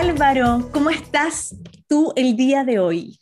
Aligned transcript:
Álvaro, 0.00 0.70
¿cómo 0.72 0.88
estás 0.88 1.54
tú 1.86 2.10
el 2.16 2.34
día 2.34 2.64
de 2.64 2.78
hoy? 2.78 3.18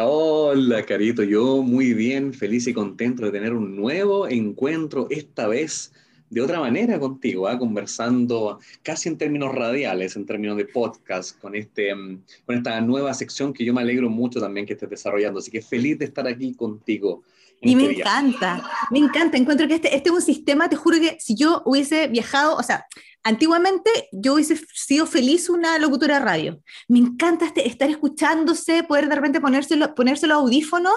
Hola, 0.00 0.82
Carito, 0.86 1.22
yo 1.22 1.62
muy 1.62 1.92
bien, 1.92 2.32
feliz 2.32 2.66
y 2.66 2.72
contento 2.72 3.26
de 3.26 3.30
tener 3.30 3.52
un 3.52 3.76
nuevo 3.76 4.26
encuentro, 4.26 5.06
esta 5.10 5.48
vez 5.48 5.92
de 6.30 6.40
otra 6.40 6.60
manera 6.60 6.98
contigo, 6.98 7.46
¿ah? 7.46 7.58
conversando 7.58 8.58
casi 8.82 9.10
en 9.10 9.18
términos 9.18 9.54
radiales, 9.54 10.16
en 10.16 10.24
términos 10.24 10.56
de 10.56 10.64
podcast, 10.64 11.38
con, 11.38 11.54
este, 11.54 11.94
mm, 11.94 12.22
con 12.46 12.56
esta 12.56 12.80
nueva 12.80 13.12
sección 13.12 13.52
que 13.52 13.66
yo 13.66 13.74
me 13.74 13.82
alegro 13.82 14.08
mucho 14.08 14.40
también 14.40 14.64
que 14.64 14.72
estés 14.72 14.88
desarrollando. 14.88 15.40
Así 15.40 15.50
que 15.50 15.60
feliz 15.60 15.98
de 15.98 16.06
estar 16.06 16.26
aquí 16.26 16.54
contigo. 16.54 17.22
Y 17.64 17.76
me 17.76 17.84
encanta, 17.84 18.62
me 18.90 18.98
encanta. 18.98 19.36
Encuentro 19.36 19.66
que 19.66 19.74
este, 19.74 19.94
este 19.94 20.10
es 20.10 20.14
un 20.14 20.22
sistema, 20.22 20.68
te 20.68 20.76
juro 20.76 20.98
que 20.98 21.16
si 21.18 21.34
yo 21.34 21.62
hubiese 21.64 22.08
viajado, 22.08 22.56
o 22.56 22.62
sea, 22.62 22.86
antiguamente 23.24 23.90
yo 24.12 24.34
hubiese 24.34 24.56
sido 24.74 25.06
feliz 25.06 25.48
una 25.48 25.78
locutora 25.78 26.18
de 26.18 26.24
radio. 26.24 26.60
Me 26.88 26.98
encanta 26.98 27.46
este, 27.46 27.66
estar 27.66 27.90
escuchándose, 27.90 28.84
poder 28.84 29.08
de 29.08 29.16
repente 29.16 29.40
ponérselo, 29.40 29.94
ponérselo 29.94 30.34
audífonos 30.34 30.94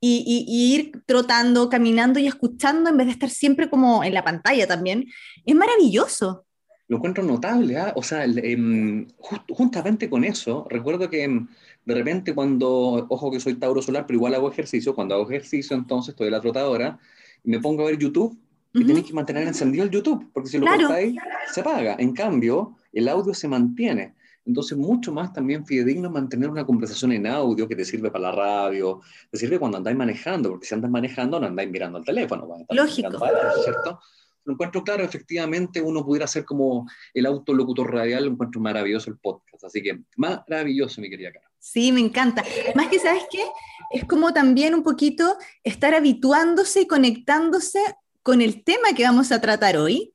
y, 0.00 0.44
ir 0.74 1.02
trotando, 1.06 1.68
caminando 1.68 2.18
y 2.18 2.26
escuchando 2.26 2.90
en 2.90 2.96
vez 2.96 3.06
de 3.06 3.12
estar 3.12 3.30
siempre 3.30 3.70
como 3.70 4.04
en 4.04 4.12
la 4.12 4.24
pantalla 4.24 4.66
también. 4.66 5.06
Es 5.44 5.54
maravilloso. 5.54 6.44
Lo 6.88 6.96
encuentro 6.96 7.22
notable, 7.22 7.76
¿ah? 7.76 7.92
o 7.96 8.02
sea, 8.02 8.24
em, 8.24 9.06
justamente 9.48 10.08
con 10.08 10.24
eso, 10.24 10.66
recuerdo 10.70 11.10
que 11.10 11.24
em, 11.24 11.46
de 11.88 11.94
repente 11.94 12.34
cuando, 12.34 13.06
ojo 13.08 13.30
que 13.30 13.40
soy 13.40 13.54
Tauro 13.54 13.80
Solar, 13.80 14.04
pero 14.06 14.18
igual 14.18 14.34
hago 14.34 14.50
ejercicio, 14.50 14.94
cuando 14.94 15.14
hago 15.14 15.24
ejercicio 15.24 15.74
entonces 15.74 16.10
estoy 16.10 16.26
en 16.26 16.34
la 16.34 16.40
trotadora 16.42 16.98
y 17.42 17.48
me 17.48 17.60
pongo 17.60 17.82
a 17.82 17.86
ver 17.86 17.96
YouTube 17.96 18.38
y 18.74 18.84
tenéis 18.84 19.06
que 19.06 19.14
mantener 19.14 19.48
encendido 19.48 19.84
el 19.84 19.90
YouTube, 19.90 20.30
porque 20.34 20.50
si 20.50 20.58
lo 20.58 20.66
cortáis, 20.66 21.16
se 21.50 21.62
apaga. 21.62 21.96
En 21.98 22.12
cambio, 22.12 22.76
el 22.92 23.08
audio 23.08 23.32
se 23.32 23.48
mantiene. 23.48 24.14
Entonces, 24.44 24.76
mucho 24.76 25.12
más 25.12 25.32
también 25.32 25.64
fidedigno 25.64 26.10
mantener 26.10 26.50
una 26.50 26.66
conversación 26.66 27.12
en 27.12 27.26
audio 27.26 27.66
que 27.66 27.74
te 27.74 27.86
sirve 27.86 28.10
para 28.10 28.24
la 28.24 28.32
radio, 28.32 29.00
te 29.30 29.38
sirve 29.38 29.58
cuando 29.58 29.78
andáis 29.78 29.96
manejando, 29.96 30.50
porque 30.50 30.66
si 30.66 30.74
andas 30.74 30.90
manejando 30.90 31.40
no 31.40 31.46
andáis 31.46 31.70
mirando 31.70 31.98
el 31.98 32.04
teléfono. 32.04 32.46
Lógico. 32.68 33.18
¿Cierto? 33.64 34.00
Lo 34.48 34.54
encuentro 34.54 34.82
claro, 34.82 35.04
efectivamente, 35.04 35.82
uno 35.82 36.02
pudiera 36.02 36.24
hacer 36.24 36.46
como 36.46 36.88
el 37.12 37.26
autolocutor 37.26 37.92
radial, 37.92 38.24
lo 38.24 38.30
encuentro 38.30 38.62
maravilloso 38.62 39.10
el 39.10 39.18
podcast. 39.18 39.64
Así 39.64 39.82
que 39.82 40.00
maravilloso, 40.16 41.02
mi 41.02 41.10
querida 41.10 41.30
Cara. 41.30 41.50
Sí, 41.58 41.92
me 41.92 42.00
encanta. 42.00 42.42
Más 42.74 42.88
que, 42.88 42.98
¿sabes 42.98 43.24
qué? 43.30 43.44
Es 43.90 44.06
como 44.06 44.32
también 44.32 44.74
un 44.74 44.82
poquito 44.82 45.36
estar 45.64 45.92
habituándose 45.92 46.80
y 46.80 46.86
conectándose 46.86 47.78
con 48.22 48.40
el 48.40 48.64
tema 48.64 48.94
que 48.96 49.02
vamos 49.02 49.32
a 49.32 49.40
tratar 49.42 49.76
hoy, 49.76 50.14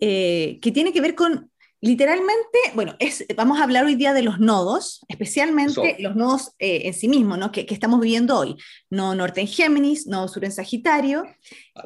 eh, 0.00 0.58
que 0.62 0.72
tiene 0.72 0.90
que 0.90 1.02
ver 1.02 1.14
con 1.14 1.50
literalmente, 1.84 2.58
bueno, 2.74 2.96
es, 2.98 3.26
vamos 3.36 3.60
a 3.60 3.64
hablar 3.64 3.84
hoy 3.84 3.94
día 3.94 4.14
de 4.14 4.22
los 4.22 4.40
nodos, 4.40 5.04
especialmente 5.08 5.96
los 5.98 6.16
nodos 6.16 6.52
eh, 6.58 6.82
en 6.84 6.94
sí 6.94 7.08
mismos, 7.08 7.36
¿no? 7.38 7.52
que, 7.52 7.66
estamos 7.68 8.00
viviendo 8.00 8.38
hoy. 8.38 8.56
No 8.88 9.14
norte 9.14 9.42
en 9.42 9.46
Géminis, 9.46 10.06
no 10.06 10.26
sur 10.28 10.44
en 10.44 10.52
Sagitario, 10.52 11.24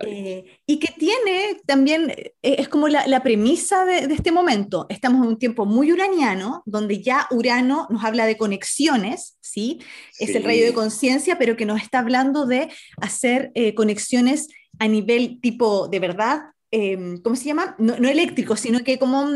eh, 0.06 0.44
y 0.66 0.78
que 0.78 0.92
tiene 0.96 1.60
también, 1.66 2.14
es 2.42 2.68
como 2.68 2.86
la, 2.86 3.22
premisa 3.22 3.84
de, 3.84 4.12
este 4.14 4.30
momento. 4.30 4.86
Estamos 4.88 5.22
en 5.22 5.30
un 5.30 5.38
tiempo 5.38 5.66
muy 5.66 5.90
uraniano, 5.90 6.62
donde 6.64 7.02
ya 7.02 7.26
Urano 7.32 7.88
nos 7.90 8.04
habla 8.04 8.26
de 8.26 8.36
conexiones, 8.36 9.36
¿sí? 9.40 9.80
Es 10.20 10.34
el 10.34 10.44
rayo 10.44 10.64
de 10.64 10.74
conciencia, 10.74 11.38
pero 11.38 11.56
que 11.56 11.66
nos 11.66 11.82
está 11.82 11.98
hablando 11.98 12.46
de 12.46 12.68
hacer 13.00 13.52
conexiones 13.74 14.48
a 14.78 14.86
nivel 14.86 15.40
tipo 15.40 15.88
de 15.88 15.98
verdad, 15.98 16.40
em, 16.70 17.20
¿cómo 17.22 17.34
se 17.34 17.46
llama? 17.46 17.74
No, 17.78 17.94
eléctrico, 17.94 18.54
sino 18.54 18.80
que 18.84 18.98
como... 18.98 19.26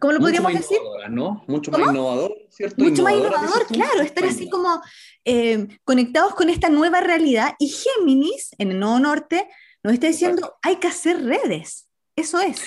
¿Cómo 0.00 0.14
lo 0.14 0.20
podríamos 0.20 0.54
decir? 0.54 0.78
¿no? 1.10 1.44
Mucho 1.46 1.70
más 1.70 1.82
innovador, 1.82 2.34
¿cierto? 2.48 2.82
Mucho 2.82 3.02
más 3.02 3.12
innovador, 3.12 3.66
claro, 3.66 4.00
estar 4.00 4.24
así 4.24 4.48
como 4.48 4.80
em, 5.24 5.68
conectados 5.84 6.34
con 6.34 6.48
esta 6.48 6.70
nueva 6.70 7.00
realidad. 7.00 7.54
Y 7.58 7.68
Géminis, 7.68 8.50
en 8.58 8.70
el 8.70 8.80
Nuevo 8.80 8.98
Norte, 8.98 9.46
nos 9.82 9.92
está 9.92 10.06
diciendo, 10.06 10.54
hay 10.62 10.76
que 10.76 10.88
hacer 10.88 11.22
redes. 11.22 11.86
Eso 12.16 12.40
es. 12.40 12.62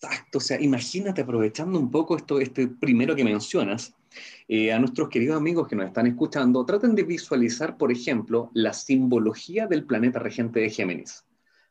Exacto, 0.00 0.38
o 0.38 0.40
sea, 0.40 0.60
imagínate 0.60 1.22
aprovechando 1.22 1.78
un 1.78 1.90
poco 1.90 2.16
esto, 2.16 2.40
este 2.40 2.66
primero 2.66 3.14
que 3.14 3.24
mencionas, 3.24 3.94
eh, 4.48 4.72
a 4.72 4.78
nuestros 4.78 5.08
queridos 5.08 5.36
amigos 5.36 5.68
que 5.68 5.76
nos 5.76 5.86
están 5.86 6.06
escuchando, 6.06 6.66
traten 6.66 6.94
de 6.94 7.04
visualizar, 7.04 7.76
por 7.76 7.92
ejemplo, 7.92 8.50
la 8.54 8.72
simbología 8.72 9.66
del 9.66 9.84
planeta 9.84 10.18
regente 10.18 10.60
de 10.60 10.70
Géminis. 10.70 11.25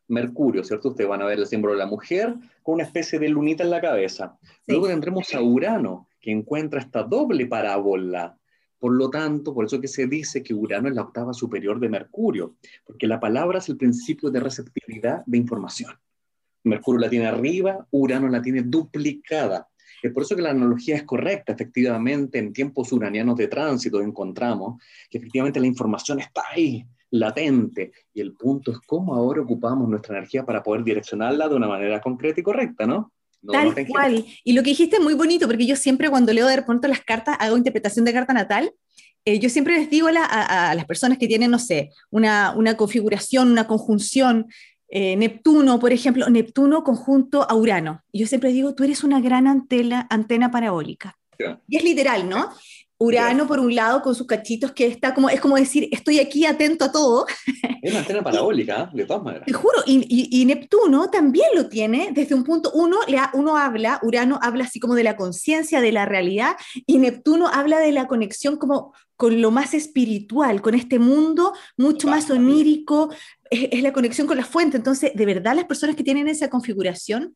Mercurio, 0.07 0.63
¿cierto? 0.63 0.89
Ustedes 0.89 1.09
van 1.09 1.21
a 1.21 1.25
ver 1.25 1.39
el 1.39 1.47
símbolo 1.47 1.73
de 1.73 1.79
la 1.79 1.87
mujer 1.87 2.35
con 2.61 2.75
una 2.75 2.83
especie 2.83 3.19
de 3.19 3.29
lunita 3.29 3.63
en 3.63 3.69
la 3.69 3.81
cabeza. 3.81 4.37
Luego 4.67 4.87
tendremos 4.87 5.33
a 5.33 5.41
Urano, 5.41 6.09
que 6.19 6.31
encuentra 6.31 6.79
esta 6.79 7.03
doble 7.03 7.47
parábola. 7.47 8.37
Por 8.77 8.93
lo 8.93 9.09
tanto, 9.09 9.53
por 9.53 9.65
eso 9.65 9.81
que 9.81 9.87
se 9.87 10.05
dice 10.07 10.43
que 10.43 10.53
Urano 10.53 10.89
es 10.89 10.95
la 10.95 11.03
octava 11.03 11.33
superior 11.33 11.79
de 11.79 11.89
Mercurio, 11.89 12.55
porque 12.85 13.07
la 13.07 13.19
palabra 13.19 13.59
es 13.59 13.69
el 13.69 13.77
principio 13.77 14.29
de 14.29 14.39
receptividad 14.39 15.23
de 15.25 15.37
información. 15.37 15.91
Mercurio 16.63 17.01
la 17.01 17.09
tiene 17.09 17.27
arriba, 17.27 17.87
Urano 17.91 18.27
la 18.27 18.41
tiene 18.41 18.63
duplicada. 18.63 19.69
Es 20.01 20.11
por 20.11 20.23
eso 20.23 20.35
que 20.35 20.41
la 20.41 20.51
analogía 20.51 20.95
es 20.95 21.03
correcta, 21.03 21.53
efectivamente, 21.53 22.37
en 22.37 22.53
tiempos 22.53 22.91
uranianos 22.91 23.37
de 23.37 23.47
tránsito 23.47 24.01
encontramos 24.01 24.81
que 25.09 25.17
efectivamente 25.17 25.59
la 25.59 25.67
información 25.67 26.19
está 26.19 26.43
ahí, 26.51 26.85
latente, 27.19 27.91
y 28.13 28.21
el 28.21 28.33
punto 28.33 28.71
es 28.71 28.79
cómo 28.85 29.15
ahora 29.15 29.41
ocupamos 29.41 29.87
nuestra 29.87 30.17
energía 30.17 30.45
para 30.45 30.63
poder 30.63 30.83
direccionarla 30.83 31.47
de 31.47 31.55
una 31.55 31.67
manera 31.67 32.01
concreta 32.01 32.39
y 32.39 32.43
correcta, 32.43 32.85
¿no? 32.85 33.11
Tal 33.51 33.73
cual. 33.87 34.25
Y 34.43 34.53
lo 34.53 34.63
que 34.63 34.71
dijiste 34.71 34.97
es 34.97 35.03
muy 35.03 35.13
bonito, 35.13 35.47
porque 35.47 35.65
yo 35.65 35.75
siempre 35.75 36.09
cuando 36.09 36.33
leo 36.33 36.47
de 36.47 36.61
pronto 36.63 36.87
las 36.87 37.01
cartas, 37.01 37.37
hago 37.39 37.57
interpretación 37.57 38.05
de 38.05 38.13
carta 38.13 38.33
natal, 38.33 38.71
eh, 39.23 39.39
yo 39.39 39.49
siempre 39.49 39.79
les 39.79 39.89
digo 39.89 40.07
a, 40.07 40.75
las 40.75 40.85
personas 40.85 41.17
que 41.17 41.27
tienen, 41.27 41.51
no 41.51 41.59
sé, 41.59 41.89
una, 42.11 42.53
una 42.55 42.77
configuración, 42.77 43.51
una 43.51 43.67
conjunción 43.67 44.47
eh, 44.87 45.15
Neptuno, 45.15 45.79
por 45.79 45.91
ejemplo, 45.91 46.29
Neptuno 46.29 46.83
conjunto 46.83 47.49
a 47.49 47.55
Urano. 47.55 48.03
Y 48.11 48.19
yo 48.19 48.27
siempre 48.27 48.51
digo, 48.51 48.75
tú 48.75 48.83
eres 48.83 49.03
una 49.03 49.19
gran 49.19 49.47
antena, 49.47 50.07
antena 50.09 50.51
parabólica. 50.51 51.17
Y 51.67 51.77
es 51.77 51.83
literal, 51.83 52.29
¿no? 52.29 52.49
Urano, 52.97 53.47
por 53.47 53.59
un 53.59 53.75
lado, 53.75 54.01
con 54.01 54.15
sus 54.15 54.25
cachitos, 54.25 54.71
que 54.71 54.87
está 54.87 55.13
como, 55.13 55.29
es 55.29 55.41
como 55.41 55.57
decir, 55.57 55.89
estoy 55.91 56.19
aquí 56.19 56.45
atento 56.45 56.85
a 56.85 56.91
todo. 56.91 57.25
Es 57.81 57.91
una 57.91 57.99
antena 57.99 58.23
parabólica, 58.23 58.89
de 58.93 59.05
todas 59.05 59.23
maneras. 59.23 59.45
Te 59.45 59.53
juro, 59.53 59.83
y, 59.85 60.45
Neptuno 60.45 61.09
también 61.09 61.47
lo 61.55 61.67
tiene 61.67 62.09
desde 62.13 62.35
un 62.35 62.43
punto, 62.43 62.71
uno, 62.73 62.97
uno 63.33 63.57
habla, 63.57 63.99
Urano 64.03 64.39
habla 64.41 64.63
así 64.63 64.79
como 64.79 64.95
de 64.95 65.03
la 65.03 65.17
conciencia, 65.17 65.81
de 65.81 65.91
la 65.91 66.05
realidad, 66.05 66.55
y 66.85 66.97
Neptuno 66.97 67.47
habla 67.47 67.79
de 67.79 67.91
la 67.91 68.07
conexión 68.07 68.57
como 68.57 68.93
con 69.17 69.41
lo 69.41 69.51
más 69.51 69.73
espiritual, 69.73 70.61
con 70.61 70.75
este 70.75 70.99
mundo 70.99 71.53
mucho 71.77 72.07
más 72.07 72.29
onírico, 72.29 73.09
es, 73.49 73.81
la 73.81 73.93
conexión 73.93 74.27
con 74.27 74.37
la 74.37 74.45
fuente. 74.45 74.77
Entonces, 74.77 75.11
de 75.13 75.25
verdad, 75.25 75.55
las 75.55 75.65
personas 75.65 75.95
que 75.95 76.03
tienen 76.03 76.27
esa 76.27 76.49
configuración, 76.49 77.35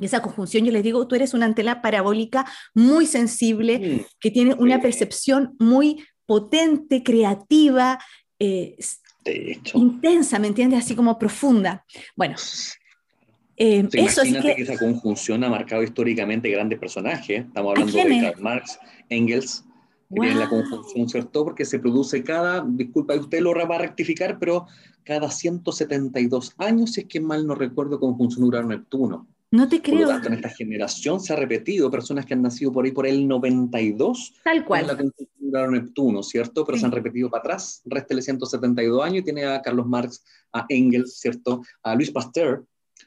esa 0.00 0.22
conjunción, 0.22 0.64
yo 0.64 0.72
les 0.72 0.82
digo, 0.82 1.06
tú 1.06 1.14
eres 1.14 1.34
una 1.34 1.46
antena 1.46 1.82
parabólica 1.82 2.46
muy 2.74 3.06
sensible, 3.06 3.78
mm. 3.78 4.06
que 4.20 4.30
tiene 4.30 4.54
una 4.54 4.80
percepción 4.80 5.56
muy 5.58 6.04
potente, 6.26 7.02
creativa, 7.02 7.98
eh, 8.38 8.76
intensa, 9.74 10.38
¿me 10.38 10.48
entiendes? 10.48 10.84
Así 10.84 10.94
como 10.94 11.18
profunda. 11.18 11.84
Bueno. 12.16 12.36
Eh, 13.56 13.88
eso 13.92 14.22
es 14.22 14.34
que, 14.34 14.54
que, 14.54 14.62
esa 14.62 14.78
conjunción 14.78 15.42
ha 15.42 15.48
marcado 15.48 15.82
históricamente 15.82 16.48
grandes 16.48 16.78
personajes. 16.78 17.46
Estamos 17.46 17.72
hablando 17.72 17.92
de 17.92 18.20
Karl 18.20 18.40
Marx, 18.40 18.78
Engels, 19.08 19.64
que 20.08 20.20
tienen 20.20 20.38
la 20.38 20.48
conjunción, 20.48 21.08
¿cierto? 21.08 21.44
Porque 21.44 21.64
se 21.64 21.80
produce 21.80 22.22
cada, 22.22 22.64
disculpa, 22.64 23.14
usted 23.14 23.40
lo 23.40 23.52
va 23.52 23.74
a 23.74 23.78
rectificar, 23.78 24.38
pero 24.38 24.66
cada 25.02 25.30
172 25.30 26.54
años, 26.58 26.92
si 26.92 27.00
es 27.00 27.06
que 27.08 27.20
mal 27.20 27.46
no 27.46 27.54
recuerdo, 27.54 27.98
conjunción 27.98 28.44
Urano-Neptuno. 28.44 29.26
No 29.50 29.68
te 29.68 29.80
creo. 29.80 30.00
Por 30.00 30.06
lo 30.06 30.12
tanto, 30.12 30.28
en 30.28 30.34
esta 30.34 30.50
generación 30.50 31.20
se 31.20 31.32
ha 31.32 31.36
repetido, 31.36 31.90
personas 31.90 32.26
que 32.26 32.34
han 32.34 32.42
nacido 32.42 32.70
por 32.70 32.84
ahí 32.84 32.92
por 32.92 33.06
el 33.06 33.26
92. 33.26 34.34
Tal 34.44 34.64
cual. 34.64 34.86
La 34.86 34.96
conjunción 34.96 35.28
Urano-Neptuno, 35.40 36.22
¿cierto? 36.22 36.64
Pero 36.64 36.78
se 36.78 36.84
han 36.84 36.92
repetido 36.92 37.30
para 37.30 37.40
atrás. 37.40 37.82
Restele 37.86 38.20
172 38.20 39.02
años 39.02 39.20
y 39.20 39.24
tiene 39.24 39.46
a 39.46 39.62
Carlos 39.62 39.86
Marx, 39.86 40.22
a 40.52 40.66
Engels, 40.68 41.18
¿cierto? 41.18 41.62
A 41.82 41.94
Luis 41.94 42.10
Pasteur, 42.10 42.66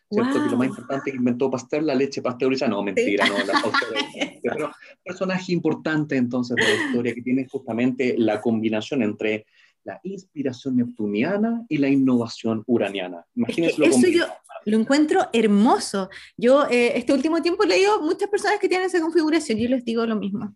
¿cierto? 0.09 0.43
Que 0.43 0.49
lo 0.49 0.57
más 0.57 0.69
importante 0.69 1.11
que 1.11 1.17
inventó 1.17 1.51
Pasteur, 1.51 1.83
la 1.83 1.93
leche 1.93 2.23
pasteurizada. 2.23 2.71
No, 2.71 2.81
mentira, 2.81 3.27
no, 3.27 3.37
la 3.37 3.61
Pero 4.41 4.71
personaje 5.03 5.51
importante 5.53 6.17
entonces 6.17 6.55
de 6.55 6.63
la 6.63 6.85
historia 6.85 7.13
que 7.13 7.21
tiene 7.21 7.47
justamente 7.47 8.15
la 8.17 8.41
combinación 8.41 9.03
entre 9.03 9.45
la 9.83 9.99
inspiración 10.03 10.77
neptuniana 10.77 11.63
y 11.67 11.77
la 11.77 11.89
innovación 11.89 12.63
uraniana. 12.67 13.25
Imagínense 13.35 13.83
Eso 13.83 14.07
yo 14.07 14.25
lo 14.65 14.77
encuentro 14.77 15.27
hermoso. 15.33 16.09
Yo 16.37 16.67
eh, 16.69 16.93
este 16.95 17.13
último 17.13 17.41
tiempo 17.41 17.63
he 17.63 17.67
leído 17.67 18.01
muchas 18.01 18.29
personas 18.29 18.59
que 18.59 18.69
tienen 18.69 18.87
esa 18.87 19.01
configuración 19.01 19.57
y 19.57 19.67
les 19.67 19.83
digo 19.83 20.05
lo 20.05 20.15
mismo. 20.15 20.55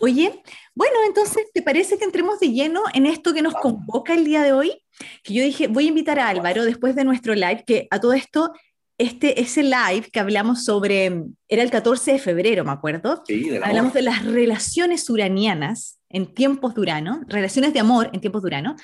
Oye, 0.00 0.42
bueno, 0.74 0.96
entonces, 1.06 1.44
¿te 1.52 1.62
parece 1.62 1.98
que 1.98 2.04
entremos 2.04 2.40
de 2.40 2.52
lleno 2.52 2.82
en 2.92 3.06
esto 3.06 3.32
que 3.32 3.42
nos 3.42 3.54
convoca 3.54 4.14
el 4.14 4.24
día 4.24 4.42
de 4.42 4.52
hoy? 4.52 4.82
Que 5.22 5.34
yo 5.34 5.42
dije, 5.42 5.68
voy 5.68 5.86
a 5.86 5.88
invitar 5.88 6.18
a 6.18 6.28
Álvaro 6.28 6.64
después 6.64 6.94
de 6.94 7.04
nuestro 7.04 7.34
live, 7.34 7.64
que 7.66 7.86
a 7.90 8.00
todo 8.00 8.12
esto 8.12 8.52
este, 8.98 9.40
ese 9.40 9.62
live 9.62 10.08
que 10.12 10.20
hablamos 10.20 10.64
sobre, 10.64 11.24
era 11.48 11.62
el 11.62 11.70
14 11.70 12.12
de 12.12 12.18
febrero, 12.18 12.64
me 12.64 12.72
acuerdo. 12.72 13.22
Sí, 13.26 13.50
de 13.50 13.58
hablamos 13.58 13.92
de 13.92 14.02
las 14.02 14.24
relaciones 14.24 15.08
uranianas 15.10 15.98
en 16.14 16.32
tiempos 16.32 16.74
de 16.74 16.80
Urano, 16.80 17.22
relaciones 17.26 17.72
de 17.74 17.80
amor 17.80 18.08
en 18.12 18.20
tiempos 18.20 18.40
de 18.42 18.46
Urano. 18.46 18.76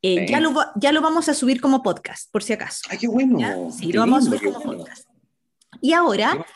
Eh, 0.00 0.26
ya, 0.28 0.40
lo, 0.40 0.54
ya 0.76 0.90
lo 0.92 1.02
vamos 1.02 1.28
a 1.28 1.34
subir 1.34 1.60
como 1.60 1.82
podcast, 1.82 2.30
por 2.32 2.42
si 2.42 2.54
acaso. 2.54 2.82
¡Ay, 2.88 2.98
qué 2.98 3.08
bueno! 3.08 3.70
Sí, 3.70 3.92
lo 3.92 4.00
vamos 4.00 4.22
a 4.22 4.26
subir 4.26 4.42
como 4.42 4.60
podcast. 4.60 5.08
Y 5.82 5.92
ahora, 5.92 6.46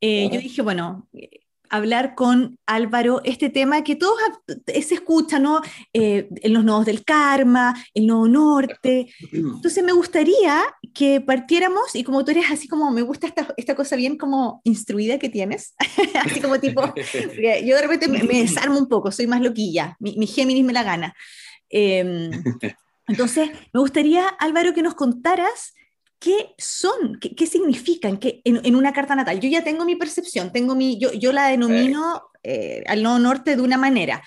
eh, 0.00 0.30
yo 0.32 0.40
dije, 0.40 0.62
bueno, 0.62 1.08
hablar 1.72 2.14
con 2.14 2.58
Álvaro 2.66 3.22
este 3.24 3.48
tema 3.48 3.82
que 3.82 3.96
todos 3.96 4.18
se 4.66 4.94
escucha, 4.94 5.38
¿no? 5.38 5.62
Eh, 5.94 6.28
en 6.42 6.52
los 6.52 6.64
nodos 6.64 6.84
del 6.84 7.02
karma, 7.02 7.74
el 7.94 8.06
nodo 8.06 8.28
norte. 8.28 9.12
Entonces 9.32 9.82
me 9.82 9.92
gustaría 9.92 10.62
que 10.92 11.22
partiéramos, 11.22 11.94
y 11.94 12.04
como 12.04 12.24
tú 12.24 12.30
eres 12.30 12.50
así 12.50 12.68
como, 12.68 12.90
me 12.90 13.00
gusta 13.00 13.26
esta, 13.26 13.48
esta 13.56 13.74
cosa 13.74 13.96
bien 13.96 14.18
como 14.18 14.60
instruida 14.64 15.18
que 15.18 15.30
tienes, 15.30 15.74
así 16.22 16.40
como 16.40 16.60
tipo, 16.60 16.82
yo 16.84 17.76
de 17.76 17.82
repente 17.82 18.06
me, 18.06 18.20
desarmo 18.42 18.78
un 18.78 18.88
poco, 18.88 19.10
soy 19.10 19.26
más 19.26 19.40
loquilla, 19.40 19.96
mi, 19.98 20.14
mi 20.18 20.26
Géminis 20.26 20.64
me 20.64 20.74
la 20.74 20.82
gana. 20.82 21.14
Em, 21.70 22.30
entonces, 23.08 23.50
me 23.72 23.80
gustaría, 23.80 24.28
Álvaro, 24.28 24.74
que 24.74 24.82
nos 24.82 24.94
contaras 24.94 25.72
¿qué 26.22 26.54
son? 26.56 27.18
¿Qué, 27.20 27.46
significan 27.46 28.16
que 28.16 28.40
en, 28.44 28.76
una 28.76 28.92
carta 28.92 29.16
natal? 29.16 29.40
Yo 29.40 29.48
ya 29.48 29.64
tengo 29.64 29.84
mi 29.84 29.96
percepción, 29.96 30.52
tengo 30.52 30.76
mi, 30.76 30.98
yo, 30.98 31.12
yo 31.12 31.32
la 31.32 31.48
denomino 31.48 32.22
eh, 32.44 32.84
al 32.86 33.02
nodo 33.02 33.18
norte 33.18 33.56
de 33.56 33.62
una 33.62 33.76
manera, 33.76 34.22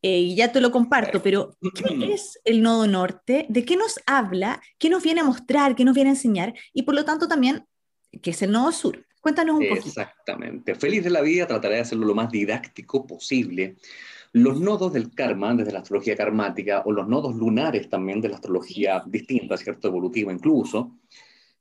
eh, 0.00 0.20
y 0.20 0.36
ya 0.36 0.52
te 0.52 0.60
lo 0.60 0.70
comparto, 0.70 1.22
pero 1.22 1.56
¿qué 1.74 2.12
es 2.14 2.38
el 2.44 2.62
nodo 2.62 2.86
norte? 2.86 3.46
¿De 3.48 3.64
qué 3.64 3.76
nos 3.76 3.98
habla? 4.06 4.62
¿Qué 4.78 4.88
nos 4.88 5.02
viene 5.02 5.20
a 5.20 5.24
mostrar? 5.24 5.74
¿Qué 5.74 5.84
nos 5.84 5.94
viene 5.94 6.10
a 6.10 6.12
enseñar? 6.14 6.54
Y 6.72 6.82
por 6.82 6.94
lo 6.94 7.04
tanto 7.04 7.26
también, 7.26 7.66
¿qué 8.22 8.30
es 8.30 8.40
el 8.42 8.52
nodo 8.52 8.70
sur? 8.70 9.04
Cuéntanos 9.20 9.58
un 9.58 9.68
poco. 9.68 9.88
Exactamente. 9.88 10.74
Feliz 10.76 11.04
de 11.04 11.10
la 11.10 11.20
vida, 11.20 11.46
trataré 11.46 11.74
de 11.74 11.80
hacerlo 11.82 12.06
lo 12.06 12.14
más 12.14 12.30
didáctico 12.30 13.06
posible. 13.06 13.76
Los 14.32 14.60
nodos 14.60 14.92
del 14.92 15.12
karma, 15.12 15.52
desde 15.54 15.72
la 15.72 15.80
astrología 15.80 16.16
karmática, 16.16 16.82
o 16.86 16.92
los 16.92 17.08
nodos 17.08 17.34
lunares 17.34 17.90
también 17.90 18.20
de 18.20 18.28
la 18.28 18.36
astrología 18.36 19.02
distinta, 19.04 19.56
¿cierto? 19.56 19.88
Evolutiva 19.88 20.32
incluso, 20.32 20.96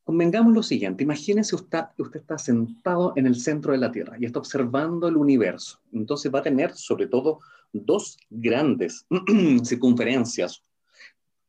Convengamos 0.09 0.55
lo 0.55 0.63
siguiente, 0.63 1.03
imagínese 1.03 1.53
usted, 1.53 1.83
usted 1.99 2.21
está 2.21 2.39
sentado 2.39 3.13
en 3.15 3.27
el 3.27 3.35
centro 3.35 3.73
de 3.73 3.77
la 3.77 3.91
Tierra 3.91 4.15
y 4.19 4.25
está 4.25 4.39
observando 4.39 5.07
el 5.07 5.15
universo. 5.15 5.79
Entonces 5.93 6.33
va 6.33 6.39
a 6.39 6.41
tener 6.41 6.73
sobre 6.75 7.05
todo 7.05 7.41
dos 7.71 8.17
grandes 8.27 9.05
circunferencias 9.63 10.63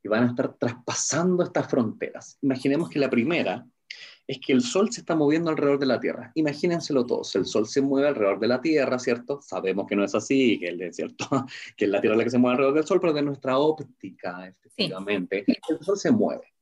que 0.03 0.11
van 0.11 0.25
a 0.25 0.27
estar 0.27 0.53
traspasando 0.59 1.43
estas 1.43 1.71
fronteras. 1.71 2.37
Imaginemos 2.43 2.91
que 2.91 2.99
la 2.99 3.09
primera 3.09 3.67
es 4.27 4.39
que 4.39 4.53
el 4.53 4.61
Sol 4.61 4.93
se 4.93 5.01
está 5.01 5.17
moviendo 5.17 5.49
alrededor 5.49 5.79
de 5.79 5.87
la 5.87 5.99
Tierra. 5.99 6.31
Imagínenselo 6.35 7.07
todos, 7.07 7.35
el 7.37 7.47
Sol 7.47 7.67
se 7.67 7.81
mueve 7.81 8.09
alrededor 8.09 8.41
de 8.41 8.49
la 8.49 8.61
Tierra, 8.61 8.99
¿cierto? 8.99 9.41
Sabemos 9.41 9.87
que 9.89 9.97
no 9.97 10.05
es 10.05 10.15
así, 10.15 10.59
que, 10.59 10.77
es 10.79 10.97
cierto, 10.97 11.27
que 11.79 11.87
es 11.87 11.91
la 11.91 12.03
Tierra 12.03 12.15
la 12.15 12.25
que 12.25 12.31
se 12.31 12.37
mueve 12.37 12.57
alrededor 12.57 12.75
del 12.75 12.87
Sol, 12.87 13.01
pero 13.01 13.15
de 13.15 13.23
nuestra 13.23 13.57
óptica, 13.57 14.47
efectivamente, 14.47 15.47
el 15.49 15.83
Sol 15.83 15.97
se 15.97 16.11
mueve 16.11 16.53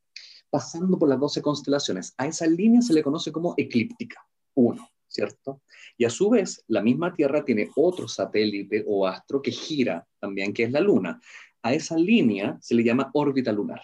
pasando 0.50 0.99
por 0.99 1.09
las 1.09 1.21
12 1.21 1.43
constelaciones. 1.43 2.15
A 2.17 2.27
esa 2.27 2.47
línea 2.47 2.83
se 2.83 2.93
le 2.93 3.03
conoce 3.03 3.33
como 3.33 3.55
eclíptica, 3.56 4.25
uno, 4.55 4.89
¿cierto? 5.06 5.62
Y 5.97 6.05
a 6.05 6.11
su 6.11 6.31
vez, 6.31 6.65
la 6.69 6.83
misma 6.83 7.12
Tierra 7.12 7.45
tiene 7.45 7.71
otro 7.77 8.09
satélite 8.09 8.85
o 8.87 9.06
astro 9.06 9.43
que 9.43 9.50
gira 9.50 10.06
también, 10.19 10.53
que 10.53 10.65
es 10.65 10.73
la 10.73 10.81
Luna. 10.81 11.21
A 11.62 11.75
esa 11.75 11.97
línea 11.97 12.59
se 12.61 12.75
le 12.75 12.85
llama 12.85 13.11
órbita 13.15 13.53
lunar. 13.53 13.83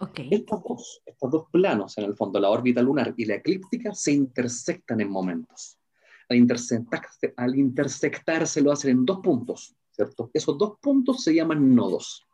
Okay. 0.00 0.28
Estos, 0.30 0.62
dos, 0.62 1.02
estos 1.04 1.30
dos 1.30 1.46
planos, 1.50 1.98
en 1.98 2.04
el 2.04 2.14
fondo, 2.14 2.38
la 2.38 2.50
órbita 2.50 2.80
lunar 2.80 3.14
y 3.16 3.24
la 3.24 3.34
eclíptica, 3.34 3.92
se 3.92 4.12
intersectan 4.12 5.00
en 5.00 5.10
momentos. 5.10 5.76
Al 6.28 6.36
intersectarse, 6.36 7.34
al 7.36 7.56
intersectarse 7.56 8.60
lo 8.60 8.70
hacen 8.70 8.90
en 8.92 9.04
dos 9.04 9.18
puntos, 9.20 9.74
¿cierto? 9.90 10.30
Esos 10.32 10.56
dos 10.56 10.78
puntos 10.80 11.24
se 11.24 11.34
llaman 11.34 11.74
nodos. 11.74 12.27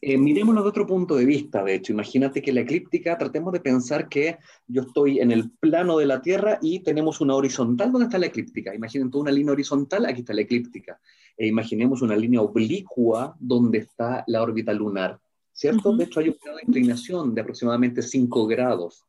Eh, 0.00 0.18
miremoslo 0.18 0.62
de 0.62 0.68
otro 0.68 0.86
punto 0.86 1.16
de 1.16 1.24
vista, 1.24 1.64
de 1.64 1.74
hecho. 1.74 1.92
Imagínate 1.92 2.42
que 2.42 2.52
la 2.52 2.60
eclíptica, 2.60 3.16
tratemos 3.16 3.52
de 3.52 3.60
pensar 3.60 4.08
que 4.08 4.38
yo 4.66 4.82
estoy 4.82 5.20
en 5.20 5.30
el 5.30 5.50
plano 5.50 5.96
de 5.98 6.06
la 6.06 6.20
Tierra 6.20 6.58
y 6.60 6.80
tenemos 6.80 7.20
una 7.20 7.34
horizontal. 7.34 7.90
¿Dónde 7.90 8.06
está 8.06 8.18
la 8.18 8.26
eclíptica? 8.26 8.74
Imaginen 8.74 9.10
toda 9.10 9.22
una 9.22 9.32
línea 9.32 9.52
horizontal, 9.52 10.06
aquí 10.06 10.20
está 10.20 10.34
la 10.34 10.42
eclíptica. 10.42 11.00
E 11.36 11.46
imaginemos 11.46 12.02
una 12.02 12.16
línea 12.16 12.42
oblicua 12.42 13.36
donde 13.38 13.78
está 13.78 14.24
la 14.26 14.42
órbita 14.42 14.72
lunar, 14.72 15.20
¿cierto? 15.52 15.96
De 15.96 16.04
hecho, 16.04 16.20
hay 16.20 16.28
un 16.28 16.36
grado 16.42 16.58
de 16.58 16.64
inclinación 16.66 17.34
de 17.34 17.40
aproximadamente 17.40 18.02
5 18.02 18.46
grados. 18.46 19.04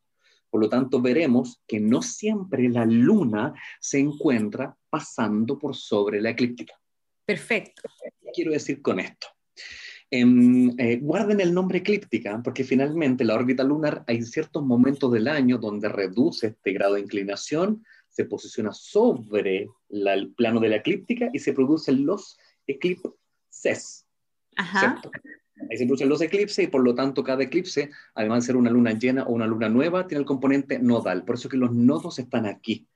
Por 0.49 0.61
lo 0.61 0.69
tanto, 0.69 1.01
veremos 1.01 1.61
que 1.67 1.79
no 1.81 2.01
siempre 2.01 2.69
la 2.69 2.85
luna 2.85 3.53
se 3.79 3.99
encuentra 3.99 4.77
pasando 4.89 5.59
por 5.59 5.75
sobre 5.75 6.21
la 6.21 6.29
eclíptica. 6.29 6.73
Perfecto. 7.25 7.81
¿Qué 8.21 8.31
quiero 8.33 8.51
decir 8.53 8.81
con 8.81 8.99
esto? 8.99 9.34
Em, 10.17 10.73
eh, 10.79 10.97
guarden 11.01 11.41
el 11.41 11.53
nombre 11.53 11.79
eclíptica, 11.79 12.41
porque 12.41 12.63
finalmente 12.63 13.25
la 13.25 13.35
órbita 13.35 13.65
lunar 13.65 14.05
hay 14.07 14.21
ciertos 14.21 14.63
momentos 14.63 15.11
del 15.11 15.27
año 15.27 15.57
donde 15.57 15.89
reduce 15.89 16.47
este 16.47 16.71
grado 16.71 16.93
de 16.93 17.01
inclinación, 17.01 17.83
se 18.07 18.23
posiciona 18.23 18.71
sobre 18.71 19.67
el 19.89 20.33
plano 20.37 20.61
de 20.61 20.69
la 20.69 20.77
eclíptica 20.77 21.29
y 21.33 21.39
se 21.39 21.51
producen 21.51 22.05
los 22.05 22.37
eclipses. 22.65 24.05
Ajá. 24.55 25.01
Ahí 25.69 25.77
se 25.77 25.85
producen 25.85 26.07
los 26.07 26.21
eclipses 26.21 26.63
y 26.63 26.67
por 26.67 26.81
lo 26.81 26.95
tanto 26.95 27.21
cada 27.21 27.43
eclipse, 27.43 27.89
además 28.13 28.43
de 28.43 28.47
ser 28.47 28.55
una 28.55 28.69
luna 28.69 28.93
llena 28.93 29.23
o 29.23 29.33
una 29.33 29.47
luna 29.47 29.67
nueva, 29.67 30.07
tiene 30.07 30.21
el 30.21 30.25
componente 30.25 30.79
nodal. 30.79 31.25
Por 31.25 31.35
eso 31.35 31.49
que 31.49 31.57
los 31.57 31.73
nodos 31.73 32.19
están 32.19 32.45
aquí. 32.45 32.87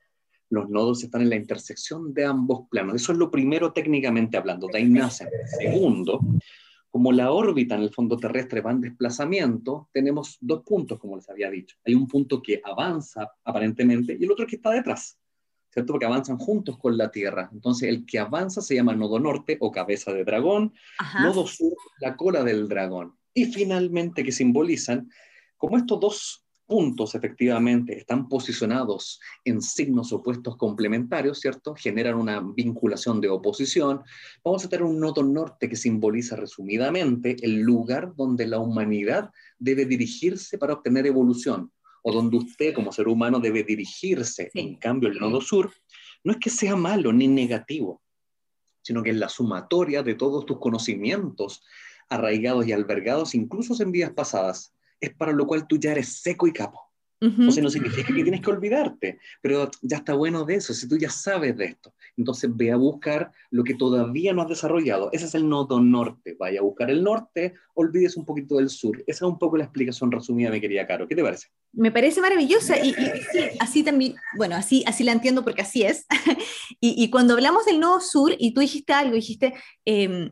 Los 0.48 0.70
nodos 0.70 1.04
están 1.04 1.20
en 1.20 1.28
la 1.28 1.36
intersección 1.36 2.14
de 2.14 2.24
ambos 2.24 2.66
planos. 2.70 2.94
Eso 2.94 3.12
es 3.12 3.18
lo 3.18 3.30
primero 3.30 3.74
técnicamente 3.74 4.38
hablando. 4.38 4.68
De 4.68 4.78
ahí 4.78 4.88
nace. 4.88 5.28
Segundo, 5.58 6.20
como 6.90 7.12
la 7.12 7.30
órbita 7.30 7.76
en 7.76 7.82
el 7.82 7.94
fondo 7.94 8.16
terrestre 8.16 8.60
va 8.60 8.72
en 8.72 8.80
desplazamiento, 8.80 9.88
tenemos 9.92 10.38
dos 10.40 10.62
puntos, 10.64 10.98
como 10.98 11.16
les 11.16 11.28
había 11.30 11.48
dicho. 11.48 11.76
Hay 11.86 11.94
un 11.94 12.08
punto 12.08 12.42
que 12.42 12.60
avanza 12.64 13.30
aparentemente 13.44 14.16
y 14.18 14.24
el 14.24 14.32
otro 14.32 14.46
que 14.46 14.56
está 14.56 14.70
detrás, 14.70 15.16
¿cierto? 15.72 15.92
Porque 15.92 16.06
avanzan 16.06 16.38
juntos 16.38 16.76
con 16.78 16.98
la 16.98 17.10
Tierra. 17.10 17.48
Entonces, 17.52 17.88
el 17.88 18.04
que 18.04 18.18
avanza 18.18 18.60
se 18.60 18.74
llama 18.74 18.94
nodo 18.94 19.20
norte 19.20 19.56
o 19.60 19.70
cabeza 19.70 20.12
de 20.12 20.24
dragón, 20.24 20.74
nodo 21.22 21.46
sur, 21.46 21.76
la 22.00 22.16
cola 22.16 22.42
del 22.42 22.68
dragón. 22.68 23.16
Y 23.32 23.44
finalmente, 23.44 24.24
que 24.24 24.32
simbolizan, 24.32 25.08
como 25.56 25.76
estos 25.76 26.00
dos 26.00 26.44
puntos 26.70 27.16
efectivamente 27.16 27.98
están 27.98 28.28
posicionados 28.28 29.20
en 29.44 29.60
signos 29.60 30.12
opuestos 30.12 30.56
complementarios, 30.56 31.40
¿cierto? 31.40 31.74
Generan 31.74 32.14
una 32.14 32.40
vinculación 32.40 33.20
de 33.20 33.28
oposición. 33.28 34.02
Vamos 34.44 34.64
a 34.64 34.68
tener 34.68 34.84
un 34.84 35.00
nodo 35.00 35.24
norte 35.24 35.68
que 35.68 35.74
simboliza 35.74 36.36
resumidamente 36.36 37.34
el 37.42 37.62
lugar 37.62 38.14
donde 38.14 38.46
la 38.46 38.60
humanidad 38.60 39.32
debe 39.58 39.84
dirigirse 39.84 40.58
para 40.58 40.74
obtener 40.74 41.08
evolución, 41.08 41.72
o 42.02 42.12
donde 42.12 42.36
usted 42.36 42.72
como 42.72 42.92
ser 42.92 43.08
humano 43.08 43.40
debe 43.40 43.64
dirigirse. 43.64 44.48
En 44.54 44.76
cambio, 44.76 45.08
el 45.08 45.18
nodo 45.18 45.40
sur 45.40 45.72
no 46.22 46.30
es 46.30 46.38
que 46.38 46.50
sea 46.50 46.76
malo 46.76 47.12
ni 47.12 47.26
negativo, 47.26 48.00
sino 48.80 49.02
que 49.02 49.10
es 49.10 49.16
la 49.16 49.28
sumatoria 49.28 50.04
de 50.04 50.14
todos 50.14 50.46
tus 50.46 50.60
conocimientos 50.60 51.64
arraigados 52.08 52.64
y 52.68 52.72
albergados 52.72 53.34
incluso 53.34 53.80
en 53.82 53.90
vidas 53.90 54.12
pasadas 54.12 54.72
es 55.00 55.14
para 55.14 55.32
lo 55.32 55.46
cual 55.46 55.66
tú 55.66 55.78
ya 55.78 55.92
eres 55.92 56.20
seco 56.20 56.46
y 56.46 56.52
capo. 56.52 56.90
O 57.22 57.50
sea, 57.50 57.62
no 57.62 57.68
significa 57.68 58.14
que 58.14 58.22
tienes 58.22 58.40
que 58.40 58.50
olvidarte, 58.50 59.18
pero 59.42 59.70
ya 59.82 59.98
está 59.98 60.14
bueno 60.14 60.46
de 60.46 60.54
eso, 60.54 60.72
si 60.72 60.88
tú 60.88 60.96
ya 60.96 61.10
sabes 61.10 61.54
de 61.54 61.66
esto. 61.66 61.92
Entonces 62.16 62.50
ve 62.50 62.72
a 62.72 62.76
buscar 62.76 63.30
lo 63.50 63.62
que 63.62 63.74
todavía 63.74 64.32
no 64.32 64.40
has 64.40 64.48
desarrollado. 64.48 65.10
Ese 65.12 65.26
es 65.26 65.34
el 65.34 65.46
nodo 65.46 65.82
norte. 65.82 66.34
Vaya 66.38 66.60
a 66.60 66.62
buscar 66.62 66.90
el 66.90 67.04
norte, 67.04 67.52
olvides 67.74 68.16
un 68.16 68.24
poquito 68.24 68.56
del 68.56 68.70
sur. 68.70 68.96
Esa 69.06 69.26
es 69.26 69.30
un 69.30 69.38
poco 69.38 69.58
la 69.58 69.64
explicación 69.64 70.10
resumida, 70.10 70.50
mi 70.50 70.62
querida 70.62 70.86
Caro. 70.86 71.06
¿Qué 71.06 71.14
te 71.14 71.22
parece? 71.22 71.48
Me 71.74 71.92
parece 71.92 72.22
maravillosa 72.22 72.82
y, 72.82 72.94
así 73.60 73.82
también, 73.82 74.14
bueno, 74.38 74.56
así, 74.56 74.82
así 74.86 75.04
la 75.04 75.12
entiendo 75.12 75.44
porque 75.44 75.60
así 75.60 75.82
es. 75.82 76.06
y, 76.80 77.10
cuando 77.10 77.34
hablamos 77.34 77.66
del 77.66 77.80
nodo 77.80 78.00
sur, 78.00 78.32
y 78.38 78.54
tú 78.54 78.62
dijiste 78.62 78.94
algo, 78.94 79.14
dijiste... 79.14 79.52
Eh, 79.84 80.30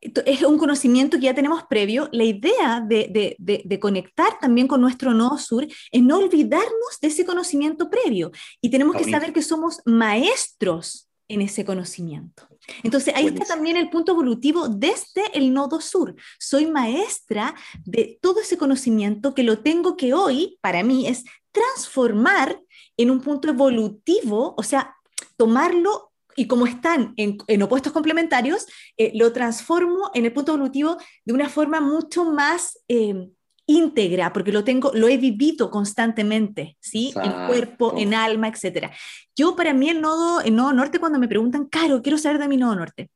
es 0.00 0.42
un 0.42 0.58
conocimiento 0.58 1.16
que 1.18 1.24
ya 1.24 1.34
tenemos 1.34 1.64
previo. 1.64 2.08
La 2.12 2.24
idea 2.24 2.80
de, 2.80 3.78
conectar 3.80 4.38
también 4.40 4.68
con 4.68 4.80
nuestro 4.80 5.14
nodo 5.14 5.38
sur 5.38 5.66
es 5.66 6.02
no 6.02 6.18
olvidarnos 6.18 7.00
de 7.00 7.08
ese 7.08 7.24
conocimiento 7.24 7.90
previo 7.90 8.30
y 8.60 8.70
tenemos 8.70 8.96
que 8.96 9.10
saber 9.10 9.32
que 9.32 9.42
somos 9.42 9.80
maestros 9.84 11.08
en 11.28 11.42
ese 11.42 11.64
conocimiento. 11.64 12.48
Entonces 12.82 13.14
ahí 13.14 13.26
está 13.26 13.44
también 13.44 13.76
el 13.76 13.90
punto 13.90 14.12
evolutivo 14.12 14.68
desde 14.68 15.22
el 15.34 15.52
nodo 15.52 15.80
sur. 15.80 16.14
Soy 16.38 16.66
maestra 16.66 17.54
de 17.84 18.18
todo 18.22 18.40
ese 18.40 18.56
conocimiento 18.56 19.34
que 19.34 19.42
lo 19.42 19.58
tengo 19.58 19.96
que 19.96 20.14
hoy, 20.14 20.58
para 20.60 20.82
mí, 20.82 21.06
es 21.06 21.24
transformar 21.52 22.60
en 22.96 23.10
un 23.10 23.20
punto 23.20 23.48
evolutivo, 23.48 24.54
o 24.56 24.62
sea, 24.62 24.96
tomarlo 25.36 26.07
y 26.38 26.46
como 26.46 26.66
están 26.66 27.14
en, 27.16 27.62
opuestos 27.62 27.92
complementarios, 27.92 28.66
eh, 28.96 29.10
lo 29.16 29.32
transformo 29.32 30.12
en 30.14 30.24
el 30.24 30.32
punto 30.32 30.54
evolutivo 30.54 30.96
de 31.24 31.34
una 31.34 31.48
forma 31.48 31.80
mucho 31.80 32.24
más 32.24 32.78
eh, 32.86 33.28
íntegra, 33.66 34.32
porque 34.32 34.52
lo 34.52 34.62
tengo, 34.62 34.92
lo 34.94 35.08
he 35.08 35.16
vivido 35.16 35.68
constantemente, 35.68 36.76
¿sí? 36.78 37.12
En 37.22 37.32
cuerpo, 37.48 37.94
en 37.98 38.14
alma, 38.14 38.48
etc. 38.48 38.92
Yo, 39.34 39.56
para 39.56 39.74
mí, 39.74 39.90
el 39.90 40.00
nodo, 40.00 40.40
el 40.40 40.54
nodo 40.54 40.72
norte, 40.72 41.00
cuando 41.00 41.18
me 41.18 41.26
preguntan, 41.26 41.66
Caro, 41.66 42.02
quiero 42.02 42.18
saber 42.18 42.38
de 42.38 42.46
mi 42.46 42.56
nodo 42.56 42.76
norte. 42.76 43.10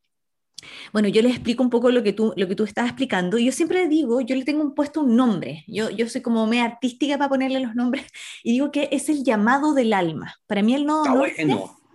Bueno, 0.93 1.07
yo 1.09 1.23
les 1.23 1.33
explico 1.33 1.63
un 1.63 1.71
poco 1.71 1.91
lo 1.91 2.03
que 2.03 2.13
tú, 2.13 2.35
lo 2.37 2.49
que 2.49 2.57
tú 2.57 2.65
estás 2.65 2.87
explicando. 2.87 3.39
Yo 3.39 3.53
siempre 3.53 3.87
digo, 3.89 4.21
yo 4.21 4.35
le 4.35 4.45
tengo 4.45 4.63
un 4.63 4.75
puesto 4.75 5.01
un 5.01 5.15
nombre. 5.15 5.65
Yo, 5.69 5.91
yo 5.91 6.09
soy 6.09 6.23
como 6.23 6.47
me 6.49 6.61
artística 6.61 7.17
para 7.19 7.29
ponerle 7.29 7.61
los 7.61 7.77
nombres. 7.77 8.05
Y 8.43 8.53
digo 8.53 8.73
que 8.73 8.89
es 8.91 9.09
el 9.09 9.23
llamado 9.23 9.75
del 9.75 9.93
alma. 9.93 10.35
Para 10.47 10.63
mí 10.63 10.75
el 10.75 10.87
nodo 10.87 11.05
norte 11.05 11.47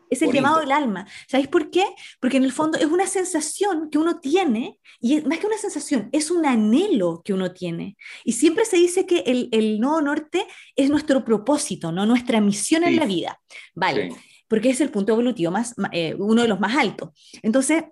es 0.10 0.22
el 0.22 0.32
llamado 0.32 0.60
del 0.60 0.72
alma. 0.72 1.08
¿Sabéis 1.28 1.48
por 1.48 1.70
qué? 1.70 1.86
Porque 2.20 2.38
en 2.38 2.44
el 2.44 2.52
fondo 2.52 2.78
es 2.78 2.86
una 2.86 3.08
sensación 3.08 3.90
que 3.90 3.98
uno 3.98 4.20
tiene, 4.20 4.80
y 5.00 5.22
más 5.22 5.40
que 5.40 5.48
una 5.48 5.58
sensación, 5.58 6.10
es 6.12 6.32
un 6.32 6.46
anhelo 6.46 7.22
que 7.24 7.34
uno 7.34 7.52
tiene. 7.52 7.98
Y 8.24 8.34
siempre 8.34 8.66
se 8.66 8.78
dice 8.78 9.06
que 9.06 9.20
el, 9.20 9.50
el 9.52 9.80
nodo 9.80 10.02
norte 10.02 10.46
es 10.76 10.90
nuestro 10.90 11.24
propósito, 11.24 11.92
¿no? 11.92 12.06
nuestra 12.06 12.42
misión 12.42 12.84
en 12.84 12.96
la 12.96 13.06
vida. 13.06 13.40
Vale. 13.76 14.10
Porque 14.48 14.70
es 14.70 14.80
el 14.82 14.92
punto 14.92 15.12
evolutivo 15.14 15.52
más, 15.52 15.74
eh, 15.92 16.16
uno 16.18 16.42
de 16.42 16.48
los 16.48 16.60
más 16.60 16.76
altos. 16.78 17.10
Entonces, 17.42 17.84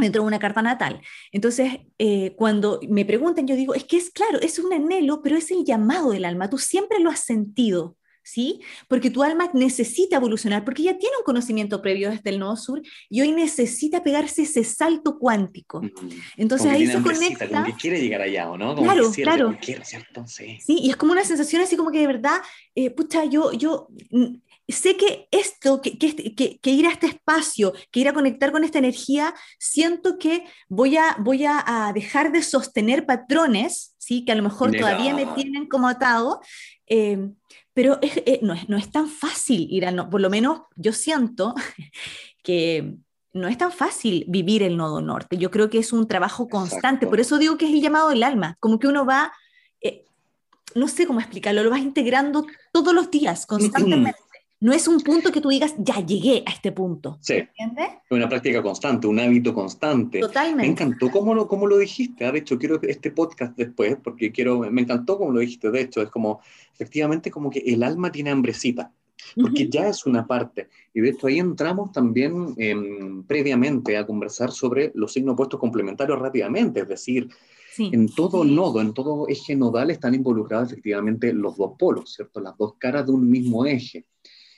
dentro 0.00 0.22
de 0.22 0.28
una 0.28 0.38
carta 0.38 0.62
natal. 0.62 1.00
Entonces, 1.30 1.80
eh, 1.98 2.34
cuando 2.36 2.80
me 2.88 3.04
preguntan, 3.04 3.46
yo 3.46 3.54
digo, 3.54 3.74
es 3.74 3.84
que 3.84 3.98
es 3.98 4.10
claro, 4.10 4.40
es 4.40 4.58
un 4.58 4.72
anhelo, 4.72 5.22
pero 5.22 5.36
es 5.36 5.50
el 5.50 5.64
llamado 5.64 6.10
del 6.10 6.24
alma. 6.24 6.48
Tú 6.50 6.58
siempre 6.58 7.00
lo 7.00 7.10
has 7.10 7.20
sentido. 7.20 7.96
¿Sí? 8.30 8.60
Porque 8.86 9.10
tu 9.10 9.22
alma 9.22 9.50
necesita 9.54 10.16
evolucionar, 10.16 10.64
porque 10.64 10.84
ya 10.84 10.96
tiene 10.96 11.16
un 11.18 11.24
conocimiento 11.24 11.82
previo 11.82 12.10
desde 12.10 12.30
el 12.30 12.38
nodo 12.38 12.56
sur 12.56 12.80
y 13.08 13.20
hoy 13.20 13.32
necesita 13.32 14.02
pegarse 14.02 14.42
ese 14.42 14.62
salto 14.62 15.18
cuántico. 15.18 15.80
Entonces 16.36 16.70
ahí 16.70 16.86
se 16.86 17.02
conecta. 17.02 17.48
Como 17.48 17.64
que 17.64 17.72
quiere 17.72 18.00
llegar 18.00 18.22
allá, 18.22 18.50
¿o 18.50 18.56
no? 18.56 18.76
claro, 18.76 19.10
claro. 19.10 19.56
Sí. 20.26 20.58
y 20.68 20.90
es 20.90 20.96
como 20.96 21.12
una 21.12 21.24
sensación 21.24 21.62
así 21.62 21.76
como 21.76 21.90
que 21.90 22.00
de 22.00 22.06
verdad, 22.06 22.40
eh, 22.74 22.90
pucha, 22.90 23.24
yo, 23.24 23.52
yo 23.52 23.88
mm, 24.10 24.36
sé 24.68 24.96
que 24.96 25.26
esto, 25.30 25.80
que, 25.80 25.98
que, 25.98 26.58
que, 26.60 26.70
ir 26.70 26.86
a 26.86 26.92
este 26.92 27.08
espacio, 27.08 27.72
que 27.90 28.00
ir 28.00 28.08
a 28.08 28.12
conectar 28.12 28.52
con 28.52 28.62
esta 28.62 28.78
energía, 28.78 29.34
siento 29.58 30.18
que 30.18 30.44
voy 30.68 30.96
a, 30.96 31.16
voy 31.18 31.44
a, 31.46 31.90
dejar 31.94 32.30
de 32.30 32.42
sostener 32.42 33.06
patrones, 33.06 33.94
¿sí? 33.98 34.24
que 34.24 34.32
a 34.32 34.36
lo 34.36 34.42
mejor 34.42 34.70
todavía 34.76 35.14
me 35.14 35.26
tienen 35.26 35.66
como 35.66 35.88
atado, 35.88 36.40
eh, 36.86 37.18
pero 37.80 37.98
eh, 38.02 38.40
no, 38.42 38.52
es, 38.52 38.68
no, 38.68 38.76
es, 38.76 38.90
tan 38.92 39.08
fácil 39.08 39.66
ir 39.70 39.86
a, 39.86 40.10
por 40.10 40.20
lo 40.20 40.28
menos 40.28 40.64
yo 40.76 40.92
siento 40.92 41.54
que 42.42 42.98
no 43.32 43.48
es 43.48 43.56
tan 43.56 43.72
fácil 43.72 44.26
vivir 44.28 44.62
el 44.62 44.76
nodo 44.76 45.00
norte. 45.00 45.38
Yo 45.38 45.50
creo 45.50 45.70
que 45.70 45.78
es 45.78 45.94
un 45.94 46.06
trabajo 46.06 46.46
constante, 46.46 47.06
por 47.06 47.20
eso 47.20 47.38
digo 47.38 47.56
que 47.56 47.64
es 47.64 47.72
el 47.72 47.80
llamado 47.80 48.10
del 48.10 48.22
alma, 48.22 48.58
como 48.60 48.78
que 48.78 48.86
uno 48.86 49.06
va, 49.06 49.32
eh, 49.80 50.04
no 50.74 50.88
sé 50.88 51.06
cómo 51.06 51.20
explicarlo, 51.20 51.62
lo 51.62 51.70
vas 51.70 51.80
integrando 51.80 52.44
todos 52.70 52.92
los 52.92 53.10
días, 53.10 53.46
constantemente. 53.46 54.20
No 54.60 54.74
es 54.74 54.86
un 54.86 55.00
punto 55.00 55.32
que 55.32 55.40
tú 55.40 55.48
digas, 55.48 55.74
ya 55.78 56.04
llegué 56.04 56.42
a 56.44 56.50
este 56.50 56.70
punto. 56.70 57.16
Sí. 57.22 57.34
¿Entiendes? 57.34 57.88
Es 58.04 58.10
una 58.10 58.28
práctica 58.28 58.62
constante, 58.62 59.06
un 59.06 59.18
hábito 59.18 59.54
constante. 59.54 60.20
Totalmente. 60.20 60.62
Me 60.62 60.70
encantó 60.70 61.10
cómo 61.10 61.34
lo, 61.34 61.48
cómo 61.48 61.66
lo 61.66 61.78
dijiste. 61.78 62.26
¿ah? 62.26 62.32
De 62.32 62.40
hecho, 62.40 62.58
quiero 62.58 62.78
este 62.82 63.10
podcast 63.10 63.56
después, 63.56 63.96
porque 64.04 64.30
quiero, 64.30 64.60
me 64.70 64.82
encantó 64.82 65.16
cómo 65.16 65.32
lo 65.32 65.40
dijiste. 65.40 65.70
De 65.70 65.80
hecho, 65.80 66.02
es 66.02 66.10
como, 66.10 66.40
efectivamente, 66.74 67.30
como 67.30 67.48
que 67.48 67.60
el 67.60 67.82
alma 67.82 68.12
tiene 68.12 68.30
hambrecita, 68.30 68.92
porque 69.34 69.66
ya 69.70 69.88
es 69.88 70.04
una 70.04 70.26
parte. 70.26 70.68
Y 70.92 71.00
de 71.00 71.08
hecho, 71.08 71.28
ahí 71.28 71.38
entramos 71.38 71.90
también 71.92 72.54
em, 72.58 73.22
previamente 73.22 73.96
a 73.96 74.06
conversar 74.06 74.50
sobre 74.50 74.92
los 74.94 75.14
signos 75.14 75.32
opuestos 75.32 75.58
complementarios 75.58 76.18
rápidamente. 76.18 76.80
Es 76.80 76.88
decir, 76.88 77.30
En 77.78 78.08
todo 78.08 78.44
nodo, 78.44 78.80
en 78.80 78.92
todo 78.92 79.26
eje 79.28 79.56
nodal 79.56 79.90
están 79.90 80.14
involucrados 80.14 80.72
efectivamente 80.72 81.32
los 81.32 81.56
dos 81.56 81.72
polos, 81.78 82.12
¿cierto? 82.14 82.40
Las 82.40 82.58
dos 82.58 82.74
caras 82.78 83.06
de 83.06 83.12
un 83.12 83.30
mismo 83.30 83.64
eje. 83.64 84.04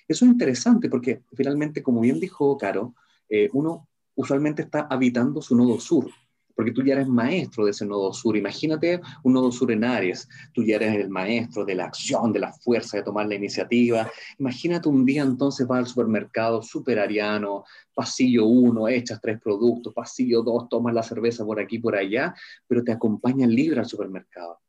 Eso 0.08 0.24
es 0.24 0.30
interesante 0.30 0.88
porque 0.88 1.22
finalmente, 1.32 1.82
como 1.82 2.00
bien 2.00 2.20
dijo 2.20 2.56
Caro, 2.56 2.94
eh, 3.28 3.48
uno 3.52 3.88
usualmente 4.14 4.62
está 4.62 4.86
habitando 4.90 5.40
su 5.40 5.56
nodo 5.56 5.80
sur, 5.80 6.10
porque 6.54 6.72
tú 6.72 6.82
ya 6.82 6.94
eres 6.94 7.08
maestro 7.08 7.64
de 7.64 7.70
ese 7.70 7.86
nodo 7.86 8.12
sur. 8.12 8.36
Imagínate 8.36 9.00
un 9.22 9.32
nodo 9.32 9.50
sur 9.50 9.70
en 9.72 9.84
Aries, 9.84 10.28
tú 10.52 10.62
ya 10.62 10.76
eres 10.76 10.94
el 10.96 11.08
maestro 11.08 11.64
de 11.64 11.74
la 11.74 11.86
acción, 11.86 12.32
de 12.32 12.40
la 12.40 12.52
fuerza, 12.52 12.98
de 12.98 13.02
tomar 13.02 13.26
la 13.26 13.34
iniciativa. 13.34 14.10
Imagínate 14.38 14.88
un 14.88 15.04
día 15.04 15.22
entonces 15.22 15.66
vas 15.66 15.78
al 15.78 15.86
supermercado 15.86 16.62
super 16.62 16.98
ariano, 16.98 17.64
pasillo 17.94 18.46
1, 18.46 18.88
echas 18.88 19.20
tres 19.20 19.40
productos, 19.40 19.94
pasillo 19.94 20.42
2, 20.42 20.68
tomas 20.68 20.94
la 20.94 21.02
cerveza 21.02 21.44
por 21.44 21.60
aquí, 21.60 21.78
por 21.78 21.96
allá, 21.96 22.34
pero 22.66 22.84
te 22.84 22.92
acompaña 22.92 23.46
libre 23.46 23.80
al 23.80 23.86
supermercado, 23.86 24.60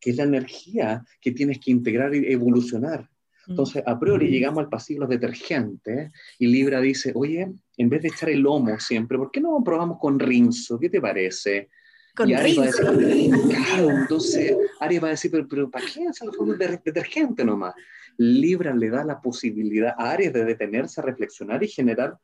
que 0.00 0.10
es 0.10 0.16
la 0.16 0.24
energía 0.24 1.04
que 1.20 1.32
tienes 1.32 1.58
que 1.58 1.70
integrar 1.70 2.14
y 2.14 2.32
evolucionar. 2.32 3.08
Entonces, 3.46 3.82
a 3.84 3.98
priori 3.98 4.28
llegamos 4.28 4.62
al 4.62 4.68
pasillo 4.68 5.06
de 5.06 5.16
detergentes 5.16 6.12
y 6.38 6.46
Libra 6.46 6.80
dice, 6.80 7.12
oye, 7.14 7.50
en 7.76 7.88
vez 7.88 8.02
de 8.02 8.08
echar 8.08 8.30
el 8.30 8.40
lomo 8.40 8.78
siempre, 8.78 9.18
¿por 9.18 9.30
qué 9.30 9.40
no 9.40 9.62
probamos 9.64 9.98
con 9.98 10.18
rinzo? 10.18 10.78
¿Qué 10.78 10.88
te 10.88 11.00
parece? 11.00 11.68
Con 12.14 12.28
y 12.28 12.34
Ari 12.34 12.52
rinzo. 12.52 12.84
Va 12.84 12.90
a 12.90 12.92
decir, 12.92 13.34
claro, 13.48 13.90
entonces 13.90 14.56
Ari 14.78 14.98
va 14.98 15.08
a 15.08 15.10
decir, 15.12 15.30
pero, 15.48 15.70
¿para 15.70 15.84
qué 15.86 16.06
hacer 16.06 16.28
el 16.28 16.58
de 16.58 16.80
detergente 16.84 17.44
nomás? 17.44 17.74
Libra 18.18 18.74
le 18.74 18.90
da 18.90 19.02
la 19.04 19.20
posibilidad 19.20 19.94
a 19.96 20.10
Aries 20.10 20.32
de 20.32 20.44
detenerse 20.44 21.00
a 21.00 21.04
reflexionar 21.04 21.62
y 21.64 21.68
generar 21.68 22.18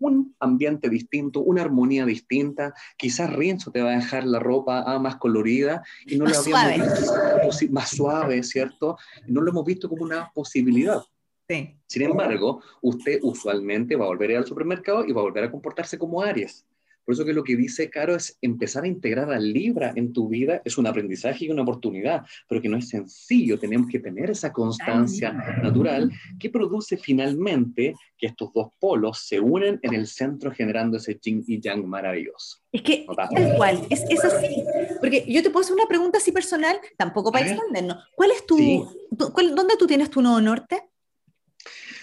un 0.00 0.34
ambiente 0.40 0.88
distinto, 0.88 1.40
una 1.40 1.62
armonía 1.62 2.04
distinta. 2.04 2.74
Quizás 2.96 3.32
Rinzo 3.32 3.70
te 3.70 3.82
va 3.82 3.90
a 3.90 3.96
dejar 3.96 4.24
la 4.24 4.38
ropa 4.38 4.82
ah, 4.86 4.98
más 4.98 5.16
colorida 5.16 5.82
y 6.06 6.16
no 6.16 6.24
más 6.24 6.46
lo 6.46 6.56
habíamos 6.56 6.98
suave. 6.98 7.46
visto 7.46 7.72
más 7.72 7.90
suave, 7.90 8.42
¿cierto? 8.42 8.96
No 9.26 9.40
lo 9.40 9.50
hemos 9.50 9.64
visto 9.64 9.88
como 9.88 10.02
una 10.02 10.30
posibilidad. 10.34 11.02
Sí. 11.48 11.76
Sin 11.86 12.02
embargo, 12.02 12.62
usted 12.80 13.18
usualmente 13.22 13.96
va 13.96 14.04
a 14.04 14.08
volver 14.08 14.36
al 14.36 14.46
supermercado 14.46 15.04
y 15.04 15.12
va 15.12 15.20
a 15.20 15.24
volver 15.24 15.44
a 15.44 15.50
comportarse 15.50 15.98
como 15.98 16.22
Aries. 16.22 16.64
Por 17.10 17.14
eso 17.14 17.24
que 17.24 17.32
lo 17.32 17.42
que 17.42 17.56
dice 17.56 17.90
Caro 17.90 18.14
es 18.14 18.38
empezar 18.40 18.84
a 18.84 18.86
integrar 18.86 19.32
al 19.32 19.52
Libra 19.52 19.92
en 19.96 20.12
tu 20.12 20.28
vida 20.28 20.62
es 20.64 20.78
un 20.78 20.86
aprendizaje 20.86 21.44
y 21.44 21.50
una 21.50 21.62
oportunidad, 21.62 22.24
pero 22.48 22.62
que 22.62 22.68
no 22.68 22.76
es 22.76 22.88
sencillo. 22.88 23.58
Tenemos 23.58 23.90
que 23.90 23.98
tener 23.98 24.30
esa 24.30 24.52
constancia 24.52 25.32
natural 25.60 26.12
que 26.38 26.50
produce 26.50 26.96
finalmente 26.96 27.96
que 28.16 28.28
estos 28.28 28.52
dos 28.52 28.68
polos 28.78 29.26
se 29.26 29.40
unen 29.40 29.80
en 29.82 29.92
el 29.92 30.06
centro 30.06 30.52
generando 30.52 30.98
ese 30.98 31.18
yin 31.20 31.42
y 31.48 31.60
yang 31.60 31.84
maravilloso. 31.84 32.58
Es 32.70 32.82
que 32.82 33.04
tal 33.16 33.56
cual, 33.56 33.80
es, 33.90 34.04
es, 34.08 34.24
así. 34.24 34.62
Porque 35.00 35.24
yo 35.26 35.42
te 35.42 35.50
puedo 35.50 35.64
hacer 35.64 35.74
una 35.74 35.88
pregunta 35.88 36.18
así 36.18 36.30
personal, 36.30 36.76
tampoco 36.96 37.32
para 37.32 37.50
extendernos. 37.50 38.04
¿Cuál 38.14 38.30
es 38.30 38.46
tu, 38.46 38.88
¿Dónde 39.10 39.76
tú 39.76 39.88
tienes 39.88 40.10
tu 40.10 40.22
nodo 40.22 40.40
norte? 40.40 40.89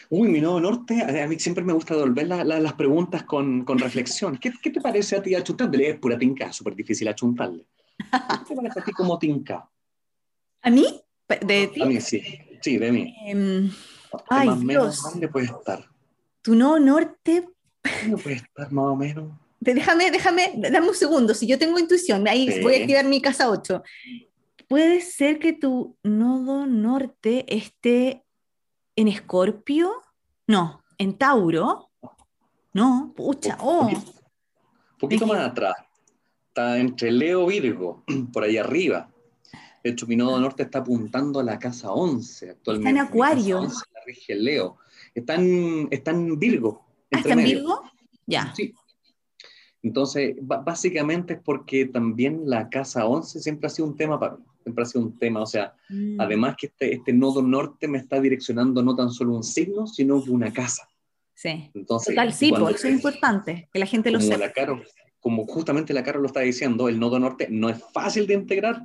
Uy, 0.09 0.29
mi 0.29 0.39
nodo 0.39 0.59
norte, 0.59 1.01
a 1.01 1.27
mí 1.27 1.37
siempre 1.37 1.63
me 1.63 1.73
gusta 1.73 1.95
devolver 1.95 2.27
las 2.27 2.73
preguntas 2.73 3.23
con, 3.23 3.65
con 3.65 3.77
reflexión. 3.77 4.37
¿Qué, 4.37 4.53
¿Qué, 4.61 4.69
te 4.69 4.79
parece 4.79 5.17
a 5.17 5.21
ti 5.21 5.35
achuntarle? 5.35 5.89
Es 5.89 5.99
pura 5.99 6.17
tinca, 6.17 6.53
súper 6.53 6.75
difícil 6.75 7.07
achuntarle. 7.07 7.65
¿Qué 7.97 8.45
te 8.47 8.55
parece 8.55 8.79
a 8.79 8.83
ti 8.83 8.91
como 8.91 9.19
tinca? 9.19 9.69
¿A 10.61 10.69
mí? 10.69 10.85
¿De 11.27 11.67
ti? 11.67 11.81
A 11.81 11.85
mí 11.85 11.99
sí, 11.99 12.21
sí, 12.61 12.77
de 12.77 12.91
mí. 12.91 13.15
Um, 13.33 13.69
ay, 14.29 14.47
más 14.47 14.59
Dios. 14.61 15.03
¿Dónde 15.03 15.27
puede 15.27 15.47
estar? 15.47 15.85
Tu 16.41 16.55
nodo 16.55 16.79
norte... 16.79 17.49
¿Dónde 18.01 18.17
puede 18.17 18.35
estar 18.37 18.71
más 18.71 18.85
o 18.85 18.95
menos? 18.95 19.31
Déjame, 19.59 20.11
déjame, 20.11 20.53
dame 20.55 20.87
un 20.87 20.95
segundo, 20.95 21.33
si 21.33 21.47
yo 21.47 21.57
tengo 21.57 21.79
intuición, 21.79 22.27
ahí 22.27 22.49
sí. 22.49 22.61
voy 22.61 22.75
a 22.75 22.79
activar 22.79 23.05
mi 23.05 23.21
casa 23.21 23.49
8. 23.49 23.83
Puede 24.67 25.01
ser 25.01 25.39
que 25.39 25.53
tu 25.53 25.97
nodo 26.03 26.67
norte 26.67 27.45
esté 27.47 28.23
en 28.97 29.07
Escorpio, 29.07 29.91
no, 30.47 30.83
en 30.97 31.17
Tauro, 31.17 31.91
no, 32.73 33.13
pucha, 33.15 33.57
oh. 33.61 33.87
Un 33.87 33.93
poquito, 33.93 34.11
poquito 34.99 35.27
más 35.27 35.39
atrás, 35.39 35.75
está 36.47 36.79
entre 36.79 37.11
Leo 37.11 37.49
y 37.51 37.61
Virgo, 37.61 38.03
por 38.33 38.43
ahí 38.43 38.57
arriba. 38.57 39.09
De 39.83 39.91
hecho, 39.91 40.07
mi 40.07 40.15
nodo 40.15 40.39
norte 40.39 40.63
está 40.63 40.79
apuntando 40.79 41.39
a 41.39 41.43
la 41.43 41.59
casa 41.59 41.91
11 41.91 42.49
actualmente. 42.49 42.89
Está 42.89 43.01
en 43.01 43.07
Acuario. 43.07 43.59
11 43.59 43.75
la 43.93 44.01
rige 44.05 44.35
Leo. 44.35 44.77
Está 45.13 45.35
en, 45.35 45.87
está 45.91 46.11
en 46.11 46.37
Virgo. 46.37 46.83
¿Ah, 47.11 47.19
¿Está 47.19 47.33
en 47.33 47.43
Virgo? 47.43 47.83
Ya. 48.25 48.53
Sí. 48.55 48.73
Entonces, 49.83 50.35
básicamente 50.41 51.35
es 51.35 51.39
porque 51.39 51.85
también 51.85 52.49
la 52.49 52.67
casa 52.67 53.05
11 53.05 53.39
siempre 53.39 53.67
ha 53.67 53.69
sido 53.69 53.87
un 53.87 53.95
tema 53.95 54.19
para 54.19 54.35
mí 54.35 54.43
siempre 54.67 54.83
ha 54.83 54.85
sido 54.85 55.05
un 55.05 55.17
tema. 55.17 55.41
O 55.41 55.45
sea, 55.45 55.73
mm. 55.89 56.19
además 56.19 56.55
que 56.57 56.67
este, 56.67 56.93
este 56.93 57.13
nodo 57.13 57.41
norte 57.41 57.87
me 57.87 57.97
está 57.97 58.19
direccionando 58.19 58.83
no 58.83 58.95
tan 58.95 59.09
solo 59.11 59.35
un 59.35 59.43
signo, 59.43 59.87
sino 59.87 60.17
una 60.27 60.51
casa. 60.51 60.89
Sí. 61.33 61.71
Entonces, 61.73 62.15
Total, 62.15 62.33
sí, 62.33 62.51
por 62.51 62.71
eso 62.71 62.87
es 62.87 62.93
importante 62.93 63.69
que 63.71 63.79
la 63.79 63.85
gente 63.85 64.11
lo 64.11 64.19
sepa. 64.19 64.37
La 64.37 64.51
Caro, 64.51 64.81
como 65.19 65.45
justamente 65.45 65.93
la 65.93 66.03
Caro 66.03 66.19
lo 66.19 66.27
está 66.27 66.41
diciendo, 66.41 66.89
el 66.89 66.99
nodo 66.99 67.19
norte 67.19 67.47
no 67.49 67.69
es 67.69 67.81
fácil 67.93 68.27
de 68.27 68.33
integrar. 68.33 68.83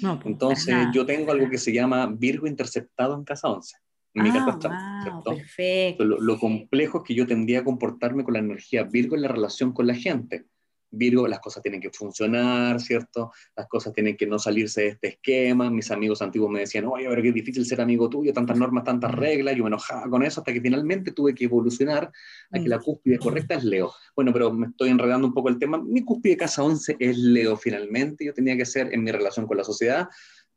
No, 0.00 0.18
pues, 0.18 0.32
Entonces, 0.32 0.74
yo 0.94 1.04
tengo 1.04 1.32
algo 1.32 1.50
que 1.50 1.58
se 1.58 1.72
llama 1.72 2.06
Virgo 2.06 2.46
interceptado 2.46 3.14
en 3.14 3.24
casa 3.24 3.48
11. 3.48 3.76
En 4.14 4.22
mi 4.22 4.30
ah, 4.30 5.22
wow, 5.24 5.24
perfecto. 5.24 6.04
Lo, 6.04 6.20
lo 6.20 6.38
complejo 6.38 6.98
es 6.98 7.04
que 7.04 7.14
yo 7.14 7.26
tendría 7.26 7.60
a 7.60 7.64
comportarme 7.64 8.22
con 8.22 8.34
la 8.34 8.40
energía 8.40 8.84
Virgo 8.84 9.16
en 9.16 9.22
la 9.22 9.28
relación 9.28 9.72
con 9.72 9.88
la 9.88 9.94
gente 9.94 10.44
Virgo, 10.96 11.26
las 11.26 11.40
cosas 11.40 11.62
tienen 11.62 11.80
que 11.80 11.90
funcionar, 11.90 12.80
¿cierto? 12.80 13.32
Las 13.56 13.66
cosas 13.68 13.92
tienen 13.92 14.16
que 14.16 14.26
no 14.26 14.38
salirse 14.38 14.82
de 14.82 14.88
este 14.88 15.08
esquema. 15.08 15.70
Mis 15.70 15.90
amigos 15.90 16.22
antiguos 16.22 16.50
me 16.50 16.60
decían, 16.60 16.86
oye, 16.86 17.06
pero 17.08 17.22
qué 17.22 17.32
difícil 17.32 17.64
ser 17.66 17.80
amigo 17.80 18.08
tuyo, 18.08 18.32
tantas 18.32 18.56
normas, 18.56 18.84
tantas 18.84 19.12
reglas. 19.12 19.56
Yo 19.56 19.64
me 19.64 19.68
enojaba 19.68 20.08
con 20.08 20.22
eso 20.22 20.40
hasta 20.40 20.52
que 20.52 20.60
finalmente 20.60 21.12
tuve 21.12 21.34
que 21.34 21.44
evolucionar 21.44 22.10
a 22.50 22.58
que 22.58 22.68
la 22.68 22.78
cúspide 22.78 23.18
correcta 23.18 23.54
es 23.54 23.64
Leo. 23.64 23.92
Bueno, 24.14 24.32
pero 24.32 24.52
me 24.52 24.68
estoy 24.68 24.90
enredando 24.90 25.26
un 25.26 25.34
poco 25.34 25.48
el 25.48 25.58
tema. 25.58 25.78
Mi 25.78 26.04
cúspide 26.04 26.36
casa 26.36 26.62
11 26.62 26.96
es 26.98 27.16
Leo 27.16 27.56
finalmente. 27.56 28.24
Yo 28.24 28.34
tenía 28.34 28.56
que 28.56 28.64
ser 28.64 28.92
en 28.92 29.02
mi 29.02 29.10
relación 29.10 29.46
con 29.46 29.56
la 29.56 29.64
sociedad 29.64 30.08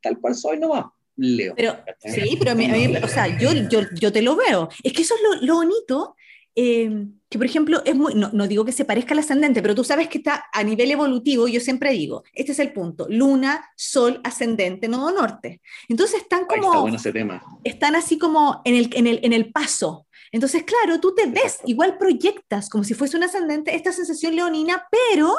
tal 0.01 0.19
cual 0.19 0.35
soy 0.35 0.59
nomás. 0.59 0.85
Leo. 1.15 1.55
Pero, 1.55 1.75
sí, 1.99 2.35
pero 2.37 2.51
a 2.51 2.55
mí, 2.55 2.95
o 3.01 3.07
sea, 3.07 3.39
yo, 3.39 3.49
yo, 3.69 3.81
yo, 3.99 4.11
te 4.11 4.21
lo 4.21 4.35
veo. 4.35 4.69
Es 4.83 4.93
que 4.93 5.01
eso 5.01 5.15
es 5.15 5.41
lo, 5.41 5.47
lo 5.47 5.55
bonito 5.55 6.15
Em, 6.59 7.13
que 7.29 7.37
por 7.37 7.45
ejemplo, 7.45 7.83
es 7.85 7.95
muy, 7.95 8.15
no, 8.15 8.31
no, 8.33 8.47
digo 8.47 8.65
que 8.65 8.71
se 8.71 8.83
parezca 8.83 9.13
al 9.13 9.19
ascendente, 9.19 9.61
pero 9.61 9.75
tú 9.75 9.83
sabes 9.83 10.07
que 10.07 10.17
está 10.17 10.45
a 10.51 10.63
nivel 10.63 10.89
evolutivo, 10.89 11.47
yo 11.47 11.59
siempre 11.59 11.91
digo, 11.91 12.23
este 12.33 12.53
es 12.53 12.57
el 12.57 12.73
punto, 12.73 13.05
luna, 13.11 13.69
sol, 13.75 14.19
ascendente, 14.23 14.87
nodo 14.87 15.11
norte. 15.11 15.61
Entonces 15.87 16.23
están 16.23 16.45
como... 16.45 16.63
está 16.63 16.79
bueno 16.79 16.97
ese 16.97 17.13
tema. 17.13 17.43
Están 17.63 17.95
así 17.95 18.17
como 18.17 18.63
en 18.65 18.73
el, 18.73 18.89
en 18.93 19.05
el, 19.05 19.19
en 19.21 19.33
el 19.33 19.51
paso. 19.51 20.07
Entonces, 20.31 20.63
claro, 20.63 20.99
tú 20.99 21.13
te 21.13 21.27
ves, 21.27 21.59
igual 21.65 21.99
proyectas 21.99 22.69
como 22.69 22.83
si 22.83 22.95
fuese 22.95 23.17
un 23.17 23.23
ascendente 23.23 23.75
esta 23.75 23.91
sensación 23.91 24.35
leonina, 24.35 24.87
pero 24.89 25.35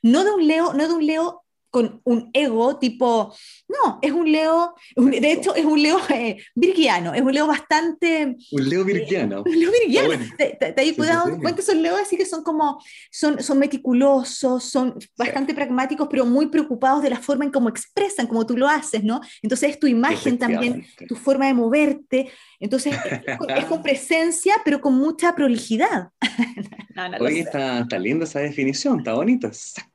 no 0.00 0.24
de 0.24 0.30
un 0.30 0.46
Leo, 0.46 0.72
no 0.72 0.88
de 0.88 0.94
un 0.94 1.06
Leo 1.06 1.43
con 1.74 2.00
un 2.04 2.30
ego 2.32 2.78
tipo, 2.78 3.34
no, 3.66 3.98
es 4.00 4.12
un 4.12 4.30
Leo, 4.30 4.76
de 4.94 5.32
hecho 5.32 5.56
es 5.56 5.64
un 5.64 5.82
Leo 5.82 5.98
eh, 6.08 6.36
virgiano, 6.54 7.12
es 7.12 7.20
un 7.20 7.34
Leo 7.34 7.48
bastante... 7.48 8.36
Un 8.52 8.68
Leo 8.68 8.84
virgiano. 8.84 9.42
un 9.44 9.58
Leo 9.58 9.72
virgiano. 9.72 10.24
Te, 10.38 10.56
te, 10.56 10.94
cuidado, 10.94 11.36
cuenta, 11.40 11.62
son 11.62 11.82
Leos 11.82 11.98
así 12.00 12.16
que 12.16 12.26
son 12.26 12.44
como, 12.44 12.80
son, 13.10 13.42
son 13.42 13.58
meticulosos, 13.58 14.62
son 14.62 14.96
bastante 15.18 15.52
pragmáticos, 15.52 16.06
pero 16.08 16.24
muy 16.24 16.46
preocupados 16.46 17.02
de 17.02 17.10
la 17.10 17.18
forma 17.18 17.44
en 17.44 17.50
cómo 17.50 17.68
expresan, 17.68 18.28
como 18.28 18.46
tú 18.46 18.56
lo 18.56 18.68
haces, 18.68 19.02
¿no? 19.02 19.20
Entonces 19.42 19.70
es 19.70 19.80
tu 19.80 19.88
imagen 19.88 20.38
también, 20.38 20.86
tu 21.08 21.16
forma 21.16 21.46
de 21.46 21.54
moverte, 21.54 22.30
entonces 22.60 22.94
es 23.26 23.66
con 23.66 23.82
presencia, 23.82 24.54
pero 24.64 24.80
con 24.80 24.94
mucha 24.94 25.34
prolijidad. 25.34 26.10
no, 26.94 27.16
Oye, 27.18 27.40
está, 27.40 27.80
está 27.80 27.98
linda 27.98 28.26
esa 28.26 28.38
definición, 28.38 28.98
está 28.98 29.14
bonita, 29.14 29.50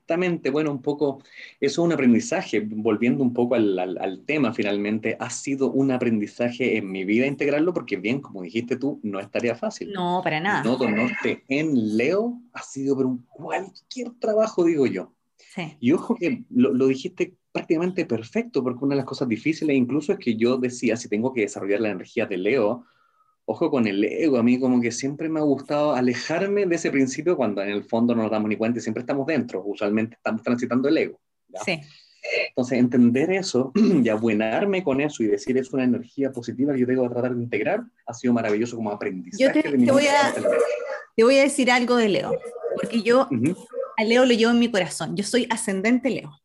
exactamente, 0.10 0.50
bueno, 0.50 0.72
un 0.72 0.82
poco, 0.82 1.22
eso 1.60 1.82
es 1.82 1.86
un 1.86 1.92
aprendizaje, 1.92 2.62
volviendo 2.62 3.24
un 3.24 3.32
poco 3.32 3.54
al, 3.54 3.78
al, 3.78 4.24
tema 4.26 4.54
finalmente, 4.54 5.16
ha 5.20 5.30
sido 5.30 5.72
un 5.72 5.92
aprendizaje 5.92 6.78
en 6.78 6.92
mi 6.92 7.06
vida 7.06 7.28
integrarlo, 7.28 7.76
porque 7.76 7.96
bien, 7.96 8.20
como 8.20 8.42
dijiste 8.42 8.76
tú, 8.76 9.00
no 9.04 9.20
es 9.20 9.30
tarea 9.30 9.54
fácil. 9.54 9.92
No, 9.94 10.22
para 10.24 10.40
nada. 10.40 10.64
Nodo 10.64 10.90
Norte 10.90 11.44
en 11.48 11.96
Leo 11.96 12.42
ha 12.54 12.64
sido 12.64 12.96
por 12.96 13.06
un 13.06 13.24
cualquier 13.30 14.10
trabajo, 14.20 14.64
digo 14.64 14.88
yo. 14.88 15.14
Sí. 15.38 15.78
Y 15.80 15.92
ojo 15.92 16.16
que 16.16 16.44
lo, 16.50 16.74
lo 16.74 16.88
dijiste 16.88 17.36
prácticamente 17.52 18.06
perfecto, 18.06 18.64
porque 18.64 18.84
una 18.84 18.96
de 18.96 19.02
las 19.02 19.06
cosas 19.06 19.28
difíciles 19.28 19.76
incluso 19.76 20.14
es 20.14 20.18
que 20.18 20.36
yo 20.36 20.58
decía, 20.58 20.98
si 20.98 21.08
tengo 21.08 21.34
que 21.34 21.42
desarrollar 21.42 21.82
la 21.82 21.92
energía 21.92 22.26
de 22.26 22.38
Leo, 22.38 22.86
ojo 23.50 23.72
con 23.72 23.88
el 23.88 24.04
ego, 24.04 24.38
a 24.38 24.44
mí 24.44 24.60
como 24.60 24.80
que 24.80 24.92
siempre 24.92 25.28
me 25.28 25.40
ha 25.40 25.44
gustado 25.44 25.94
alejarme 25.94 26.68
de 26.68 26.76
ese 26.76 26.92
principio 26.92 27.36
cuando 27.36 27.64
en 27.64 27.70
el 27.70 27.84
fondo 27.84 28.14
no 28.14 28.22
nos 28.22 28.32
damos 28.32 28.48
ni 28.48 28.56
cuenta 28.56 28.78
y 28.78 28.82
siempre 28.82 29.02
estamos 29.02 29.26
dentro, 29.26 29.64
usualmente 29.66 30.18
estamos 30.18 30.44
transitando 30.44 30.88
el 30.88 30.98
ego. 31.00 31.20
Sí. 31.66 31.80
Entonces, 32.50 32.78
entender 32.78 33.32
eso 33.32 33.72
y 34.04 34.08
abuenarme 34.08 34.84
con 34.84 35.02
eso 35.02 35.24
y 35.24 35.28
decir 35.28 35.58
es 35.58 35.74
una 35.74 35.84
energía 35.84 36.32
positiva 36.32 36.74
que 36.74 36.82
yo 36.82 36.86
tengo 36.86 37.08
que 37.08 37.10
tratar 37.10 37.36
de 37.36 37.42
integrar, 37.42 37.82
ha 38.06 38.14
sido 38.14 38.34
maravilloso 38.34 38.76
como 38.76 38.92
aprendizaje. 38.92 39.44
Yo 39.44 39.52
te, 39.52 39.92
voy, 39.92 40.06
a, 40.06 40.32
te 41.16 41.24
voy, 41.24 41.38
a, 41.40 41.42
decir 41.42 41.72
algo 41.72 41.96
de 41.96 42.10
Leo, 42.10 42.32
porque 42.76 43.02
yo 43.02 43.28
a 43.98 44.04
Leo 44.04 44.26
lo 44.26 44.34
llevo 44.36 44.52
en 44.52 44.60
mi 44.60 44.70
corazón. 44.70 45.18
Yo 45.18 45.24
soy 45.24 45.48
ascendente 45.50 46.12
Leo. 46.12 46.40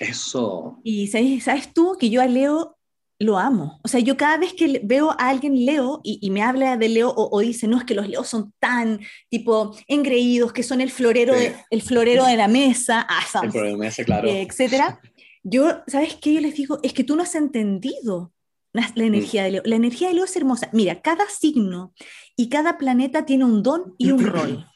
Eso. 0.00 0.80
Y 0.82 1.08
¿sabes, 1.08 1.44
sabes 1.44 1.74
tú 1.74 1.98
que 2.00 2.08
yo 2.08 2.22
a 2.22 2.26
Leo 2.26 2.77
lo 3.18 3.38
amo. 3.38 3.80
O 3.82 3.88
sea, 3.88 4.00
yo 4.00 4.16
cada 4.16 4.36
vez 4.36 4.54
que 4.54 4.80
veo 4.84 5.10
a 5.10 5.28
alguien 5.28 5.66
Leo 5.66 6.00
y, 6.04 6.30
me 6.30 6.42
habla 6.42 6.76
de 6.76 6.88
Leo 6.88 7.12
o, 7.14 7.40
dice, 7.40 7.66
no, 7.66 7.78
es 7.78 7.84
que 7.84 7.94
los 7.94 8.08
Leos 8.08 8.28
son 8.28 8.52
tan, 8.60 9.00
tipo, 9.28 9.76
engreídos, 9.88 10.52
que 10.52 10.62
son 10.62 10.80
el 10.80 10.90
florero, 10.90 11.34
de, 11.34 11.54
el 11.70 11.82
florero 11.82 12.24
de 12.24 12.36
la 12.36 12.48
mesa, 12.48 13.06
ah, 13.08 13.24
el 13.42 13.50
de 13.50 13.70
la 13.70 13.76
mesa, 13.76 14.04
claro. 14.04 14.28
Etcétera. 14.30 15.00
Yo, 15.42 15.82
¿sabes 15.86 16.16
qué? 16.16 16.34
Yo 16.34 16.40
les 16.40 16.54
digo, 16.54 16.78
es 16.82 16.92
que 16.92 17.04
tú 17.04 17.16
no 17.16 17.22
has 17.22 17.34
entendido 17.34 18.32
la, 18.72 18.82
mm. 18.82 19.00
energía 19.00 19.44
de 19.44 19.50
Leo. 19.52 19.62
La 19.64 19.76
energía 19.76 20.08
de 20.08 20.14
Leo 20.14 20.24
es 20.24 20.36
hermosa. 20.36 20.68
Mira, 20.72 21.00
cada 21.00 21.28
signo 21.28 21.94
y 22.36 22.48
cada 22.48 22.78
planeta 22.78 23.24
tiene 23.24 23.44
un 23.44 23.62
don 23.62 23.94
y 23.98 24.12
un 24.12 24.24
rol. 24.26 24.66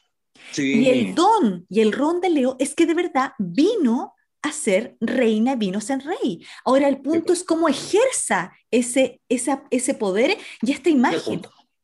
Sí. 0.51 0.81
Y 0.81 0.89
el 0.89 1.15
don 1.15 1.65
y 1.69 1.79
el 1.79 1.93
rol 1.93 2.19
de 2.19 2.29
Leo 2.29 2.55
es 2.59 2.75
que 2.75 2.85
de 2.85 2.93
verdad 2.93 3.31
vino 3.39 4.13
a 4.43 4.51
ser 4.51 4.95
reina, 4.99 5.55
vino 5.55 5.81
ser 5.81 6.03
rey. 6.03 6.45
Ahora 6.65 6.87
el 6.89 6.99
punto 7.01 7.33
es 7.33 7.43
cómo 7.43 7.69
ejerza 7.69 8.51
ese, 8.69 9.21
esa, 9.29 9.63
ese 9.71 9.93
poder 9.93 10.37
y 10.61 10.71
esta 10.71 10.89
imagen. 10.89 11.41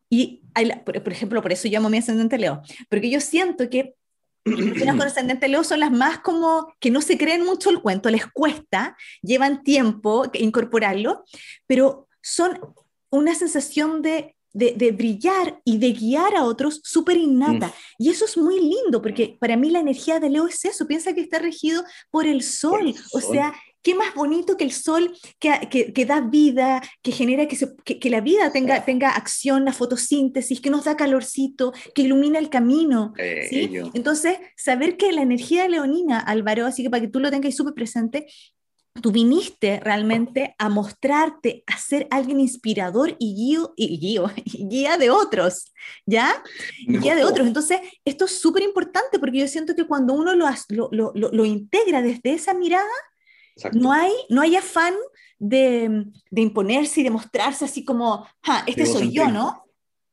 Y, 0.10 0.42
por, 0.86 1.12
ejemplo, 1.12 1.42
por 1.42 1.52
eso 1.52 1.68
llamo 1.68 1.88
a 1.88 1.90
mi 1.90 1.98
ascendente 1.98 2.38
Leo, 2.38 2.62
porque 2.90 3.10
yo 3.10 3.22
siento 3.22 3.70
que 3.70 3.96
las 4.46 4.96
con 4.96 5.08
ascendente 5.08 5.48
Leo 5.48 5.64
son 5.64 5.80
las 5.80 5.92
más 5.92 6.20
como 6.20 6.74
que 6.80 6.92
no 6.92 7.02
se 7.02 7.18
creen 7.18 7.46
mucho 7.46 7.70
el 7.70 7.82
cuento, 7.82 8.10
les 8.10 8.26
cuesta, 8.26 8.98
llevan 9.22 9.64
tiempo 9.64 10.26
incorporarlo, 10.34 11.24
pero 11.68 12.08
son 12.22 12.60
una 13.10 13.36
sensación 13.36 14.02
de 14.02 14.36
de, 14.54 14.92
brillar 14.92 15.62
y 15.64 15.78
de 15.78 15.92
guiar 15.94 16.36
a 16.36 16.44
otros 16.44 16.82
súper 16.84 17.18
innata. 17.18 17.68
Mm. 17.68 18.04
Y 18.04 18.10
eso 18.10 18.26
es 18.26 18.38
muy 18.38 18.60
lindo, 18.60 19.02
porque 19.02 19.38
para 19.40 19.58
mí 19.58 19.70
la 19.70 19.80
energía 19.80 20.20
de 20.20 20.30
Leo 20.30 20.48
es 20.48 20.66
eso, 20.66 20.88
piensa 20.88 21.14
que 21.14 21.22
está 21.22 21.40
regido 21.40 21.84
por 22.10 22.26
el 22.26 22.42
sol, 22.42 22.94
o 23.14 23.22
sea, 23.22 23.54
qué 23.82 23.96
más 23.96 24.14
bonito 24.14 24.58
que 24.58 24.66
el 24.66 24.72
sol 24.72 25.16
que, 25.40 25.92
que, 25.94 26.06
da 26.06 26.22
vida, 26.22 26.82
que 27.02 27.12
genera 27.12 27.48
que, 27.48 27.58
que, 28.00 28.10
la 28.10 28.22
vida 28.22 28.52
tenga, 28.52 28.84
tenga 28.84 29.12
acción, 29.12 29.66
la 29.66 29.74
fotosíntesis, 29.74 30.60
que 30.60 30.70
nos 30.70 30.86
da 30.86 30.98
calorcito, 30.98 31.72
que 31.96 32.02
ilumina 32.02 32.40
el 32.40 32.50
camino. 32.50 33.14
¿sí? 33.50 33.72
Entonces, 33.94 34.38
saber 34.58 34.98
que 34.98 35.12
la 35.12 35.22
energía 35.22 35.68
leonina, 35.68 36.20
Álvaro, 36.20 36.66
así 36.66 36.84
que 36.84 36.90
para 36.90 37.02
que 37.02 37.08
tú 37.08 37.20
lo 37.20 37.32
tengas 37.32 37.56
súper 37.56 37.74
presente, 37.74 38.28
tú 39.02 39.12
viniste 39.12 39.80
realmente 39.80 40.56
a 40.58 40.70
mostrarte, 40.70 41.64
a 41.68 41.78
ser 41.78 42.08
alguien 42.12 42.40
inspirador 42.40 43.16
y, 43.20 43.36
guío, 43.36 43.74
y, 43.76 43.98
guía 44.70 44.98
de 44.98 45.10
otros, 45.10 45.72
¿ya? 46.06 46.44
guía 46.88 47.16
de 47.16 47.24
otros. 47.24 47.48
Entonces, 47.48 47.80
esto 48.06 48.26
es 48.26 48.40
súper 48.40 48.64
importante 48.64 49.20
porque 49.20 49.40
yo 49.40 49.48
siento 49.48 49.76
que 49.76 49.88
cuando 49.88 50.14
uno 50.14 50.36
lo, 50.36 50.48
lo, 50.70 50.90
lo, 50.92 51.14
lo 51.14 51.46
integra 51.46 52.02
desde 52.02 52.34
esa 52.34 52.54
mirada, 52.54 52.86
no 53.74 53.92
hay, 53.92 54.14
no 54.30 54.42
hay 54.42 54.56
afán 54.56 54.94
de, 55.38 56.06
de, 56.30 56.42
imponerse 56.42 57.02
y 57.02 57.04
de 57.04 57.10
mostrarse 57.10 57.66
así 57.66 57.84
como, 57.84 58.28
ah, 58.44 58.64
este 58.68 58.86
soy 58.86 59.12
yo, 59.12 59.28
¿no? 59.28 59.66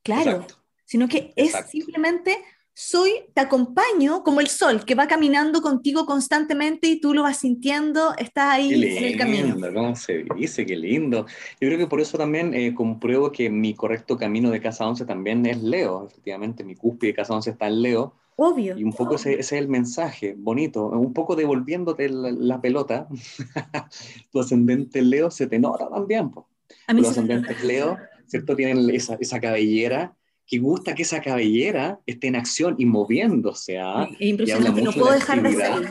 Claro, 0.03 0.47
sino 0.85 1.09
que 1.09 1.33
es 1.37 1.53
simplemente 1.69 2.37
soy, 2.79 3.11
te 3.33 3.41
acompaño 3.41 4.23
como 4.23 4.43
el 4.43 4.49
sol 4.49 4.85
que 4.85 4.95
va 4.95 5.09
caminando 5.09 5.63
contigo 5.63 6.05
constantemente 6.05 6.89
y 6.89 7.01
tú 7.01 7.15
lo 7.15 7.23
vas 7.23 7.39
sintiendo, 7.39 8.15
estás 8.19 8.53
ahí 8.53 8.71
en 8.75 9.05
el 9.05 9.17
camino. 9.17 9.57
¿Cómo 9.73 9.97
se 9.97 10.27
dice? 10.37 10.67
Qué 10.67 10.77
lindo. 10.77 11.25
Yo 11.59 11.69
creo 11.69 11.79
que 11.79 11.87
por 11.87 12.03
eso 12.03 12.19
también 12.19 12.53
eh, 12.53 12.75
compruebo 12.75 13.33
que 13.33 13.49
mi 13.49 13.73
correcto 13.73 14.19
camino 14.19 14.51
de 14.51 14.61
Casa 14.61 14.87
11 14.87 15.07
también 15.07 15.47
es 15.47 15.63
Leo. 15.63 16.07
Efectivamente, 16.07 16.65
mi 16.65 16.75
cúspide 16.75 17.13
de 17.13 17.17
Casa 17.17 17.33
11 17.33 17.53
está 17.53 17.67
en 17.67 17.81
Leo. 17.81 18.13
Obvio. 18.37 18.77
Y 18.77 18.85
un 18.85 18.93
poco 18.93 19.15
ese, 19.15 19.41
es 19.41 19.53
el 19.53 19.69
mensaje 19.69 20.35
bonito, 20.37 20.89
un 20.89 21.15
poco 21.15 21.35
devolviéndote 21.35 22.11
la, 22.11 22.61
pelota. 22.61 23.09
tu 24.31 24.41
ascendente 24.41 25.01
Leo 25.01 25.31
se 25.31 25.47
te 25.47 25.59
nota 25.59 25.89
también. 25.89 26.31
Po. 26.31 26.47
A 26.87 26.93
mí 26.93 27.01
Los 27.01 27.13
ascendentes 27.13 27.65
Leo, 27.65 27.97
¿cierto? 28.27 28.55
Tienen 28.55 28.91
esa, 28.91 29.17
esa 29.19 29.41
cabellera 29.41 30.15
que 30.47 30.59
gusta 30.59 30.95
que 30.95 31.03
esa 31.03 31.21
cabellera 31.21 32.01
esté 32.07 32.29
en 32.29 32.37
acción 32.37 32.77
y 32.79 32.87
moviéndose. 32.87 33.79
¿ah? 33.79 34.09
impresionante, 34.21 34.81
no 34.81 34.93
puedo 34.93 35.13
dejar 35.13 35.43
de 35.43 35.53
ser. 35.53 35.91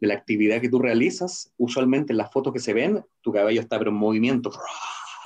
De 0.00 0.06
la 0.06 0.14
actividad 0.14 0.60
que 0.60 0.68
tú 0.68 0.78
realizas, 0.78 1.52
usualmente 1.56 2.12
en 2.12 2.18
las 2.18 2.30
fotos 2.30 2.52
que 2.52 2.60
se 2.60 2.72
ven, 2.72 3.04
tu 3.20 3.32
cabello 3.32 3.60
está 3.60 3.78
pero 3.78 3.90
en 3.90 3.96
movimiento, 3.96 4.52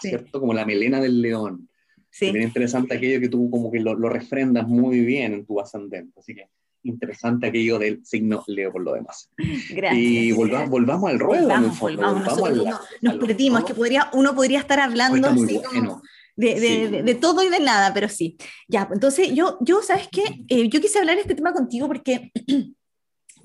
¿cierto? 0.01 0.41
Como 0.41 0.55
la 0.55 0.65
melena 0.65 0.99
del 0.99 1.21
león. 1.21 1.69
Sí. 2.09 2.27
Es 2.27 2.43
interesante 2.43 2.95
aquello 2.95 3.21
que 3.21 3.29
tú 3.29 3.51
como 3.51 3.71
que 3.71 3.81
lo, 3.81 3.95
refrendas 4.09 4.67
muy 4.67 5.01
bien 5.01 5.35
en 5.35 5.45
tu 5.45 5.61
ascendente. 5.61 6.19
Así 6.19 6.35
que 6.35 6.49
interesante 6.85 7.47
aquello 7.47 7.79
del 7.79 8.05
signo 8.05 8.43
Leo 8.47 8.73
por 8.73 8.83
lo 8.83 8.95
demás. 8.95 9.31
Gracias. 9.71 10.03
Y 10.03 10.33
volvamos, 10.33 10.71
volvamos 10.71 11.11
al 11.11 11.19
ruedo. 11.19 11.43
Volvamos, 11.43 11.79
volvamos, 11.79 12.81
nos 13.03 13.17
perdimos, 13.17 13.65
que 13.65 13.75
podría, 13.75 14.09
uno 14.15 14.35
podría 14.35 14.61
estar 14.61 14.81
hablando 14.81 15.29
así 15.29 15.61
como 15.63 16.03
de, 16.37 17.19
todo 17.21 17.43
y 17.43 17.49
de 17.49 17.61
nada, 17.61 17.93
pero 17.93 18.09
sí. 18.09 18.37
Ya, 18.69 18.89
entonces 18.93 19.33
yo, 19.35 19.59
yo 19.61 19.83
¿sabes 19.83 20.09
qué? 20.11 20.23
Eh, 20.49 20.69
yo 20.69 20.81
quise 20.81 20.99
hablar 20.99 21.17
de 21.17 21.23
este 21.23 21.35
tema 21.35 21.53
contigo 21.53 21.87
porque 21.87 22.33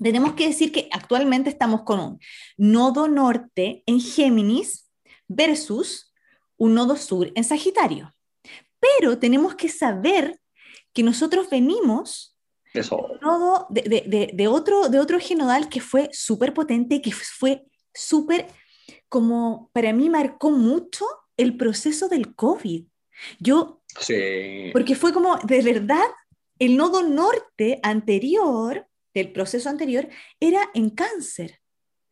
tenemos 0.02 0.34
que 0.34 0.46
decir 0.46 0.72
que 0.72 0.88
actualmente 0.92 1.50
estamos 1.50 1.82
con 1.82 2.00
un 2.00 2.20
nodo 2.56 3.08
norte 3.08 3.82
en 3.86 4.00
Géminis 4.00 4.90
versus 5.26 6.12
un 6.56 6.74
nodo 6.74 6.96
sur 6.96 7.30
en 7.34 7.44
Sagitario. 7.44 8.14
Pero 8.80 9.18
tenemos 9.18 9.54
que 9.54 9.68
saber 9.68 10.40
que 10.92 11.02
nosotros 11.02 11.50
venimos 11.50 12.36
Eso. 12.72 13.08
nodo 13.20 13.66
de, 13.70 13.82
de, 13.82 14.30
de, 14.32 14.48
otro, 14.48 14.88
de 14.88 14.98
otro 14.98 15.18
genodal 15.20 15.68
que 15.68 15.80
fue 15.80 16.08
súper 16.12 16.54
potente, 16.54 17.02
que 17.02 17.12
fue 17.12 17.64
súper, 17.92 18.46
como 19.08 19.70
para 19.72 19.92
mí 19.92 20.08
marcó 20.08 20.50
mucho 20.50 21.04
el 21.38 21.56
proceso 21.56 22.08
del 22.08 22.34
COVID. 22.34 22.84
Yo, 23.38 23.82
sí. 23.98 24.70
porque 24.72 24.94
fue 24.94 25.14
como, 25.14 25.38
de 25.38 25.62
verdad, 25.62 26.04
el 26.58 26.76
nodo 26.76 27.02
norte 27.02 27.80
anterior, 27.82 28.86
del 29.14 29.32
proceso 29.32 29.70
anterior, 29.70 30.08
era 30.38 30.60
en 30.74 30.90
cáncer. 30.90 31.60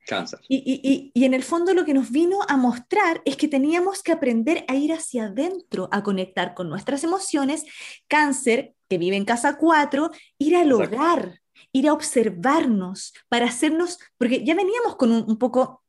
Cáncer. 0.07 0.39
Y, 0.49 0.59
y, 0.59 1.11
y, 1.12 1.25
en 1.25 1.35
el 1.35 1.43
fondo 1.43 1.75
lo 1.75 1.85
que 1.85 1.95
nos 1.95 2.11
vino 2.12 2.39
a 2.49 2.57
mostrar 2.57 3.23
es 3.25 3.37
que 3.37 3.49
teníamos 3.49 4.05
que 4.05 4.12
aprender 4.12 4.65
a 4.69 4.77
ir 4.77 4.93
hacia 4.93 5.25
adentro, 5.25 5.89
a 5.91 6.05
conectar 6.05 6.55
con 6.55 6.69
nuestras 6.69 7.03
emociones. 7.03 7.65
Cáncer, 8.07 8.75
que 8.89 8.99
vive 8.99 9.17
en 9.17 9.25
casa 9.25 9.59
4, 9.59 10.11
ir 10.39 10.57
al 10.57 10.71
Exacto. 10.71 10.97
hogar, 10.97 11.41
ir 11.73 11.89
a 11.89 11.93
observarnos, 11.93 13.15
para 13.29 13.47
hacernos, 13.47 13.99
porque 14.17 14.45
ya 14.45 14.55
veníamos 14.55 14.95
con 14.95 15.11
un, 15.11 15.25
un 15.29 15.39
poco, 15.39 15.83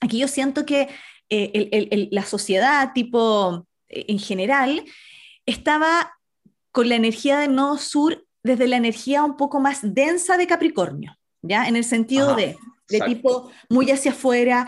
aquí 0.00 0.18
yo 0.18 0.28
siento 0.28 0.64
que 0.64 0.88
eh, 1.36 1.50
el, 1.54 1.68
el, 1.72 1.88
el, 1.90 2.08
la 2.10 2.24
sociedad 2.24 2.92
tipo 2.94 3.66
eh, 3.88 4.06
en 4.08 4.18
general 4.18 4.84
estaba 5.46 6.18
con 6.72 6.88
la 6.88 6.96
energía 6.96 7.38
del 7.38 7.54
nodo 7.54 7.78
sur 7.78 8.26
desde 8.42 8.66
la 8.66 8.76
energía 8.76 9.24
un 9.24 9.36
poco 9.36 9.60
más 9.60 9.80
densa 9.82 10.36
de 10.36 10.46
Capricornio, 10.46 11.16
¿ya? 11.42 11.66
En 11.66 11.76
el 11.76 11.84
sentido 11.84 12.30
Ajá. 12.30 12.36
de 12.36 12.56
de 12.88 13.00
tipo 13.00 13.50
muy 13.68 13.90
hacia 13.90 14.12
afuera, 14.12 14.66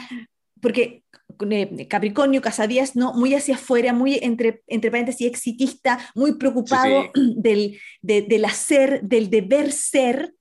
porque 0.60 1.02
eh, 1.50 1.86
Capricornio, 1.88 2.40
Casa 2.40 2.66
10, 2.66 2.96
¿no? 2.96 3.12
muy 3.12 3.34
hacia 3.34 3.56
afuera, 3.56 3.92
muy 3.92 4.18
entre, 4.22 4.62
entre 4.66 4.90
paréntesis 4.90 5.26
exitista, 5.26 5.98
muy 6.14 6.36
preocupado 6.38 7.02
sí, 7.02 7.10
sí. 7.14 7.34
Del, 7.36 7.78
de, 8.02 8.22
del 8.22 8.44
hacer, 8.44 9.02
del 9.02 9.30
deber 9.30 9.72
ser, 9.72 10.34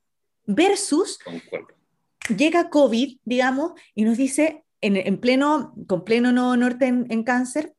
versus 0.46 1.20
llega 2.36 2.70
COVID, 2.70 3.18
digamos, 3.24 3.74
y 3.94 4.04
nos 4.04 4.18
dice, 4.18 4.64
en, 4.86 4.98
en 4.98 5.18
pleno, 5.18 5.74
con 5.88 6.04
pleno 6.04 6.32
no 6.32 6.56
norte 6.56 6.86
en, 6.86 7.08
en 7.10 7.24
cáncer, 7.24 7.74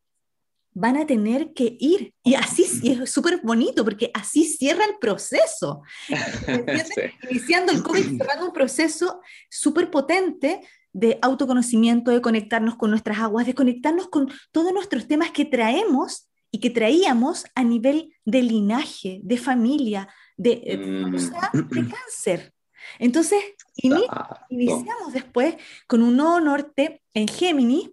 van 0.73 0.99
a 0.99 1.07
tener 1.07 1.55
que 1.55 1.77
ir. 1.81 2.13
Y 2.23 2.35
así 2.35 2.67
y 2.83 2.93
es 2.93 3.11
súper 3.11 3.41
bonito, 3.43 3.83
porque 3.83 4.11
así 4.13 4.45
cierra 4.45 4.85
el 4.85 4.99
proceso. 5.01 5.83
sí. 6.09 7.01
Iniciando 7.31 7.73
el 7.73 7.83
COVID, 7.83 8.19
cerrando 8.19 8.47
un 8.47 8.53
proceso 8.53 9.21
súper 9.49 9.91
potente 9.91 10.61
de 10.93 11.19
autoconocimiento, 11.23 12.11
de 12.11 12.21
conectarnos 12.21 12.77
con 12.77 12.91
nuestras 12.91 13.19
aguas, 13.19 13.47
de 13.47 13.55
conectarnos 13.55 14.09
con 14.09 14.29
todos 14.51 14.73
nuestros 14.73 15.09
temas 15.09 15.31
que 15.31 15.45
traemos 15.45 16.29
y 16.51 16.61
que 16.61 16.71
traíamos 16.71 17.45
a 17.55 17.65
nivel 17.65 18.15
de 18.25 18.43
linaje, 18.43 19.21
de 19.23 19.39
familia, 19.39 20.09
de, 20.37 21.05
mm. 21.07 21.15
o 21.15 21.19
sea, 21.19 21.51
de 21.53 21.89
cáncer. 21.89 22.53
Entonces, 22.99 23.41
ini 23.77 24.07
iniciamos 24.49 25.13
después 25.13 25.57
con 25.87 26.03
un 26.03 26.17
nodo 26.17 26.41
norte 26.41 27.03
en 27.15 27.29
Géminis, 27.29 27.91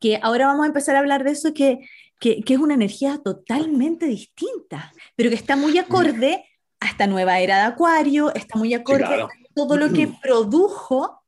que 0.00 0.18
ahora 0.22 0.46
vamos 0.46 0.64
a 0.64 0.68
empezar 0.68 0.96
a 0.96 1.00
hablar 1.00 1.24
de 1.24 1.32
eso, 1.32 1.54
que, 1.54 1.88
que, 2.20 2.42
que, 2.42 2.54
es 2.54 2.60
una 2.60 2.74
energía 2.74 3.18
totalmente 3.22 4.06
distinta, 4.06 4.92
pero 5.16 5.30
que 5.30 5.36
está 5.36 5.56
muy 5.56 5.78
acorde 5.78 6.44
a 6.80 6.86
esta 6.86 7.06
nueva 7.06 7.40
era 7.40 7.56
de 7.58 7.62
Acuario, 7.64 8.32
está 8.34 8.58
muy 8.58 8.74
acorde 8.74 9.04
sí, 9.04 9.06
claro. 9.06 9.26
a 9.26 9.54
todo 9.54 9.76
lo 9.76 9.92
que 9.92 10.08
produjo 10.22 11.22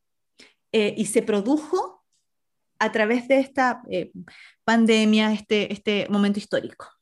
eh, 0.72 0.94
y 0.96 1.06
se 1.06 1.22
produjo 1.22 2.04
a 2.78 2.92
través 2.92 3.28
de 3.28 3.38
esta 3.38 3.82
eh, 3.88 4.12
pandemia, 4.64 5.32
este, 5.32 5.72
este 5.72 6.06
momento 6.10 6.38
histórico. 6.38 6.95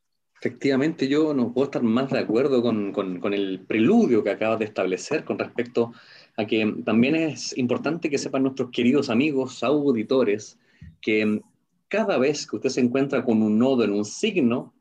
Efectivamente, 0.44 1.08
yo 1.08 1.32
no 1.32 1.54
puedo 1.54 1.64
estar 1.64 1.82
más 1.82 2.10
de 2.10 2.18
acuerdo 2.18 2.60
con, 2.60 2.92
con, 2.92 3.18
con, 3.18 3.32
el 3.32 3.60
preludio 3.66 4.22
que 4.22 4.28
acabas 4.28 4.58
de 4.58 4.66
establecer 4.66 5.24
con 5.24 5.38
respecto 5.38 5.94
a 6.36 6.44
que 6.44 6.82
también 6.84 7.16
es 7.16 7.56
importante 7.56 8.10
que 8.10 8.18
sepan 8.18 8.42
nuestros 8.42 8.68
queridos 8.70 9.08
amigos, 9.08 9.64
auditores, 9.64 10.58
que 11.00 11.40
cada 11.88 12.18
vez 12.18 12.46
que 12.46 12.56
usted 12.56 12.68
se 12.68 12.82
encuentra 12.82 13.24
con 13.24 13.40
un 13.40 13.58
nodo 13.58 13.84
en 13.84 13.92
un 13.92 14.04
signo, 14.04 14.74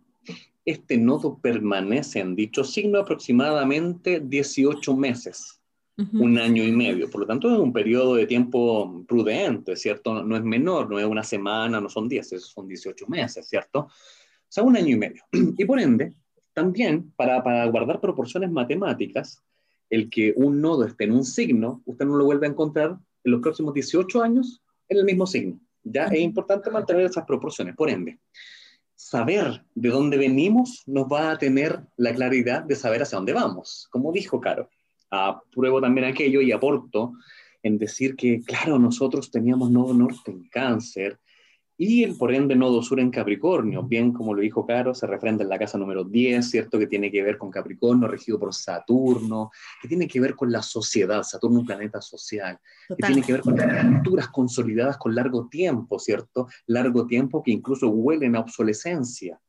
este 0.65 0.97
nodo 0.97 1.39
permanece 1.41 2.19
en 2.19 2.36
dicho 2.36 2.65
signo 2.65 2.99
aproximadamente 2.99 4.19
18 4.19 4.97
meses, 4.97 5.62
uh 5.97 6.02
-huh. 6.02 6.23
un 6.26 6.39
año 6.39 6.62
y 6.62 6.73
medio. 6.73 7.10
Por 7.10 7.21
lo 7.21 7.28
tanto, 7.28 7.49
es 7.49 7.58
un 7.58 7.71
periodo 7.71 8.15
de 8.15 8.28
tiempo 8.28 9.06
prudente, 9.08 9.78
¿cierto? 9.78 10.26
No 10.26 10.36
es 10.36 10.43
menor, 10.43 10.89
no 10.89 10.99
es 10.99 11.06
una 11.06 11.23
semana, 11.23 11.80
no 11.80 11.88
son 11.88 12.10
10, 12.10 12.41
son 12.41 12.67
18 12.67 13.08
meses, 13.08 13.47
¿cierto? 13.47 13.88
Sea, 14.54 14.63
un 14.63 14.78
año 14.78 14.89
y 14.89 14.98
medio. 14.98 15.24
Y 15.58 15.66
por 15.66 15.80
ende, 15.80 16.13
también 16.54 17.12
para, 17.16 17.44
para 17.44 17.66
guardar 17.66 18.00
proporciones 18.00 18.52
matemáticas, 18.52 19.42
el 19.89 20.12
que 20.12 20.32
un 20.36 20.62
nodo 20.62 20.86
esté 20.86 21.06
en 21.06 21.13
un 21.13 21.26
signo, 21.26 21.82
usted 21.86 22.06
no 22.06 22.18
lo 22.18 22.26
vuelve 22.26 22.46
a 22.46 22.52
encontrar 22.52 23.00
en 23.24 23.32
los 23.32 23.42
próximos 23.42 23.74
18 23.74 24.22
años 24.22 24.62
en 24.89 25.00
el 25.00 25.06
mismo 25.06 25.26
signo. 25.26 25.60
Ya 25.82 26.06
es 26.06 26.20
importante 26.20 26.70
mantener 26.70 27.04
esas 27.06 27.26
proporciones. 27.26 27.76
Por 27.76 27.89
ende, 27.89 28.20
saber 28.94 29.63
de 29.74 29.89
dónde 29.89 30.18
venimos 30.18 30.84
nos 30.86 31.08
va 31.08 31.32
a 31.32 31.38
tener 31.39 31.80
la 31.98 32.13
claridad 32.13 32.62
de 32.62 32.76
saber 32.76 33.02
hacia 33.02 33.18
dónde 33.18 33.34
vamos. 33.34 33.88
Como 33.89 34.12
dijo 34.12 34.39
Caro, 34.39 34.70
apruebo 35.10 35.82
también 35.82 36.06
aquello 36.06 36.42
y 36.42 36.52
aporto 36.52 37.13
en 37.63 37.80
decir 37.80 38.16
que, 38.16 38.42
claro, 38.42 38.78
nosotros 38.78 39.32
teníamos 39.32 39.72
nodo 39.72 39.96
norte 39.96 40.30
en 40.30 40.48
cáncer 40.50 41.20
y 41.78 42.04
el 42.04 42.16
por 42.16 42.34
ende 42.34 42.56
nodo 42.56 42.82
sur 42.82 43.00
en 43.00 43.10
Capricornio, 43.10 43.84
bien 43.84 44.14
como 44.14 44.34
lo 44.34 44.42
dijo 44.42 44.66
Caro, 44.66 44.94
se 44.94 45.08
refrenda 45.08 45.44
en 45.44 45.50
la 45.50 45.58
casa 45.58 45.78
número 45.78 46.04
10, 46.04 46.48
¿cierto? 46.48 46.78
Que 46.78 46.88
tiene 46.88 47.12
que 47.12 47.24
ver 47.24 47.38
con 47.38 47.50
Capricornio, 47.50 48.08
regido 48.08 48.40
por 48.40 48.54
Saturno, 48.54 49.52
que 49.82 49.88
tiene 49.88 50.08
que 50.08 50.20
ver 50.20 50.36
con 50.36 50.52
la 50.52 50.62
sociedad, 50.62 51.24
Saturno 51.24 51.60
un 51.60 51.66
planeta 51.66 52.02
social, 52.02 52.60
Total. 52.88 52.98
que 52.98 53.14
tiene 53.14 53.26
que 53.26 53.34
ver 53.34 53.42
con 53.42 53.60
estructuras 53.60 54.28
consolidadas 54.30 54.98
con 54.98 55.16
largo 55.16 55.48
tiempo, 55.48 56.00
¿cierto? 56.00 56.48
Largo 56.68 57.08
tiempo 57.08 57.42
que 57.42 57.52
incluso 57.52 57.90
huelen 57.90 58.36
a 58.36 58.42
obsolescencia. 58.42 59.40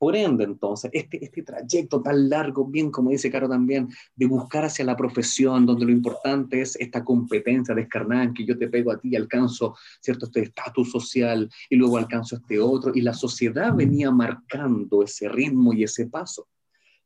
Por 0.00 0.16
ende, 0.16 0.44
entonces, 0.44 0.90
este, 0.94 1.22
este 1.22 1.42
trayecto 1.42 2.00
tan 2.00 2.30
largo, 2.30 2.64
bien 2.64 2.90
como 2.90 3.10
dice 3.10 3.30
Caro 3.30 3.50
también, 3.50 3.90
de 4.16 4.24
buscar 4.24 4.64
hacia 4.64 4.82
la 4.82 4.96
profesión, 4.96 5.66
donde 5.66 5.84
lo 5.84 5.92
importante 5.92 6.62
es 6.62 6.74
esta 6.76 7.04
competencia 7.04 7.74
descarnada 7.74 8.24
en 8.24 8.32
que 8.32 8.46
yo 8.46 8.56
te 8.56 8.68
pego 8.68 8.92
a 8.92 8.98
ti 8.98 9.10
y 9.10 9.16
alcanzo, 9.16 9.76
¿cierto?, 10.00 10.24
este 10.24 10.40
estatus 10.40 10.90
social 10.90 11.50
y 11.68 11.76
luego 11.76 11.98
alcanzo 11.98 12.36
este 12.36 12.58
otro, 12.58 12.92
y 12.94 13.02
la 13.02 13.12
sociedad 13.12 13.74
venía 13.74 14.10
marcando 14.10 15.02
ese 15.02 15.28
ritmo 15.28 15.74
y 15.74 15.84
ese 15.84 16.06
paso. 16.06 16.48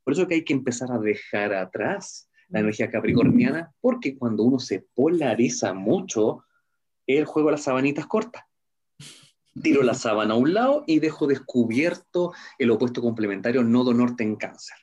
Por 0.04 0.12
eso 0.12 0.28
que 0.28 0.37
hay 0.37 0.44
que 0.44 0.52
empezar 0.52 0.92
a 0.92 0.98
dejar 1.00 1.52
atrás 1.52 2.30
la 2.48 2.61
energía 2.61 2.92
capricorniana, 2.92 3.72
porque 3.80 4.16
cuando 4.16 4.44
uno 4.44 4.61
se 4.61 4.87
polariza 4.94 5.74
mucho, 5.74 6.44
el 7.09 7.24
juego 7.24 7.48
de 7.48 7.54
las 7.54 7.64
sabanitas 7.64 8.07
corta 8.07 8.46
tiro 9.60 9.82
la 9.82 9.94
sábana 9.94 10.34
a 10.34 10.36
un 10.36 10.54
lado 10.54 10.84
y 10.86 10.98
dejo 10.98 11.26
descubierto 11.26 12.32
el 12.58 12.70
opuesto 12.70 13.00
complementario 13.00 13.62
nodo 13.62 13.94
norte 13.94 14.24
en 14.24 14.36
cáncer. 14.36 14.76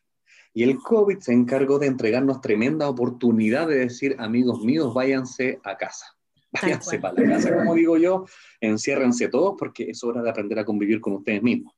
Y 0.53 0.63
el 0.63 0.77
COVID 0.79 1.19
se 1.19 1.33
encargó 1.33 1.79
de 1.79 1.87
entregarnos 1.87 2.41
tremenda 2.41 2.89
oportunidad 2.89 3.67
de 3.67 3.79
decir, 3.79 4.15
amigos 4.19 4.61
míos, 4.61 4.93
váyanse 4.93 5.59
a 5.63 5.77
casa. 5.77 6.05
Váyanse 6.51 6.99
para 6.99 7.21
la 7.21 7.29
casa, 7.29 7.55
como 7.55 7.75
digo 7.75 7.97
yo, 7.97 8.25
enciérrense 8.59 9.29
todos 9.29 9.55
porque 9.57 9.91
es 9.91 10.03
hora 10.03 10.21
de 10.21 10.29
aprender 10.29 10.59
a 10.59 10.65
convivir 10.65 10.99
con 10.99 11.13
ustedes 11.13 11.41
mismos. 11.41 11.73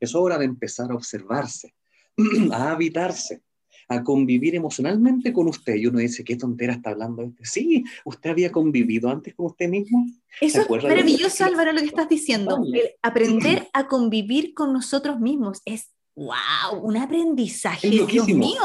Es 0.00 0.14
hora 0.14 0.38
de 0.38 0.46
empezar 0.46 0.90
a 0.90 0.94
observarse, 0.94 1.74
a 2.52 2.70
habitarse, 2.72 3.42
a 3.88 4.02
convivir 4.02 4.54
emocionalmente 4.54 5.32
con 5.32 5.48
usted. 5.48 5.76
Y 5.76 5.86
uno 5.86 5.98
dice, 5.98 6.24
¿qué 6.24 6.36
tontera 6.36 6.74
está 6.74 6.90
hablando 6.90 7.22
este? 7.22 7.44
Sí, 7.44 7.84
¿usted 8.04 8.30
había 8.30 8.50
convivido 8.50 9.10
antes 9.10 9.34
con 9.34 9.46
usted 9.46 9.68
mismo? 9.68 10.06
Eso 10.40 10.62
es 10.62 10.82
maravilloso, 10.82 11.44
Álvaro, 11.44 11.72
lo 11.72 11.80
que 11.80 11.86
estás 11.86 12.08
diciendo. 12.08 12.62
El 12.72 12.90
aprender 13.02 13.68
a 13.72 13.86
convivir 13.86 14.54
con 14.54 14.72
nosotros 14.72 15.20
mismos 15.20 15.62
es, 15.64 15.90
wow, 16.14 16.80
un 16.82 16.96
aprendizaje, 16.96 17.88
Dios 17.88 18.28
mío. 18.28 18.60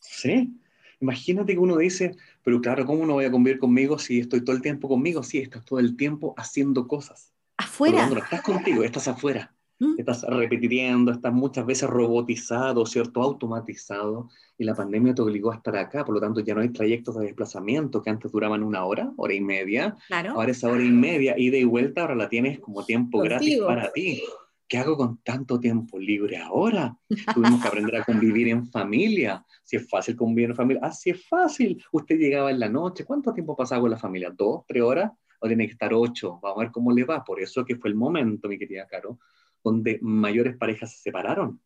Sí, 0.00 0.52
imagínate 1.00 1.52
que 1.52 1.58
uno 1.58 1.76
dice, 1.76 2.16
pero 2.42 2.60
claro, 2.60 2.84
¿cómo 2.84 3.06
no 3.06 3.14
voy 3.14 3.26
a 3.26 3.30
convivir 3.30 3.60
conmigo 3.60 3.98
si 3.98 4.18
estoy 4.18 4.42
todo 4.42 4.56
el 4.56 4.62
tiempo 4.62 4.88
conmigo? 4.88 5.22
Sí, 5.22 5.38
estás 5.38 5.64
todo 5.64 5.78
el 5.78 5.96
tiempo 5.96 6.34
haciendo 6.36 6.88
cosas. 6.88 7.32
Afuera. 7.56 8.08
No 8.08 8.18
estás 8.18 8.42
contigo, 8.42 8.82
estás 8.82 9.06
afuera. 9.06 9.54
Estás 9.96 10.22
repitiendo, 10.28 11.10
estás 11.10 11.32
muchas 11.32 11.64
veces 11.64 11.88
robotizado, 11.88 12.84
¿cierto? 12.84 13.22
Automatizado. 13.22 14.28
Y 14.58 14.64
la 14.64 14.74
pandemia 14.74 15.14
te 15.14 15.22
obligó 15.22 15.52
a 15.52 15.56
estar 15.56 15.74
acá, 15.76 16.04
por 16.04 16.14
lo 16.14 16.20
tanto 16.20 16.40
ya 16.40 16.54
no 16.54 16.60
hay 16.60 16.68
trayectos 16.68 17.18
de 17.18 17.26
desplazamiento 17.26 18.02
que 18.02 18.10
antes 18.10 18.30
duraban 18.30 18.62
una 18.62 18.84
hora, 18.84 19.10
hora 19.16 19.32
y 19.32 19.40
media. 19.40 19.96
Claro. 20.08 20.32
Ahora 20.32 20.50
esa 20.50 20.68
hora 20.68 20.84
y 20.84 20.90
media, 20.90 21.38
ida 21.38 21.56
y 21.56 21.64
vuelta, 21.64 22.02
ahora 22.02 22.14
la 22.14 22.28
tienes 22.28 22.60
como 22.60 22.84
tiempo 22.84 23.18
Contigo. 23.18 23.38
gratis 23.38 23.58
para 23.60 23.92
ti. 23.92 24.22
¿Qué 24.70 24.78
hago 24.78 24.96
con 24.96 25.18
tanto 25.24 25.58
tiempo 25.58 25.98
libre 25.98 26.36
ahora? 26.36 26.96
Tuvimos 27.34 27.60
que 27.60 27.66
aprender 27.66 27.96
a 27.96 28.04
convivir 28.04 28.46
en 28.48 28.68
familia. 28.68 29.44
Si 29.64 29.74
es 29.74 29.88
fácil 29.88 30.14
convivir 30.14 30.50
en 30.50 30.56
familia, 30.56 30.82
así 30.84 31.10
ah, 31.10 31.14
es 31.14 31.26
fácil. 31.26 31.82
Usted 31.90 32.16
llegaba 32.16 32.52
en 32.52 32.60
la 32.60 32.68
noche, 32.68 33.04
¿cuánto 33.04 33.32
tiempo 33.32 33.56
pasaba 33.56 33.80
con 33.80 33.90
la 33.90 33.98
familia? 33.98 34.30
¿Dos, 34.30 34.62
tres 34.68 34.80
horas? 34.80 35.10
O 35.40 35.48
tiene 35.48 35.66
que 35.66 35.72
estar 35.72 35.92
ocho. 35.92 36.38
Vamos 36.40 36.58
a 36.58 36.60
ver 36.60 36.70
cómo 36.70 36.92
le 36.92 37.02
va. 37.02 37.24
Por 37.24 37.40
eso 37.40 37.64
que 37.64 37.74
fue 37.74 37.90
el 37.90 37.96
momento, 37.96 38.46
mi 38.46 38.58
querida 38.58 38.86
Caro, 38.86 39.18
donde 39.62 39.98
mayores 40.02 40.56
parejas 40.56 40.92
se 40.92 40.98
separaron. 40.98 41.60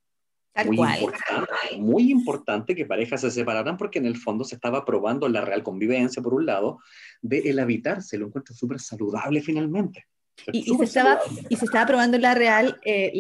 muy 0.67 0.89
importante, 0.89 1.77
muy 1.79 2.11
importante 2.11 2.75
que 2.75 2.87
parejas 2.87 3.21
se 3.23 3.31
separaran 3.31 3.77
porque 3.77 3.99
en 3.99 4.07
el 4.07 4.17
fondo 4.17 4.45
se 4.45 4.55
estaba 4.55 4.85
probando 4.85 5.29
la 5.29 5.41
real 5.41 5.63
convivencia, 5.63 6.23
por 6.23 6.35
un 6.35 6.47
lado, 6.47 6.79
de 7.23 7.39
el 7.51 7.59
habitarse, 7.59 8.19
lo 8.19 8.27
encuentro 8.27 8.55
súper 8.55 8.81
saludable 8.81 9.41
finalmente. 9.41 10.07
Y, 10.53 10.63
se 10.77 10.85
estaba, 10.85 11.21
y 11.49 11.57
se 11.57 11.65
estaba 11.65 11.87
probando 11.87 12.19
la 12.19 12.35
real, 12.35 12.81
eh, 12.85 13.13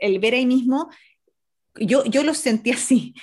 el 0.00 0.18
ver 0.18 0.34
ahí 0.34 0.46
mismo, 0.46 0.90
yo, 1.74 2.04
yo 2.04 2.24
lo 2.24 2.34
sentí 2.34 2.70
así. 2.70 3.14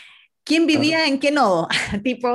¿Quién 0.44 0.66
vivía 0.66 1.08
en 1.08 1.20
qué 1.20 1.32
nodo? 1.32 1.68
tipo, 2.04 2.34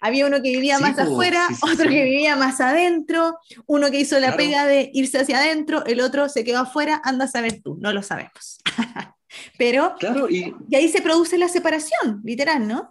había 0.00 0.26
uno 0.26 0.42
que 0.42 0.50
vivía 0.50 0.78
más 0.78 0.98
afuera, 0.98 1.46
otro 1.62 1.88
que 1.88 2.04
vivía 2.04 2.36
más 2.36 2.60
adentro, 2.60 3.38
uno 3.66 3.90
que 3.90 4.00
hizo 4.00 4.18
la 4.18 4.36
pega 4.36 4.66
de 4.66 4.90
irse 4.94 5.18
hacia 5.18 5.38
adentro, 5.38 5.84
el 5.84 6.00
otro 6.00 6.28
se 6.28 6.44
quedó 6.44 6.60
afuera, 6.60 7.00
anda 7.04 7.26
a 7.26 7.28
saber 7.28 7.60
tú, 7.62 7.76
no 7.80 7.92
lo 7.92 8.02
sabemos. 8.02 8.58
Pero 9.58 9.94
claro, 9.98 10.28
y, 10.28 10.54
ahí 10.74 10.88
se 10.88 11.02
produce 11.02 11.38
la 11.38 11.48
separación, 11.48 12.20
literal, 12.24 12.66
¿no? 12.66 12.90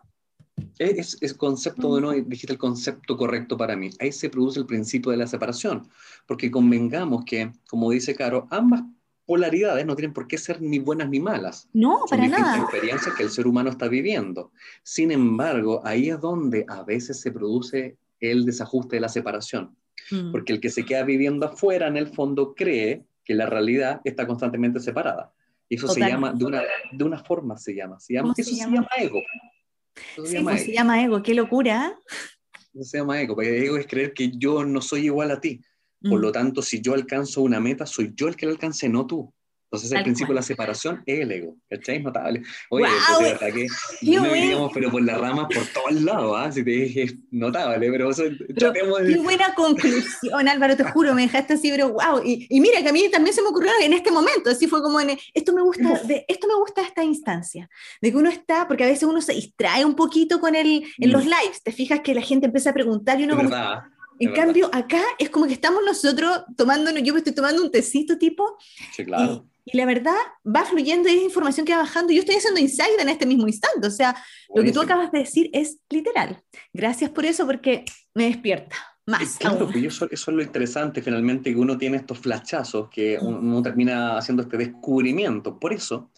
Es, 0.78 1.18
el 1.22 1.36
concepto 1.36 2.00
no, 2.00 2.12
dijiste 2.12 2.54
el 2.54 2.60
concepto 2.60 3.18
correcto 3.18 3.58
para 3.58 3.76
mí. 3.76 3.90
Ahí 4.00 4.12
se 4.12 4.30
produce 4.30 4.60
el 4.60 4.66
principio 4.66 5.12
de 5.12 5.18
la 5.18 5.28
separación, 5.28 5.90
porque 6.26 6.52
convengamos 6.52 7.26
que, 7.26 7.52
como 7.70 7.92
dice 7.92 8.16
Caro, 8.16 8.48
ambas 8.50 8.84
polaridades 9.30 9.86
no 9.86 9.96
tienen 9.96 10.12
por 10.12 10.28
qué 10.28 10.40
ser 10.40 10.60
ni 10.60 10.80
buenas 10.80 11.08
ni 11.08 11.20
malas. 11.20 11.70
No, 11.72 12.00
Son 12.08 12.18
para 12.18 12.28
nada. 12.28 12.58
experiencias 12.64 13.14
que 13.14 13.22
el 13.22 13.30
ser 13.30 13.46
humano 13.46 13.70
está 13.70 13.88
viviendo. 13.88 14.52
Sin 14.82 15.12
embargo, 15.12 15.82
ahí 15.86 16.10
es 16.10 16.20
donde 16.20 16.66
a 16.68 16.82
veces 16.82 17.22
se 17.22 17.32
produce 17.32 17.96
el 18.20 18.44
desajuste 18.44 18.96
de 18.96 19.02
la 19.02 19.08
separación. 19.08 19.78
Mm. 20.10 20.32
Porque 20.32 20.54
el 20.54 20.60
que 20.60 20.72
se 20.72 20.84
queda 20.84 21.04
viviendo 21.04 21.46
afuera, 21.46 21.86
en 21.86 21.98
el 21.98 22.08
fondo, 22.08 22.56
cree 22.56 23.06
que 23.24 23.36
la 23.36 23.46
realidad 23.46 24.02
está 24.04 24.26
constantemente 24.26 24.80
separada. 24.80 25.32
Y 25.70 25.76
eso 25.76 25.88
se 25.90 26.00
llama, 26.00 26.34
de 26.34 26.46
una, 26.46 26.64
de 26.92 27.04
una 27.04 27.20
forma 27.20 27.56
se 27.56 27.76
llama, 27.76 28.00
se 28.00 28.16
llama, 28.16 28.34
eso 28.36 28.50
se 28.50 28.56
llama, 28.56 28.88
ego. 28.98 29.22
se, 30.16 30.26
sí, 30.26 30.34
llama 30.38 30.52
pues 30.52 30.62
ego. 30.64 30.66
se 30.66 30.74
llama 30.74 31.04
ego, 31.04 31.22
qué 31.22 31.36
locura. 31.36 32.00
Eso 32.74 32.84
se 32.84 32.98
llama 32.98 33.22
ego, 33.22 33.36
porque 33.36 33.64
ego 33.64 33.78
es 33.78 33.86
creer 33.86 34.12
que 34.12 34.32
yo 34.32 34.66
no 34.66 34.82
soy 34.82 35.06
igual 35.06 35.30
a 35.30 35.40
ti. 35.40 35.62
Por 36.02 36.20
lo 36.20 36.30
mm. 36.30 36.32
tanto, 36.32 36.62
si 36.62 36.82
yo 36.82 36.94
alcanzo 36.94 37.42
una 37.42 37.60
meta, 37.60 37.86
soy 37.86 38.14
yo 38.16 38.28
el 38.28 38.36
que 38.36 38.46
la 38.46 38.54
alcance, 38.54 38.88
no 38.88 39.06
tú. 39.06 39.34
Entonces, 39.72 39.92
el 39.92 40.02
principio 40.02 40.34
de 40.34 40.40
la 40.40 40.42
separación 40.42 41.04
es 41.06 41.20
el 41.20 41.32
ego. 41.32 41.56
¿Cachai? 41.70 42.02
Notable. 42.02 42.42
Oye, 42.72 42.86
wow, 42.86 43.20
pues, 43.20 43.34
ataque, 43.34 43.68
no 44.02 44.34
digamos, 44.34 44.72
pero 44.74 44.90
por 44.90 45.04
las 45.04 45.20
ramas 45.20 45.46
por 45.54 45.64
todos 45.68 46.02
lados, 46.02 46.36
¿ah? 46.36 46.52
Si 46.52 46.64
te 46.64 46.72
dije, 46.72 47.04
es 47.04 47.16
notable, 47.30 47.92
pero, 47.92 48.10
eso, 48.10 48.24
pero 48.48 48.74
Qué 48.74 49.18
buena 49.18 49.54
conclusión, 49.54 50.48
Álvaro, 50.48 50.76
te 50.76 50.84
juro, 50.86 51.14
me 51.14 51.22
dejaste 51.22 51.54
así, 51.54 51.70
pero 51.70 51.90
wow. 51.90 52.20
Y, 52.26 52.48
y, 52.50 52.60
mira, 52.62 52.82
que 52.82 52.90
a 52.90 52.94
mí 52.94 53.12
también 53.12 53.36
se 53.36 53.44
me 53.44 53.50
ocurrió 53.50 53.72
en 53.84 53.94
este 53.94 54.12
momento, 54.12 54.50
así 54.50 54.66
fue 54.66 54.82
como 54.82 55.00
en, 55.00 55.16
esto 55.36 55.54
me 55.54 55.62
gusta, 55.62 56.02
de, 56.04 56.26
esto 56.28 56.48
me 56.48 56.56
gusta 56.56 56.82
esta 56.82 57.04
instancia, 57.04 57.70
de 58.02 58.12
que 58.12 58.18
uno 58.18 58.30
está, 58.30 58.68
porque 58.68 58.86
a 58.86 58.88
veces 58.88 59.04
uno 59.04 59.22
se 59.22 59.34
distrae 59.34 59.86
un 59.86 59.96
poquito 59.96 60.40
con 60.40 60.56
el, 60.56 60.84
en 60.98 61.12
los 61.12 61.26
mm. 61.26 61.28
lives, 61.28 61.62
te 61.64 61.72
fijas 61.72 62.00
que 62.00 62.16
la 62.16 62.22
gente 62.22 62.48
empieza 62.48 62.72
a 62.72 62.74
preguntar 62.74 63.20
y 63.20 63.26
uno 63.26 63.36
como, 63.36 63.50
verdad. 64.20 64.40
En 64.40 64.46
cambio, 64.46 64.70
acá 64.74 65.02
es 65.18 65.30
como 65.30 65.48
que 65.48 65.54
estamos 65.54 65.82
nosotros 65.86 66.44
tomando, 66.56 66.92
yo 66.92 67.14
me 67.14 67.20
estoy 67.20 67.34
tomando 67.34 67.62
un 67.62 67.72
tecito 67.72 68.18
tipo. 68.18 68.58
Sí, 68.94 69.06
claro. 69.06 69.46
Y, 69.66 69.78
la 69.78 69.86
verdad 69.86 70.16
va 70.46 70.66
fluyendo 70.66 71.10
y 71.10 71.18
es 71.18 71.24
información 71.24 71.66
que 71.66 71.74
va 71.74 71.80
bajando. 71.80 72.12
Yo 72.12 72.22
estoy 72.22 72.36
haciendo 72.36 72.60
inside 72.60 73.00
en 73.00 73.10
este 73.10 73.28
mismo 73.28 73.48
instante. 73.48 73.88
O 73.88 73.92
sea, 73.92 74.16
lo 74.56 74.64
que 74.64 74.72
tú 74.72 74.82
acabas 74.82 75.12
de 75.12 75.20
decir 75.20 75.50
es 75.54 75.78
literal. 75.92 76.42
Gracias 76.74 77.12
por 77.12 77.26
eso, 77.26 77.46
porque 77.46 77.86
me 78.16 78.26
despierta. 78.26 78.76
Más 79.06 79.38
claro, 79.38 79.68
pues 79.72 79.84
eso, 79.86 80.08
eso, 80.12 80.30
es 80.30 80.38
lo 80.38 80.44
interesante 80.44 81.02
finalmente, 81.02 81.52
que 81.52 81.60
uno 81.60 81.80
tiene 81.80 81.98
estos 81.98 82.20
flachazos, 82.20 82.90
que 82.90 83.18
uno 83.20 83.60
termina 83.64 84.18
haciendo 84.18 84.44
este 84.44 84.58
descubrimiento. 84.58 85.60
Por 85.60 85.74
eso, 85.74 86.12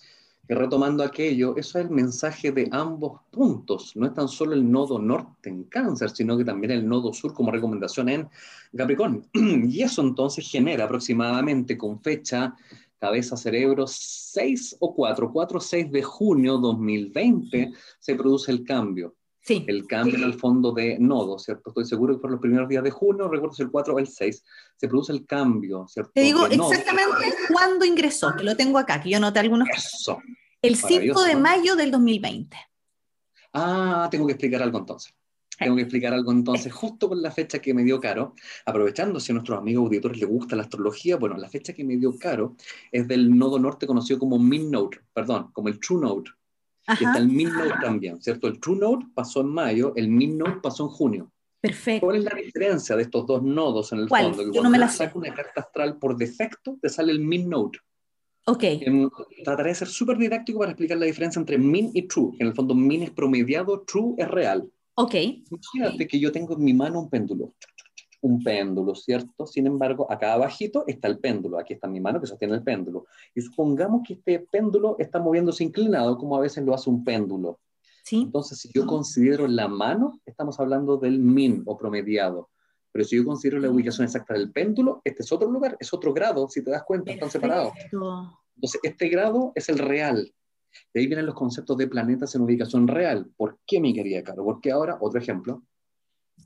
retomando 0.55 1.03
aquello, 1.03 1.55
eso 1.55 1.79
es 1.79 1.85
el 1.85 1.91
mensaje 1.91 2.51
de 2.51 2.67
ambos 2.71 3.21
puntos. 3.31 3.95
No 3.95 4.05
es 4.05 4.13
tan 4.13 4.27
solo 4.27 4.53
el 4.53 4.69
nodo 4.69 4.99
norte 4.99 5.49
en 5.49 5.63
cáncer, 5.63 6.09
sino 6.09 6.37
que 6.37 6.45
también 6.45 6.71
el 6.71 6.87
nodo 6.87 7.13
sur 7.13 7.33
como 7.33 7.51
recomendación 7.51 8.09
en 8.09 8.29
Capricornio. 8.75 9.23
Y 9.33 9.81
eso 9.81 10.01
entonces 10.01 10.49
genera 10.49 10.85
aproximadamente 10.85 11.77
con 11.77 12.01
fecha 12.01 12.55
cabeza 12.99 13.35
cerebro 13.35 13.85
6 13.87 14.77
o 14.79 14.93
4, 14.93 15.31
4 15.31 15.59
6 15.59 15.91
de 15.91 16.03
junio 16.03 16.57
2020 16.57 17.73
se 17.99 18.15
produce 18.15 18.51
el 18.51 18.63
cambio. 18.63 19.15
Sí. 19.43 19.65
El 19.67 19.87
cambio 19.87 20.17
en 20.17 20.23
el 20.23 20.35
fondo 20.35 20.71
de 20.71 20.99
nodo, 20.99 21.39
¿cierto? 21.39 21.71
Estoy 21.71 21.85
seguro 21.85 22.13
que 22.13 22.21
por 22.21 22.29
los 22.29 22.39
primeros 22.39 22.69
días 22.69 22.83
de 22.83 22.91
junio, 22.91 23.27
recuerdo 23.27 23.55
si 23.55 23.63
el 23.63 23.71
4 23.71 23.95
o 23.95 23.99
el 23.99 24.07
6, 24.07 24.43
se 24.75 24.87
produce 24.87 25.13
el 25.13 25.25
cambio, 25.25 25.87
¿cierto? 25.87 26.11
Te 26.13 26.21
digo 26.21 26.45
exactamente 26.45 27.33
cuándo 27.51 27.83
ingresó, 27.83 28.35
que 28.37 28.43
lo 28.43 28.55
tengo 28.55 28.77
acá, 28.77 29.01
que 29.01 29.09
yo 29.09 29.19
noté 29.19 29.39
algunos. 29.39 29.67
Eso. 29.75 30.19
El 30.61 30.75
5 30.75 31.23
de 31.23 31.35
mayo 31.35 31.75
del 31.75 31.91
2020. 31.91 32.57
Ah, 33.53 34.07
tengo 34.11 34.27
que 34.27 34.33
explicar 34.33 34.61
algo 34.61 34.77
entonces. 34.77 35.13
Tengo 35.57 35.75
que 35.75 35.83
explicar 35.83 36.13
algo 36.13 36.31
entonces, 36.31 36.73
justo 36.73 37.07
por 37.07 37.17
la 37.17 37.29
fecha 37.29 37.59
que 37.59 37.73
me 37.73 37.83
dio 37.83 37.99
caro, 37.99 38.33
aprovechando 38.65 39.19
si 39.19 39.31
a 39.31 39.35
nuestros 39.35 39.59
amigos 39.59 39.85
auditores 39.85 40.19
les 40.19 40.27
gusta 40.27 40.55
la 40.55 40.63
astrología, 40.63 41.17
bueno, 41.17 41.37
la 41.37 41.49
fecha 41.49 41.73
que 41.73 41.83
me 41.83 41.97
dio 41.97 42.17
caro 42.17 42.55
es 42.91 43.07
del 43.07 43.37
nodo 43.37 43.59
norte 43.59 43.85
conocido 43.85 44.17
como 44.17 44.39
Min 44.39 44.71
Node, 44.71 45.01
perdón, 45.13 45.51
como 45.53 45.67
el 45.67 45.79
True 45.79 46.01
Node. 46.01 46.31
Y 46.87 47.03
está 47.03 47.19
el 47.19 47.27
Min 47.27 47.51
Node 47.53 47.75
también, 47.79 48.19
¿cierto? 48.21 48.47
El 48.47 48.59
True 48.59 48.77
Node 48.77 49.05
pasó 49.13 49.41
en 49.41 49.49
mayo, 49.49 49.93
el 49.95 50.09
Min 50.09 50.37
Node 50.37 50.61
pasó 50.63 50.83
en 50.83 50.89
junio. 50.89 51.31
Perfecto. 51.59 52.07
¿Cuál 52.07 52.17
es 52.17 52.23
la 52.23 52.35
diferencia 52.35 52.95
de 52.95 53.03
estos 53.03 53.27
dos 53.27 53.43
nodos 53.43 53.91
en 53.91 53.99
el 53.99 54.09
fondo? 54.09 54.37
Que 54.37 54.51
Yo 54.51 54.63
no 54.63 54.69
me 54.69 54.79
la 54.79 54.89
saco 54.89 55.19
una 55.19 55.31
carta 55.31 55.61
astral 55.61 55.99
por 55.99 56.17
defecto, 56.17 56.79
te 56.81 56.89
sale 56.89 57.11
el 57.11 57.19
Min 57.19 57.47
Ok. 58.45 58.63
trataré 59.43 59.69
de 59.69 59.75
ser 59.75 59.87
súper 59.87 60.17
didáctico 60.17 60.59
para 60.59 60.71
explicar 60.71 60.97
la 60.97 61.05
diferencia 61.05 61.39
entre 61.39 61.57
min 61.57 61.91
y 61.93 62.07
true. 62.07 62.31
En 62.39 62.47
el 62.47 62.53
fondo, 62.53 62.73
min 62.73 63.03
es 63.03 63.11
promediado, 63.11 63.81
true 63.81 64.15
es 64.17 64.27
real. 64.27 64.69
Ok. 64.95 65.15
Imagínate 65.15 66.07
que 66.07 66.19
yo 66.19 66.31
tengo 66.31 66.55
en 66.55 66.63
mi 66.63 66.73
mano 66.73 67.01
un 67.01 67.09
péndulo. 67.09 67.53
Un 68.21 68.43
péndulo, 68.43 68.93
¿cierto? 68.93 69.47
Sin 69.47 69.65
embargo, 69.67 70.11
acá 70.11 70.33
abajito 70.33 70.83
está 70.87 71.07
el 71.07 71.19
péndulo. 71.19 71.57
Aquí 71.57 71.73
está 71.73 71.87
mi 71.87 71.99
mano 71.99 72.19
que 72.19 72.27
sostiene 72.27 72.55
el 72.55 72.63
péndulo. 72.63 73.05
Y 73.33 73.41
supongamos 73.41 74.01
que 74.05 74.13
este 74.13 74.39
péndulo 74.39 74.95
está 74.99 75.19
moviéndose 75.19 75.63
inclinado, 75.63 76.17
como 76.17 76.35
a 76.35 76.39
veces 76.39 76.63
lo 76.63 76.73
hace 76.73 76.89
un 76.89 77.03
péndulo. 77.03 77.59
¿Sí? 78.03 78.23
Entonces, 78.23 78.59
si 78.59 78.69
yo 78.73 78.85
considero 78.85 79.47
la 79.47 79.67
mano, 79.67 80.19
estamos 80.25 80.59
hablando 80.59 80.97
del 80.97 81.19
min 81.19 81.63
o 81.65 81.77
promediado. 81.77 82.49
Pero 82.91 83.05
si 83.05 83.15
yo 83.15 83.25
considero 83.25 83.59
la 83.59 83.69
ubicación 83.69 84.05
exacta 84.05 84.33
del 84.33 84.51
péndulo, 84.51 85.01
este 85.03 85.23
es 85.23 85.31
otro 85.31 85.49
lugar, 85.49 85.77
es 85.79 85.93
otro 85.93 86.13
grado, 86.13 86.47
si 86.49 86.63
te 86.63 86.71
das 86.71 86.83
cuenta, 86.83 87.11
están 87.11 87.29
separados. 87.31 87.73
Entonces, 88.55 88.81
este 88.83 89.09
grado 89.09 89.51
es 89.55 89.69
el 89.69 89.79
real. 89.79 90.33
De 90.93 91.01
ahí 91.01 91.07
vienen 91.07 91.25
los 91.25 91.35
conceptos 91.35 91.77
de 91.77 91.87
planetas 91.87 92.35
en 92.35 92.41
ubicación 92.41 92.87
real. 92.87 93.29
¿Por 93.35 93.59
qué, 93.65 93.79
mi 93.79 93.93
querida 93.93 94.23
Caro? 94.23 94.43
Porque 94.43 94.71
ahora, 94.71 94.97
otro 94.99 95.19
ejemplo, 95.19 95.63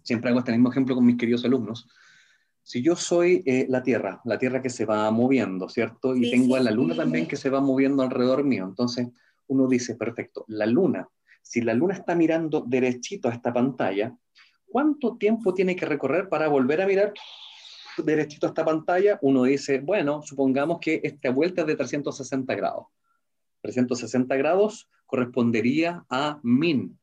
siempre 0.03 0.29
hago 0.29 0.39
este 0.39 0.51
mismo 0.51 0.69
ejemplo 0.69 0.95
con 0.95 1.05
mis 1.05 1.17
queridos 1.17 1.45
alumnos. 1.45 1.87
Si 2.61 2.81
yo 2.81 2.95
soy 2.95 3.43
eh, 3.45 3.67
la 3.69 3.83
Tierra, 3.83 4.21
la 4.25 4.39
Tierra 4.39 4.61
que 4.61 4.69
se 4.69 4.85
va 4.85 5.09
moviendo, 5.11 5.69
¿cierto? 5.69 6.15
Y 6.15 6.31
tengo 6.31 6.55
a 6.55 6.59
la 6.59 6.71
Luna 6.71 6.95
también 6.95 7.27
que 7.27 7.35
se 7.35 7.49
va 7.49 7.61
moviendo 7.61 8.01
alrededor 8.01 8.43
mío. 8.43 8.65
Entonces, 8.65 9.07
uno 9.47 9.67
dice, 9.67 9.95
perfecto, 9.95 10.45
la 10.47 10.65
Luna, 10.65 11.07
si 11.43 11.61
la 11.61 11.75
Luna 11.75 11.93
está 11.93 12.15
mirando 12.15 12.63
derechito 12.67 13.29
a 13.29 13.33
esta 13.33 13.53
pantalla, 13.53 14.17
¿cuánto 14.75 15.15
tiempo 15.15 15.53
tiene 15.53 15.73
que 15.73 15.85
recorrer 15.85 16.27
para 16.27 16.49
volver 16.49 16.81
a 16.81 16.85
mirar 16.85 17.13
derechito 17.97 18.45
a 18.45 18.49
esta 18.49 18.65
pantalla? 18.65 19.17
Uno 19.21 19.43
dice, 19.43 19.79
bueno, 19.79 20.21
supongamos 20.21 20.79
que 20.81 20.99
esta 21.01 21.31
vuelta 21.31 21.61
es 21.61 21.67
de 21.67 21.77
360 21.77 22.53
grados. 22.55 22.87
360 23.61 24.35
grados 24.35 24.89
correspondería 25.05 26.03
a 26.09 26.41
min. 26.43 26.99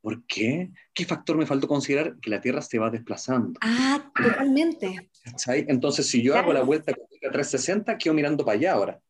¿Por 0.00 0.24
qué? 0.24 0.70
¿Qué 0.94 1.04
factor 1.04 1.36
me 1.36 1.44
faltó 1.44 1.68
considerar? 1.68 2.18
Que 2.20 2.30
la 2.30 2.40
Tierra 2.40 2.62
se 2.62 2.78
va 2.78 2.88
desplazando. 2.88 3.60
Ah, 3.60 4.10
totalmente. 4.16 5.10
Entonces, 5.46 6.06
si 6.06 6.22
yo 6.22 6.38
hago 6.38 6.54
la 6.54 6.62
vuelta 6.62 6.92
a 6.92 7.30
360, 7.30 7.98
quedo 7.98 8.14
mirando 8.14 8.46
para 8.46 8.56
allá 8.56 8.72
ahora. 8.72 9.00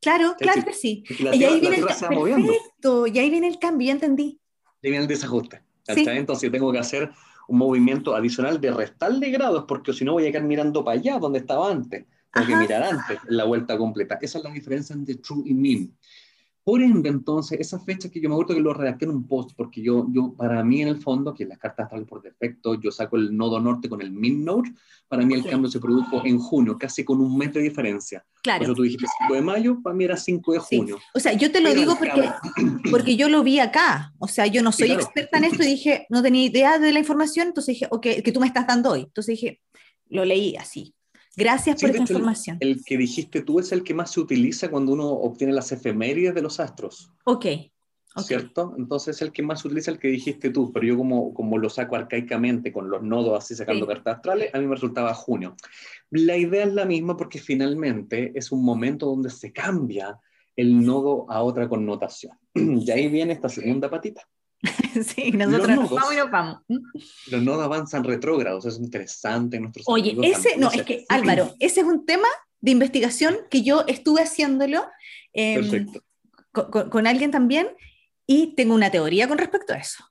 Claro, 0.00 0.36
claro 0.38 0.64
que 0.64 0.72
sí. 0.72 1.02
y 1.08 1.42
ahí 1.42 1.58
viene 1.58 1.78
el, 1.78 1.84
perfecto, 1.84 3.08
y 3.08 3.18
ahí 3.18 3.28
viene 3.28 3.48
el 3.48 3.58
cambio, 3.58 3.86
ya 3.88 3.94
entendí. 3.94 4.40
Ahí 4.84 4.90
viene 4.90 5.02
el 5.02 5.08
desajuste. 5.08 5.64
Entonces 5.86 6.50
tengo 6.50 6.72
que 6.72 6.78
hacer 6.78 7.10
un 7.48 7.58
movimiento 7.58 8.14
adicional 8.14 8.60
de 8.60 8.70
restarle 8.70 9.30
grados, 9.30 9.64
porque 9.68 9.92
si 9.92 10.04
no 10.04 10.12
voy 10.12 10.26
a 10.26 10.32
quedar 10.32 10.44
mirando 10.44 10.84
para 10.84 10.98
allá 10.98 11.18
donde 11.18 11.40
estaba 11.40 11.70
antes. 11.70 12.06
Tengo 12.32 12.46
que 12.46 12.56
mirar 12.56 12.82
antes 12.82 13.18
la 13.28 13.44
vuelta 13.44 13.78
completa. 13.78 14.18
Esa 14.20 14.38
es 14.38 14.44
la 14.44 14.50
diferencia 14.50 14.94
entre 14.94 15.16
true 15.16 15.42
y 15.46 15.54
mean. 15.54 15.96
Por 16.64 16.80
ende, 16.80 17.10
entonces, 17.10 17.60
esa 17.60 17.78
fecha 17.78 18.08
que 18.08 18.18
yo 18.22 18.30
me 18.30 18.34
acuerdo 18.34 18.54
que 18.54 18.60
lo 18.60 18.72
redacté 18.72 19.04
en 19.04 19.10
un 19.10 19.28
post, 19.28 19.50
porque 19.54 19.82
yo, 19.82 20.06
yo 20.10 20.32
para 20.34 20.64
mí 20.64 20.80
en 20.80 20.88
el 20.88 20.96
fondo, 20.96 21.34
que 21.34 21.44
las 21.44 21.58
cartas 21.58 21.84
astrales 21.84 22.08
por 22.08 22.22
defecto, 22.22 22.80
yo 22.80 22.90
saco 22.90 23.16
el 23.16 23.36
nodo 23.36 23.60
norte 23.60 23.86
con 23.86 24.00
el 24.00 24.10
min 24.10 24.42
node, 24.42 24.72
para 25.06 25.26
mí 25.26 25.34
el 25.34 25.44
cambio 25.44 25.70
se 25.70 25.78
produjo 25.78 26.24
en 26.24 26.38
junio, 26.38 26.78
casi 26.78 27.04
con 27.04 27.20
un 27.20 27.36
mes 27.36 27.52
de 27.52 27.60
diferencia. 27.60 28.24
Claro. 28.42 28.64
Por 28.64 28.76
tú 28.76 28.82
dijiste 28.82 29.04
5 29.26 29.34
de 29.34 29.42
mayo, 29.42 29.82
para 29.82 29.94
mí 29.94 30.04
era 30.04 30.16
5 30.16 30.52
de 30.54 30.58
junio. 30.58 30.98
O 31.14 31.20
sea, 31.20 31.34
yo 31.34 31.52
te 31.52 31.60
lo 31.60 31.74
digo 31.74 31.96
porque, 31.98 32.30
porque 32.90 33.16
yo 33.16 33.28
lo 33.28 33.42
vi 33.42 33.58
acá. 33.60 34.14
O 34.18 34.26
sea, 34.26 34.46
yo 34.46 34.62
no 34.62 34.72
soy 34.72 34.92
experta 34.92 35.36
en 35.36 35.44
esto 35.44 35.62
y 35.64 35.66
dije, 35.66 36.06
no 36.08 36.22
tenía 36.22 36.46
idea 36.46 36.78
de 36.78 36.92
la 36.92 36.98
información, 36.98 37.48
entonces 37.48 37.74
dije, 37.74 37.88
ok, 37.90 38.06
que 38.24 38.32
tú 38.32 38.40
me 38.40 38.46
estás 38.46 38.66
dando 38.66 38.92
hoy. 38.92 39.02
Entonces 39.02 39.38
dije, 39.38 39.60
lo 40.08 40.24
leí 40.24 40.56
así. 40.56 40.94
Gracias 41.36 41.80
por 41.80 41.90
esta 41.90 42.02
información. 42.02 42.56
El, 42.60 42.84
que 42.84 42.96
dijiste 42.96 43.42
tú 43.42 43.58
es 43.58 43.72
el 43.72 43.82
que 43.82 43.94
más 43.94 44.12
se 44.12 44.20
utiliza 44.20 44.70
cuando 44.70 44.92
uno 44.92 45.08
obtiene 45.08 45.52
las 45.52 45.72
efemérides 45.72 46.34
de 46.34 46.42
los 46.42 46.60
astros. 46.60 47.10
Ok. 47.24 47.46
¿Cierto? 48.16 48.74
Entonces 48.78 49.16
es 49.16 49.22
el 49.22 49.32
que 49.32 49.42
más 49.42 49.60
se 49.60 49.66
utiliza 49.66 49.90
el 49.90 49.98
que 49.98 50.06
dijiste 50.06 50.50
tú, 50.50 50.72
pero 50.72 50.86
yo 50.86 50.96
como, 50.96 51.34
como 51.34 51.58
lo 51.58 51.68
saco 51.68 51.96
arcaicamente 51.96 52.72
con 52.72 52.88
los 52.88 53.02
nodos 53.02 53.36
así 53.36 53.56
sacando 53.56 53.88
cartas 53.88 54.16
astrales, 54.16 54.54
a 54.54 54.60
mí 54.60 54.66
me 54.66 54.76
resultaba 54.76 55.12
junio. 55.14 55.56
La 56.10 56.36
idea 56.36 56.64
es 56.64 56.72
la 56.72 56.84
misma 56.84 57.16
porque 57.16 57.40
finalmente 57.40 58.30
es 58.36 58.52
un 58.52 58.64
momento 58.64 59.06
donde 59.06 59.30
se 59.30 59.52
cambia 59.52 60.20
el 60.54 60.84
nodo 60.84 61.28
a 61.28 61.42
otra 61.42 61.68
connotación. 61.68 62.38
y 62.54 62.88
ahí 62.92 63.08
viene 63.08 63.32
esta 63.32 63.48
segunda 63.48 63.90
patita. 63.90 64.22
sí, 65.04 65.32
nosotros 65.32 65.68
nos 65.68 65.90
vamos 65.90 66.12
y 66.12 66.16
nos 66.16 66.30
vamos. 66.30 66.62
Los 67.30 67.42
nodos 67.42 67.64
avanzan 67.64 68.04
retrógrados, 68.04 68.64
es 68.66 68.78
interesante. 68.78 69.60
Nuestros 69.60 69.84
Oye, 69.88 70.16
ese, 70.22 70.56
no, 70.56 70.70
es 70.70 70.82
que 70.82 71.04
Álvaro, 71.08 71.54
ese 71.60 71.80
es 71.80 71.86
un 71.86 72.06
tema 72.06 72.28
de 72.60 72.70
investigación 72.70 73.36
que 73.50 73.62
yo 73.62 73.84
estuve 73.86 74.22
haciéndolo 74.22 74.84
em, 75.32 75.86
con, 76.52 76.88
con, 76.88 77.06
alguien 77.06 77.30
también 77.30 77.68
y 78.26 78.54
tengo 78.54 78.74
una 78.74 78.90
teoría 78.90 79.28
con 79.28 79.38
respecto 79.38 79.74
a 79.74 79.76
eso. 79.76 80.04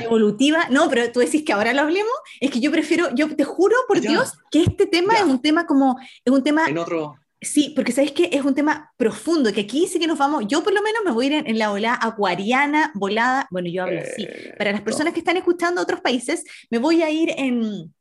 Evolutiva, 0.00 0.68
no, 0.68 0.90
pero 0.90 1.10
tú 1.10 1.20
decís 1.20 1.44
que 1.44 1.52
ahora 1.54 1.72
lo 1.72 1.80
hablemos, 1.80 2.12
es 2.40 2.50
que 2.50 2.60
yo 2.60 2.70
prefiero, 2.70 3.08
yo 3.14 3.34
te 3.34 3.44
juro 3.44 3.74
por 3.88 4.00
Dios 4.00 4.34
que 4.50 4.64
este 4.64 4.86
tema 4.86 5.14
es 5.14 5.22
un 5.22 5.40
tema 5.40 5.66
como, 5.66 5.98
es 6.24 6.32
un 6.32 6.42
tema... 6.42 6.66
En 6.66 6.76
otro, 6.76 7.16
Sí, 7.42 7.72
porque 7.74 7.90
sabéis 7.90 8.12
que 8.12 8.30
es 8.32 8.44
un 8.44 8.54
tema 8.54 8.92
profundo, 8.96 9.52
que 9.52 9.62
aquí 9.62 9.88
sí 9.88 9.98
que 9.98 10.06
nos 10.06 10.16
vamos, 10.16 10.44
yo 10.46 10.62
por 10.62 10.72
lo 10.72 10.80
menos 10.80 11.02
me 11.04 11.10
voy 11.10 11.26
a 11.26 11.28
ir 11.38 11.44
en, 11.46 11.58
la 11.58 11.72
ola 11.72 11.98
acuariana, 12.00 12.92
volada, 12.94 13.48
bueno, 13.50 13.68
yo 13.68 13.82
hablo 13.82 14.00
así. 14.00 14.22
Eh, 14.22 14.54
Para 14.56 14.70
las 14.70 14.82
personas 14.82 15.12
que 15.12 15.18
están 15.18 15.36
escuchando 15.36 15.82
otros 15.82 16.00
países, 16.00 16.44
me 16.70 16.78
voy 16.78 17.02
a 17.02 17.10
ir 17.10 17.34
en, 17.36 17.92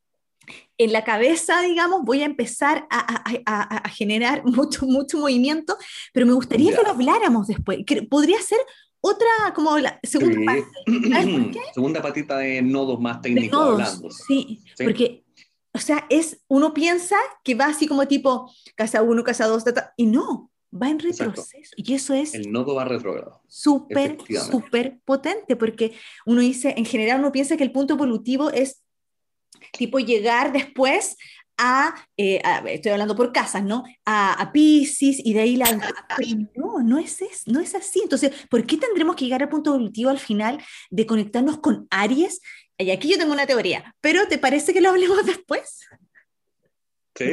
en 0.78 0.94
la 0.94 1.04
cabeza, 1.04 1.62
digamos, 1.62 2.04
voy 2.04 2.22
a 2.22 2.26
empezar 2.26 2.86
a, 2.92 3.24
a, 3.46 3.78
a, 3.78 3.90
generar 3.90 4.44
mucho, 4.46 4.86
mucho 4.86 5.18
movimiento, 5.18 5.76
pero 6.14 6.28
me 6.28 6.34
gustaría 6.34 6.76
que 6.76 6.84
lo 6.84 6.90
habláramos 6.90 7.48
después. 7.48 7.80
Que 7.86 8.04
podría 8.04 8.40
ser 8.42 8.60
otra, 9.02 9.28
como 9.56 9.78
la 9.80 10.00
segunda 10.04 10.40
parte. 10.46 11.60
Segunda 11.74 12.02
patita 12.04 12.38
de 12.38 12.62
nodos 12.62 13.00
más 13.02 13.20
técnicos 13.22 13.60
hablando. 13.60 14.12
Sí, 14.12 14.62
sí, 14.76 14.84
porque 14.84 15.24
o 15.74 15.80
sea, 15.80 16.06
es, 16.10 16.42
uno 16.48 16.74
piensa 16.74 17.16
que 17.44 17.56
va 17.56 17.66
así 17.68 17.88
como 17.88 18.08
tipo 18.08 18.52
casa 18.76 19.02
1, 19.02 19.24
casa 19.24 19.48
2, 19.48 19.64
y 19.98 20.06
no, 20.06 20.52
va 20.72 20.90
en 20.90 21.00
retroceso. 21.00 21.74
Y 21.76 21.94
eso 21.94 22.14
es... 22.14 22.34
El 22.34 22.52
nodo 22.52 22.76
va 22.76 22.86
retrogrado. 22.86 23.42
Súper, 23.48 24.18
súper 24.50 25.00
potente, 25.06 25.56
porque 25.56 25.94
uno 26.26 26.42
dice, 26.42 26.74
en 26.78 26.86
general 26.86 27.20
uno 27.20 27.32
piensa 27.32 27.58
que 27.58 27.64
el 27.64 27.72
punto 27.72 27.94
evolutivo 27.94 28.50
es 28.50 28.82
tipo 29.78 30.00
llegar 30.00 30.52
después 30.52 31.18
a, 31.58 31.94
eh, 32.18 32.42
estoy 32.68 32.92
hablando 32.92 33.16
por 33.16 33.32
casas, 33.32 33.64
¿no? 33.64 33.84
A, 34.04 34.34
a 34.34 34.52
Pisces 34.52 35.22
y 35.24 35.34
de 35.34 35.42
ahí 35.42 35.56
la... 35.56 35.66
No, 36.56 36.80
no 36.80 36.98
es, 36.98 37.22
es, 37.22 37.48
no 37.48 37.60
es 37.60 37.76
así. 37.76 38.00
Entonces, 38.04 38.32
¿por 38.50 38.66
qué 38.66 38.78
tendremos 38.78 39.16
que 39.16 39.26
llegar 39.26 39.44
al 39.44 39.50
punto 39.50 39.72
evolutivo 39.72 40.10
al 40.10 40.20
final 40.20 40.62
de 40.90 41.06
conectarnos 41.06 41.60
con 41.60 41.88
Aries 41.90 42.42
y 42.82 42.92
aquí 42.92 43.10
yo 43.10 43.18
tengo 43.18 43.34
una 43.34 43.46
teoría, 43.46 43.96
pero 44.02 44.28
¿te 44.28 44.38
parece 44.38 44.74
que 44.74 44.82
lo 44.82 44.90
hablemos 44.90 45.26
después? 45.26 45.88
Sí, 47.14 47.30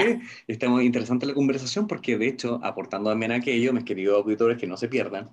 está 0.48 0.68
muy 0.68 0.84
interesante 0.84 1.24
la 1.24 1.34
conversación 1.34 1.86
porque 1.86 2.18
de 2.18 2.26
hecho, 2.26 2.60
aportando 2.64 3.10
también 3.10 3.30
aquello, 3.30 3.72
mis 3.72 3.84
queridos 3.84 4.22
auditores 4.22 4.58
que 4.58 4.66
no 4.66 4.76
se 4.76 4.88
pierdan, 4.88 5.30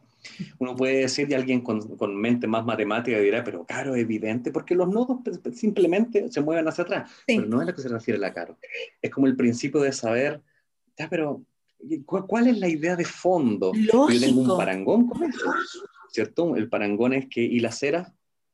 uno 0.60 0.76
puede 0.76 0.98
decir 0.98 1.28
de 1.28 1.36
alguien 1.36 1.62
con, 1.62 1.98
con, 1.98 2.16
mente 2.16 2.48
más 2.48 2.64
matemática 2.64 3.20
dirá, 3.20 3.44
pero 3.44 3.66
claro, 3.66 3.96
evidente, 3.96 4.52
porque 4.52 4.76
los 4.76 4.88
nodos 4.88 5.20
simplemente 5.54 6.32
se 6.32 6.42
mueven 6.42 6.68
hacia 6.68 6.84
atrás, 6.84 7.12
pero 7.26 7.46
no 7.46 7.58
es 7.58 7.64
a 7.64 7.72
lo 7.72 7.76
que 7.76 7.82
se 7.82 7.90
refiere 7.90 8.20
la 8.20 8.34
caro. 8.34 8.58
Es 9.02 9.10
como 9.10 9.28
el 9.28 9.36
principio 9.36 9.82
de 9.82 9.92
saber, 9.92 10.42
ya, 10.98 11.10
pero 11.10 11.44
¿cuál, 12.06 12.48
es 12.48 12.58
la 12.60 12.68
idea 12.68 12.96
de 12.96 13.06
fondo? 13.06 13.72
Lógico. 13.74 14.12
Yo 14.12 14.20
tengo 14.20 14.42
un 14.42 14.58
parangón 14.58 15.08
con 15.08 15.24
eso, 15.24 15.54
¿cierto? 16.10 16.56
El 16.56 16.70
parangón 16.70 17.14
es 17.14 17.28
que, 17.28 17.42
y 17.42 17.60
las 17.60 17.82
eras, 17.84 18.12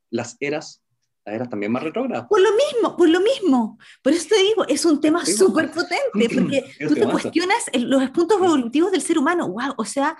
las 0.10 0.38
eras 0.40 0.82
eras 1.26 1.50
también 1.50 1.72
más 1.72 1.84
retrógradas. 1.84 2.28
Por 2.28 2.42
lo 2.42 2.50
mismo, 2.52 2.98
por 2.98 3.10
lo 3.10 3.20
mismo. 3.20 3.78
Por 4.02 4.14
eso 4.14 4.28
te 4.30 4.38
digo, 4.38 4.66
es 4.68 4.86
un 4.86 5.00
tema 5.00 5.26
súper 5.26 5.72
potente, 5.72 6.02
porque 6.36 6.66
tú 6.88 6.96
te 6.96 7.08
cuestionas 7.08 7.70
los 7.74 8.10
puntos 8.12 8.38
evolutivos 8.38 8.92
del 8.92 9.02
ser 9.02 9.18
humano, 9.18 9.48
wow, 9.48 9.74
o 9.78 9.86
sea, 9.86 10.18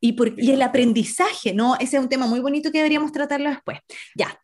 y, 0.00 0.12
por, 0.12 0.32
y 0.38 0.52
el 0.52 0.62
aprendizaje, 0.62 1.52
¿no? 1.52 1.74
Ese 1.76 1.96
es 1.96 2.02
un 2.02 2.08
tema 2.08 2.26
muy 2.26 2.40
bonito 2.40 2.70
que 2.70 2.78
deberíamos 2.78 3.12
tratarlo 3.12 3.50
después. 3.50 3.78
Ya, 4.14 4.40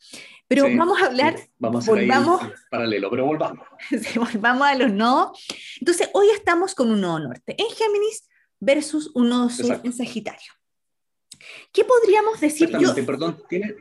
pero 0.48 0.64
vamos 0.76 1.00
a 1.00 1.06
hablar, 1.06 1.36
vamos 1.58 1.88
a 1.88 1.90
volvamos, 1.92 2.42
paralelo, 2.70 3.10
pero 3.10 3.24
volvamos. 3.24 3.66
volvamos 4.14 4.66
a 4.66 4.74
los 4.74 4.92
nodos. 4.92 5.46
Entonces, 5.80 6.10
hoy 6.12 6.28
estamos 6.34 6.74
con 6.74 6.90
un 6.90 7.00
nodo 7.00 7.20
norte 7.20 7.54
en 7.56 7.66
Géminis 7.74 8.28
versus 8.60 9.10
un 9.14 9.28
nodo 9.28 9.48
sur 9.48 9.80
en 9.82 9.92
Sagitario. 9.92 10.52
¿Qué 11.72 11.84
podríamos 11.84 12.40
decir? 12.40 12.70
Yo, 12.78 12.94
perdón, 13.06 13.42
¿tiene, 13.48 13.74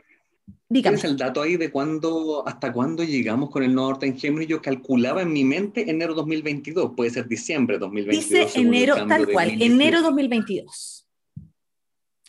¿Tienes 0.68 1.04
el 1.04 1.16
dato 1.16 1.42
ahí 1.42 1.56
de 1.56 1.70
cuándo, 1.70 2.46
hasta 2.46 2.72
cuándo 2.72 3.04
llegamos 3.04 3.50
con 3.50 3.62
el 3.62 3.74
norte 3.74 4.06
en 4.06 4.18
Géminis? 4.18 4.48
Yo 4.48 4.62
calculaba 4.62 5.20
en 5.22 5.32
mi 5.32 5.44
mente 5.44 5.88
enero 5.90 6.14
2022, 6.14 6.92
puede 6.96 7.10
ser 7.10 7.28
diciembre 7.28 7.78
2022. 7.78 8.46
Dice 8.46 8.60
enero, 8.60 9.06
tal 9.06 9.28
cual, 9.30 9.50
enero 9.60 10.00
2022. 10.02 11.06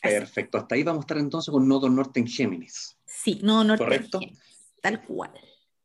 Perfecto, 0.01 0.57
hasta 0.57 0.75
ahí 0.75 0.83
vamos 0.83 0.99
a 0.99 1.05
estar 1.05 1.17
entonces 1.17 1.51
con 1.51 1.67
nodo 1.67 1.89
norte 1.89 2.19
en 2.19 2.27
Géminis. 2.27 2.97
Sí, 3.05 3.39
nodo 3.41 3.63
norte 3.63 3.83
¿Correcto? 3.83 4.17
en 4.17 4.29
Géminis, 4.29 4.73
tal 4.81 5.01
cual. 5.03 5.31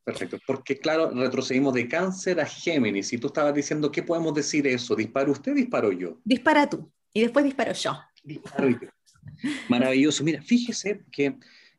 Perfecto, 0.03 0.39
porque 0.45 0.79
claro, 0.79 1.11
retrocedimos 1.11 1.73
de 1.73 1.87
cáncer 1.87 2.41
a 2.41 2.47
Géminis 2.47 3.13
y 3.13 3.19
tú 3.19 3.29
estabas 3.29 3.55
diciendo, 3.55 3.93
¿qué 3.93 4.03
podemos 4.03 4.35
decir 4.35 4.67
eso? 4.67 4.97
¿Dispara 4.97 5.31
usted, 5.31 5.55
disparo 5.55 5.93
yo? 5.93 6.19
Dispara 6.25 6.69
tú 6.69 6.91
y 7.13 7.21
después 7.21 7.45
disparo 7.45 7.73
yo. 7.73 7.97
Disparo 8.25 8.69
yo. 8.69 8.89
Maravilloso. 9.69 10.25
Mira, 10.25 10.43
fíjese 10.43 11.05
que 11.13 11.37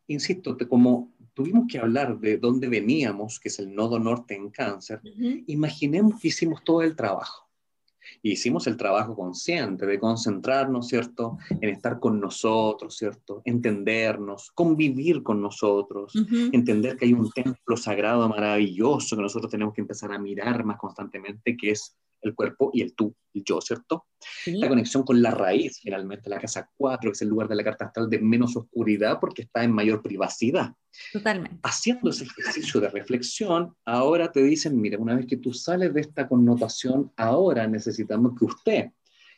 insisto, 0.07 0.57
como 0.67 1.11
tuvimos 1.33 1.65
que 1.69 1.79
hablar 1.79 2.19
de 2.19 2.37
dónde 2.37 2.67
veníamos, 2.67 3.39
que 3.39 3.49
es 3.49 3.59
el 3.59 3.73
nodo 3.73 3.99
norte 3.99 4.35
en 4.35 4.49
cáncer, 4.49 5.01
imaginemos 5.47 6.19
que 6.19 6.27
hicimos 6.29 6.63
todo 6.63 6.81
el 6.81 6.95
trabajo. 6.95 7.49
hicimos 8.21 8.67
el 8.67 8.77
trabajo 8.77 9.15
consciente 9.15 9.85
de 9.85 9.99
concentrarnos, 9.99 10.87
¿cierto?, 10.87 11.37
en 11.49 11.69
estar 11.69 11.99
con 11.99 12.19
nosotros, 12.19 12.95
¿cierto?, 12.97 13.41
entendernos, 13.45 14.51
convivir 14.51 15.23
con 15.23 15.41
nosotros, 15.41 16.13
entender 16.51 16.97
que 16.97 17.05
hay 17.05 17.13
un 17.13 17.31
templo 17.31 17.77
sagrado 17.77 18.27
maravilloso 18.29 19.15
que 19.15 19.21
nosotros 19.21 19.51
tenemos 19.51 19.73
que 19.73 19.81
empezar 19.81 20.11
a 20.11 20.19
mirar 20.19 20.63
más 20.63 20.77
constantemente, 20.77 21.55
que 21.55 21.71
es 21.71 21.95
el 22.21 22.35
cuerpo 22.35 22.71
y 22.73 22.81
el 22.81 22.93
tú, 22.93 23.15
el 23.33 23.43
yo, 23.43 23.61
¿cierto? 23.61 24.05
La 24.45 24.67
conexión 24.67 25.03
con 25.03 25.21
la 25.21 25.31
raíz, 25.31 25.79
finalmente, 25.81 26.29
la 26.29 26.39
casa 26.39 26.69
4, 26.77 27.09
que 27.09 27.13
es 27.13 27.21
el 27.21 27.29
lugar 27.29 27.47
de 27.47 27.55
la 27.55 27.63
carta 27.63 27.85
astral 27.85 28.09
de 28.09 28.19
menos 28.19 28.55
oscuridad 28.55 29.19
porque 29.19 29.43
está 29.43 29.63
en 29.63 29.71
mayor 29.71 30.01
privacidad. 30.01 30.73
Totalmente. 31.11 31.59
Haciendo 31.63 32.09
ese 32.09 32.25
ejercicio 32.25 32.79
de 32.79 32.89
reflexión, 32.89 33.75
ahora 33.85 34.31
te 34.31 34.43
dicen, 34.43 34.79
mira, 34.79 34.97
una 34.99 35.15
vez 35.15 35.25
que 35.25 35.37
tú 35.37 35.53
sales 35.53 35.93
de 35.93 36.01
esta 36.01 36.27
connotación, 36.27 37.11
ahora 37.17 37.67
necesitamos 37.67 38.37
que 38.37 38.45
usted 38.45 38.91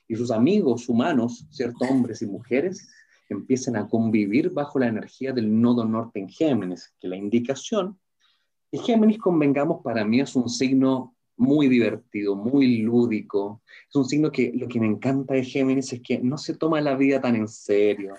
y 0.07 0.15
sus 0.15 0.31
amigos 0.31 0.89
humanos, 0.89 1.45
¿cierto? 1.49 1.85
Hombres 1.85 2.21
y 2.21 2.25
mujeres, 2.25 2.89
empiecen 3.29 3.77
a 3.77 3.87
convivir 3.87 4.49
bajo 4.49 4.79
la 4.79 4.87
energía 4.87 5.31
del 5.31 5.59
nodo 5.61 5.85
norte 5.85 6.19
en 6.19 6.29
Géminis, 6.29 6.93
que 6.99 7.07
la 7.07 7.15
indicación, 7.15 7.97
y 8.73 8.79
Géminis, 8.79 9.19
convengamos, 9.19 9.83
para 9.83 10.03
mí 10.03 10.19
es 10.19 10.35
un 10.35 10.49
signo 10.49 11.12
muy 11.37 11.67
divertido, 11.67 12.35
muy 12.35 12.77
lúdico. 12.77 13.61
Es 13.89 13.95
un 13.95 14.05
signo 14.05 14.31
que 14.31 14.51
lo 14.55 14.67
que 14.67 14.79
me 14.79 14.87
encanta 14.87 15.33
de 15.33 15.43
Géminis 15.43 15.93
es 15.93 16.01
que 16.01 16.19
no 16.19 16.37
se 16.37 16.55
toma 16.55 16.81
la 16.81 16.95
vida 16.95 17.21
tan 17.21 17.35
en 17.35 17.47
serio. 17.47 18.13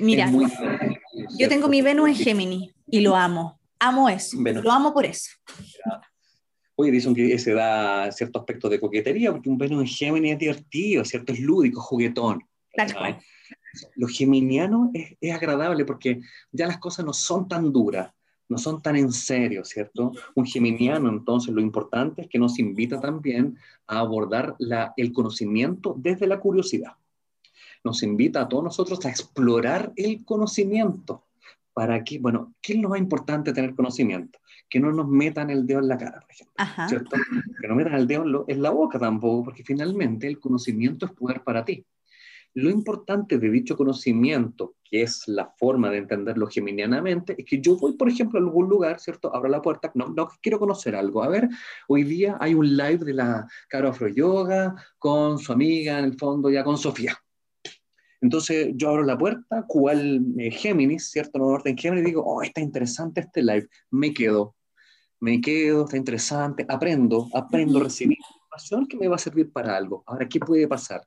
Mira, 0.00 0.30
yo 1.38 1.48
tengo 1.48 1.68
mi 1.68 1.82
Venus 1.82 2.08
en 2.08 2.14
Géminis 2.16 2.74
y 2.88 3.00
lo 3.00 3.16
amo. 3.16 3.58
Amo 3.78 4.08
eso. 4.08 4.38
Lo 4.40 4.72
amo 4.72 4.92
por 4.92 5.04
eso. 5.04 5.30
Oye, 6.74 6.90
dicen 6.90 7.14
que 7.14 7.38
se 7.38 7.54
da 7.54 8.10
cierto 8.12 8.38
aspecto 8.38 8.68
de 8.68 8.80
coquetería, 8.80 9.32
porque 9.32 9.48
un 9.48 9.58
Venus 9.58 9.80
en 9.82 9.86
Géminis 9.86 10.32
es 10.32 10.38
divertido, 10.38 11.04
¿cierto? 11.04 11.32
Es 11.32 11.40
lúdico, 11.40 11.80
juguetón. 11.80 12.40
Lo 13.94 14.08
geminiano 14.08 14.90
es, 14.94 15.16
es 15.20 15.34
agradable 15.34 15.84
porque 15.84 16.20
ya 16.50 16.66
las 16.66 16.78
cosas 16.78 17.04
no 17.04 17.12
son 17.12 17.46
tan 17.46 17.72
duras 17.72 18.10
no 18.48 18.58
son 18.58 18.80
tan 18.82 18.96
en 18.96 19.12
serio, 19.12 19.64
¿cierto? 19.64 20.12
Un 20.34 20.46
geminiano, 20.46 21.08
entonces, 21.08 21.54
lo 21.54 21.60
importante 21.60 22.22
es 22.22 22.28
que 22.28 22.38
nos 22.38 22.58
invita 22.58 23.00
también 23.00 23.56
a 23.86 23.98
abordar 23.98 24.54
la, 24.58 24.92
el 24.96 25.12
conocimiento 25.12 25.94
desde 25.98 26.26
la 26.26 26.38
curiosidad. 26.38 26.92
Nos 27.84 28.02
invita 28.02 28.42
a 28.42 28.48
todos 28.48 28.64
nosotros 28.64 29.04
a 29.04 29.10
explorar 29.10 29.92
el 29.96 30.24
conocimiento. 30.24 31.24
¿Para 31.72 32.02
qué? 32.04 32.18
Bueno, 32.18 32.54
¿qué 32.62 32.72
es 32.72 32.80
lo 32.80 32.88
más 32.88 32.98
importante 32.98 33.52
tener 33.52 33.74
conocimiento? 33.74 34.38
Que 34.68 34.80
no 34.80 34.90
nos 34.92 35.06
metan 35.08 35.50
el 35.50 35.66
dedo 35.66 35.80
en 35.80 35.88
la 35.88 35.98
cara, 35.98 36.20
por 36.20 36.30
ejemplo. 36.30 36.88
¿cierto? 36.88 37.16
Que 37.60 37.68
no 37.68 37.74
metan 37.74 37.94
el 37.94 38.06
dedo 38.06 38.44
en 38.48 38.62
la 38.62 38.70
boca 38.70 38.98
tampoco, 38.98 39.44
porque 39.44 39.62
finalmente 39.62 40.26
el 40.26 40.40
conocimiento 40.40 41.06
es 41.06 41.12
poder 41.12 41.42
para 41.44 41.64
ti. 41.64 41.84
Lo 42.56 42.70
importante 42.70 43.36
de 43.38 43.50
dicho 43.50 43.76
conocimiento, 43.76 44.76
que 44.82 45.02
es 45.02 45.28
la 45.28 45.52
forma 45.58 45.90
de 45.90 45.98
entenderlo 45.98 46.46
geminianamente, 46.46 47.34
es 47.36 47.44
que 47.44 47.60
yo 47.60 47.76
voy, 47.76 47.98
por 47.98 48.08
ejemplo, 48.08 48.38
a 48.38 48.42
algún 48.42 48.66
lugar, 48.66 48.98
¿cierto? 48.98 49.34
Abro 49.36 49.50
la 49.50 49.60
puerta, 49.60 49.92
no, 49.94 50.08
no 50.08 50.26
quiero 50.40 50.58
conocer 50.58 50.96
algo. 50.96 51.22
A 51.22 51.28
ver, 51.28 51.50
hoy 51.86 52.04
día 52.04 52.38
hay 52.40 52.54
un 52.54 52.74
live 52.74 53.04
de 53.04 53.12
la 53.12 53.46
Caro 53.68 53.90
Afro 53.90 54.08
Yoga 54.08 54.74
con 54.98 55.38
su 55.38 55.52
amiga, 55.52 55.98
en 55.98 56.06
el 56.06 56.18
fondo, 56.18 56.48
ya 56.48 56.64
con 56.64 56.78
Sofía. 56.78 57.18
Entonces 58.22 58.70
yo 58.74 58.88
abro 58.88 59.02
la 59.02 59.18
puerta, 59.18 59.66
cual 59.68 60.24
eh, 60.38 60.50
Géminis, 60.50 61.10
¿cierto? 61.10 61.38
No 61.38 61.48
orden 61.48 61.76
Géminis, 61.76 62.06
digo, 62.06 62.24
oh, 62.24 62.40
está 62.40 62.62
interesante 62.62 63.20
este 63.20 63.42
live, 63.42 63.68
me 63.90 64.14
quedo, 64.14 64.56
me 65.20 65.42
quedo, 65.42 65.84
está 65.84 65.98
interesante, 65.98 66.64
aprendo, 66.66 67.28
aprendo 67.34 67.80
a 67.80 67.82
recibir 67.82 68.16
información 68.16 68.86
que 68.88 68.96
me 68.96 69.08
va 69.08 69.16
a 69.16 69.18
servir 69.18 69.52
para 69.52 69.76
algo. 69.76 70.02
Ahora, 70.06 70.26
¿qué 70.26 70.40
puede 70.40 70.66
pasar? 70.66 71.02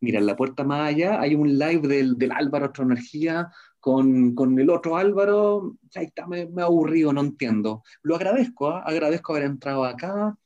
Mira, 0.00 0.18
en 0.18 0.26
la 0.26 0.36
puerta 0.36 0.64
más 0.64 0.88
allá 0.88 1.20
hay 1.20 1.34
un 1.34 1.58
live 1.58 1.88
del, 1.88 2.16
del 2.16 2.32
Álvaro 2.32 2.66
Astroenergía 2.66 3.50
con, 3.80 4.34
con, 4.34 4.58
el 4.58 4.70
otro 4.70 4.96
Álvaro, 4.96 5.76
ya 5.90 6.02
está, 6.02 6.26
me, 6.26 6.46
me 6.46 6.62
aburrido, 6.62 7.12
no 7.12 7.20
entiendo. 7.20 7.82
Lo 8.02 8.16
agradezco, 8.16 8.70
¿eh? 8.70 8.80
agradezco 8.84 9.32
haber 9.32 9.44
entrado 9.44 9.84
acá. 9.84 10.36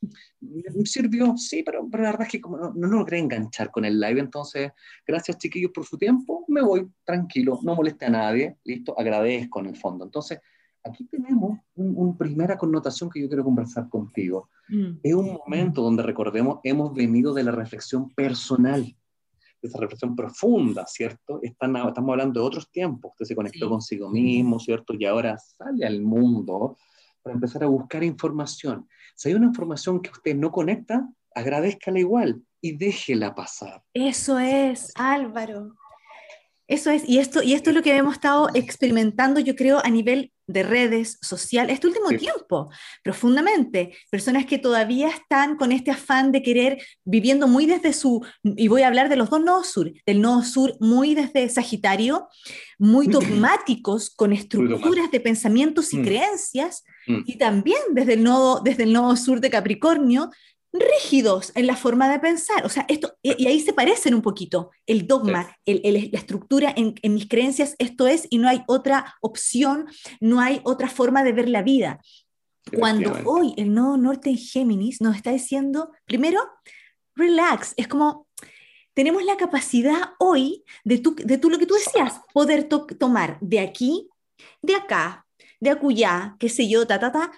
Me 0.40 0.62
sirvió, 0.84 1.36
sí, 1.36 1.62
pero, 1.62 1.88
pero 1.90 2.02
la 2.02 2.10
verdad 2.10 2.26
es 2.26 2.32
que 2.32 2.40
como 2.40 2.58
no, 2.58 2.72
no 2.74 2.86
logré 2.88 3.18
enganchar 3.18 3.70
con 3.70 3.84
el 3.84 3.98
live, 3.98 4.20
entonces, 4.20 4.72
gracias 5.06 5.38
chiquillos 5.38 5.72
por 5.72 5.84
su 5.84 5.96
tiempo, 5.96 6.44
me 6.48 6.62
voy 6.62 6.88
tranquilo, 7.04 7.58
no 7.62 7.74
moleste 7.74 8.06
a 8.06 8.10
nadie, 8.10 8.58
listo, 8.64 8.98
agradezco 8.98 9.60
en 9.60 9.66
el 9.66 9.76
fondo. 9.76 10.04
Entonces, 10.04 10.40
aquí 10.84 11.04
tenemos 11.04 11.58
una 11.74 11.98
un 11.98 12.18
primera 12.18 12.58
connotación 12.58 13.08
que 13.08 13.20
yo 13.20 13.28
quiero 13.28 13.44
conversar 13.44 13.88
contigo. 13.88 14.50
Mm. 14.68 14.98
Es 15.02 15.14
un 15.14 15.32
momento 15.32 15.82
donde 15.82 16.02
recordemos, 16.02 16.60
hemos 16.64 16.92
venido 16.94 17.32
de 17.32 17.44
la 17.44 17.52
reflexión 17.52 18.10
personal 18.10 18.94
esa 19.62 19.78
reflexión 19.78 20.16
profunda, 20.16 20.86
¿cierto? 20.86 21.40
Están, 21.42 21.76
estamos 21.76 22.10
hablando 22.10 22.40
de 22.40 22.46
otros 22.46 22.70
tiempos, 22.70 23.12
usted 23.12 23.26
se 23.26 23.36
conectó 23.36 23.68
consigo 23.68 24.08
mismo, 24.08 24.58
¿cierto? 24.58 24.94
Y 24.94 25.04
ahora 25.04 25.38
sale 25.38 25.86
al 25.86 26.02
mundo 26.02 26.76
para 27.22 27.34
empezar 27.34 27.62
a 27.64 27.66
buscar 27.66 28.02
información. 28.02 28.88
Si 29.14 29.28
hay 29.28 29.34
una 29.34 29.46
información 29.46 30.00
que 30.00 30.10
usted 30.10 30.34
no 30.34 30.50
conecta, 30.50 31.08
agradezcala 31.34 31.98
igual 31.98 32.42
y 32.60 32.76
déjela 32.76 33.34
pasar. 33.34 33.82
Eso 33.94 34.38
es, 34.38 34.92
Álvaro. 34.96 35.74
Eso 36.68 36.90
es, 36.90 37.08
y 37.08 37.18
esto, 37.18 37.42
y 37.42 37.54
esto 37.54 37.70
es 37.70 37.76
lo 37.76 37.82
que 37.82 37.94
hemos 37.94 38.14
estado 38.14 38.48
experimentando, 38.54 39.40
yo 39.40 39.54
creo, 39.54 39.80
a 39.84 39.90
nivel 39.90 40.32
de 40.52 40.62
redes 40.62 41.18
sociales, 41.22 41.74
este 41.74 41.86
último 41.86 42.10
tiempo, 42.10 42.70
profundamente. 43.02 43.94
Personas 44.10 44.46
que 44.46 44.58
todavía 44.58 45.08
están 45.08 45.56
con 45.56 45.72
este 45.72 45.90
afán 45.90 46.32
de 46.32 46.42
querer, 46.42 46.82
viviendo 47.04 47.48
muy 47.48 47.66
desde 47.66 47.92
su, 47.92 48.24
y 48.42 48.68
voy 48.68 48.82
a 48.82 48.88
hablar 48.88 49.08
de 49.08 49.16
los 49.16 49.30
dos 49.30 49.40
nodos 49.40 49.68
sur, 49.68 49.92
del 50.06 50.20
nodo 50.20 50.42
sur 50.44 50.76
muy 50.80 51.14
desde 51.14 51.48
Sagitario, 51.48 52.28
muy 52.78 53.06
dogmáticos, 53.06 54.10
con 54.10 54.32
estructuras 54.32 55.10
de 55.10 55.20
pensamientos 55.20 55.92
y 55.92 55.98
mm. 55.98 56.04
creencias, 56.04 56.84
mm. 57.06 57.20
y 57.26 57.38
también 57.38 57.80
desde 57.92 58.14
el, 58.14 58.24
nodo, 58.24 58.60
desde 58.62 58.84
el 58.84 58.92
nodo 58.92 59.16
sur 59.16 59.40
de 59.40 59.50
Capricornio, 59.50 60.30
rígidos 60.72 61.52
en 61.54 61.66
la 61.66 61.76
forma 61.76 62.10
de 62.10 62.18
pensar. 62.18 62.64
O 62.64 62.68
sea, 62.68 62.84
esto, 62.88 63.16
y, 63.22 63.46
ahí 63.46 63.60
se 63.60 63.72
parecen 63.72 64.14
un 64.14 64.22
poquito. 64.22 64.70
El 64.86 65.06
dogma, 65.06 65.56
el, 65.66 66.10
la 66.12 66.18
estructura 66.18 66.72
en, 66.74 66.94
en, 67.02 67.14
mis 67.14 67.28
creencias, 67.28 67.76
esto 67.78 68.06
es, 68.06 68.26
y 68.30 68.38
no 68.38 68.48
hay 68.48 68.62
otra 68.66 69.16
opción, 69.20 69.86
no 70.20 70.40
hay 70.40 70.60
otra 70.64 70.88
forma 70.88 71.22
de 71.24 71.32
ver 71.32 71.48
la 71.48 71.62
vida. 71.62 72.00
Cuando 72.78 73.12
hoy 73.24 73.54
el 73.56 73.74
nodo 73.74 73.96
norte 73.96 74.30
en 74.30 74.38
Géminis 74.38 75.00
nos 75.00 75.16
está 75.16 75.32
diciendo, 75.32 75.90
primero, 76.06 76.40
relax, 77.14 77.74
es 77.76 77.88
como 77.88 78.28
tenemos 78.94 79.24
la 79.24 79.36
capacidad 79.36 80.12
hoy 80.18 80.64
de 80.84 80.98
tú, 80.98 81.14
de 81.16 81.38
tú 81.38 81.50
lo 81.50 81.58
que 81.58 81.66
tú 81.66 81.74
decías, 81.74 82.20
poder 82.32 82.68
tomar 82.68 83.38
de 83.40 83.60
aquí, 83.60 84.08
de 84.60 84.74
acá, 84.74 85.26
de 85.60 85.70
acullá, 85.70 86.36
qué 86.38 86.48
sé 86.48 86.68
yo, 86.68 86.86
ta, 86.86 86.98
ta, 86.98 87.10
ta, 87.10 87.32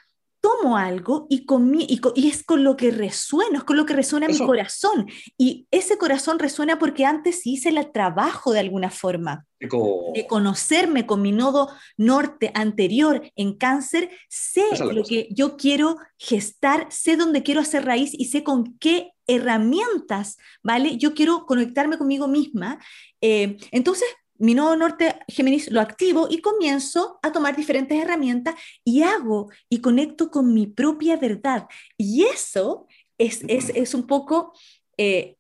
tomo 0.44 0.76
algo 0.76 1.26
y, 1.30 1.46
y, 1.88 2.00
y, 2.14 2.28
es 2.28 2.44
con 2.44 2.64
lo 2.64 2.76
que 2.76 2.90
resuena, 2.90 3.56
es 3.56 3.64
con 3.64 3.78
lo 3.78 3.86
que 3.86 3.94
resuena 3.94 4.28
mi 4.28 4.36
corazón. 4.36 5.06
Y 5.38 5.66
ese 5.70 5.96
corazón 5.96 6.38
resuena 6.38 6.78
porque 6.78 7.06
antes 7.06 7.46
hice 7.46 7.70
el 7.70 7.90
trabajo 7.92 8.52
de 8.52 8.60
alguna 8.60 8.90
forma. 8.90 9.46
De 9.58 10.26
conocerme 10.28 11.06
con 11.06 11.22
mi 11.22 11.32
nodo 11.32 11.70
norte 11.96 12.50
anterior 12.54 13.22
en 13.36 13.56
cáncer, 13.56 14.10
sé 14.28 14.64
lo 14.92 15.02
que 15.02 15.28
yo 15.30 15.56
quiero 15.56 15.96
gestar, 16.18 16.88
sé 16.90 17.16
dónde 17.16 17.42
quiero 17.42 17.62
hacer 17.62 17.86
raíz 17.86 18.10
y 18.12 18.26
sé 18.26 18.44
con 18.44 18.76
qué 18.78 19.12
herramientas, 19.26 20.36
¿vale? 20.62 20.98
Yo 20.98 21.14
quiero 21.14 21.46
conectarme 21.46 21.96
conmigo 21.96 22.28
misma. 22.28 22.78
Eh, 23.22 23.56
entonces, 23.70 24.08
mi 24.44 24.54
nodo 24.54 24.76
norte 24.76 25.16
Géminis 25.28 25.70
lo 25.70 25.80
activo 25.80 26.28
y 26.30 26.40
comienzo 26.40 27.18
a 27.22 27.32
tomar 27.32 27.56
diferentes 27.56 28.00
herramientas 28.00 28.54
y 28.84 29.02
hago 29.02 29.50
y 29.68 29.80
conecto 29.80 30.30
con 30.30 30.52
mi 30.52 30.66
propia 30.66 31.16
verdad. 31.16 31.66
Y 31.96 32.24
eso 32.24 32.86
es, 33.18 33.42
es, 33.48 33.70
es 33.74 33.94
un 33.94 34.06
poco 34.06 34.52
eh, 34.98 35.36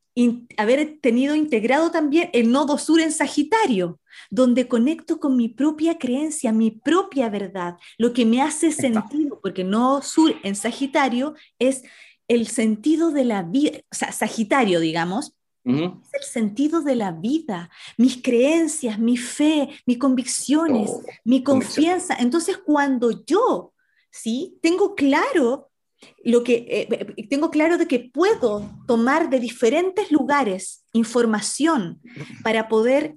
haber 0.56 0.98
tenido 1.00 1.34
integrado 1.34 1.90
también 1.90 2.30
el 2.32 2.50
nodo 2.50 2.78
sur 2.78 3.00
en 3.00 3.12
Sagitario, 3.12 4.00
donde 4.30 4.68
conecto 4.68 5.18
con 5.18 5.36
mi 5.36 5.48
propia 5.48 5.98
creencia, 5.98 6.52
mi 6.52 6.70
propia 6.70 7.28
verdad, 7.28 7.76
lo 7.98 8.12
que 8.12 8.24
me 8.24 8.40
hace 8.40 8.70
sentido, 8.70 9.40
porque 9.42 9.64
nodo 9.64 10.02
sur 10.02 10.34
en 10.44 10.54
Sagitario 10.54 11.34
es 11.58 11.82
el 12.28 12.46
sentido 12.46 13.10
de 13.10 13.24
la 13.24 13.42
vida, 13.42 13.78
o 13.90 13.94
sea, 13.94 14.12
Sagitario, 14.12 14.80
digamos, 14.80 15.34
es 15.64 16.14
el 16.14 16.22
sentido 16.22 16.82
de 16.82 16.94
la 16.94 17.12
vida, 17.12 17.70
mis 17.96 18.20
creencias, 18.22 18.98
mi 18.98 19.16
fe, 19.16 19.70
mis 19.86 19.98
convicciones, 19.98 20.90
oh, 20.90 21.02
mi 21.24 21.42
confianza. 21.42 22.16
Entonces, 22.18 22.58
cuando 22.58 23.24
yo, 23.24 23.72
¿sí? 24.10 24.58
Tengo 24.60 24.94
claro 24.94 25.70
lo 26.22 26.44
que 26.44 26.66
eh, 26.68 27.14
eh, 27.16 27.28
tengo 27.28 27.50
claro 27.50 27.78
de 27.78 27.88
que 27.88 28.10
puedo 28.12 28.70
tomar 28.86 29.30
de 29.30 29.40
diferentes 29.40 30.12
lugares 30.12 30.84
información 30.92 32.02
para 32.42 32.68
poder 32.68 33.16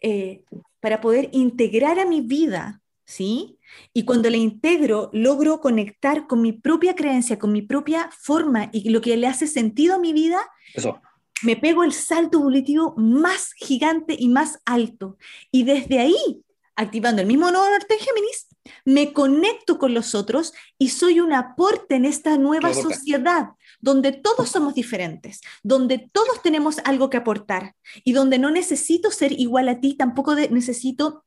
eh, 0.00 0.44
para 0.78 1.00
poder 1.00 1.28
integrar 1.32 1.98
a 1.98 2.06
mi 2.06 2.20
vida, 2.20 2.80
¿sí? 3.04 3.58
Y 3.92 4.04
cuando 4.04 4.30
la 4.30 4.36
integro, 4.36 5.10
logro 5.12 5.60
conectar 5.60 6.28
con 6.28 6.40
mi 6.40 6.52
propia 6.52 6.94
creencia, 6.94 7.40
con 7.40 7.50
mi 7.50 7.62
propia 7.62 8.08
forma 8.16 8.70
y 8.72 8.88
lo 8.90 9.00
que 9.00 9.16
le 9.16 9.26
hace 9.26 9.48
sentido 9.48 9.96
a 9.96 9.98
mi 9.98 10.12
vida. 10.12 10.38
Eso 10.72 11.00
me 11.42 11.56
pego 11.56 11.84
el 11.84 11.92
salto 11.92 12.38
evolutivo 12.38 12.94
más 12.96 13.52
gigante 13.54 14.16
y 14.18 14.28
más 14.28 14.60
alto. 14.64 15.18
Y 15.50 15.64
desde 15.64 16.00
ahí, 16.00 16.42
activando 16.76 17.22
el 17.22 17.28
mismo 17.28 17.50
nodo 17.50 17.70
norte 17.70 17.94
en 17.94 18.00
Géminis, 18.00 18.48
me 18.84 19.12
conecto 19.12 19.78
con 19.78 19.94
los 19.94 20.14
otros 20.14 20.52
y 20.78 20.90
soy 20.90 21.20
un 21.20 21.32
aporte 21.32 21.94
en 21.94 22.04
esta 22.04 22.36
nueva 22.36 22.72
sociedad 22.74 23.50
donde 23.80 24.12
todos 24.12 24.48
somos 24.48 24.74
diferentes, 24.74 25.40
donde 25.62 26.10
todos 26.12 26.42
tenemos 26.42 26.78
algo 26.84 27.10
que 27.10 27.16
aportar 27.16 27.74
y 28.04 28.12
donde 28.12 28.38
no 28.38 28.50
necesito 28.50 29.10
ser 29.10 29.32
igual 29.32 29.68
a 29.68 29.80
ti, 29.80 29.94
tampoco 29.94 30.34
necesito 30.34 31.24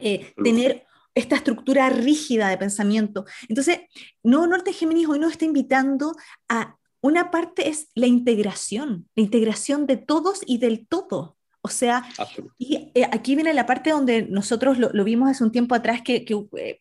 eh, 0.00 0.34
tener 0.42 0.86
esta 1.14 1.36
estructura 1.36 1.90
rígida 1.90 2.48
de 2.48 2.58
pensamiento. 2.58 3.24
Entonces, 3.48 3.80
Nodo 4.22 4.46
Norte 4.46 4.72
Géminis 4.72 5.08
hoy 5.08 5.18
nos 5.18 5.32
está 5.32 5.44
invitando 5.44 6.14
a 6.48 6.78
una 7.02 7.30
parte 7.30 7.68
es 7.68 7.88
la 7.94 8.06
integración, 8.06 9.08
la 9.16 9.22
integración 9.22 9.86
de 9.86 9.96
todos 9.96 10.40
y 10.46 10.58
del 10.58 10.86
todo. 10.86 11.36
O 11.64 11.68
sea, 11.68 12.04
y 12.58 12.90
eh, 12.94 13.08
aquí 13.12 13.36
viene 13.36 13.54
la 13.54 13.66
parte 13.66 13.90
donde 13.90 14.22
nosotros 14.22 14.78
lo, 14.78 15.04
vimos 15.04 15.30
hace 15.30 15.44
un 15.44 15.52
tiempo 15.52 15.76
atrás 15.76 16.02
que, 16.02 16.24
eh, 16.58 16.80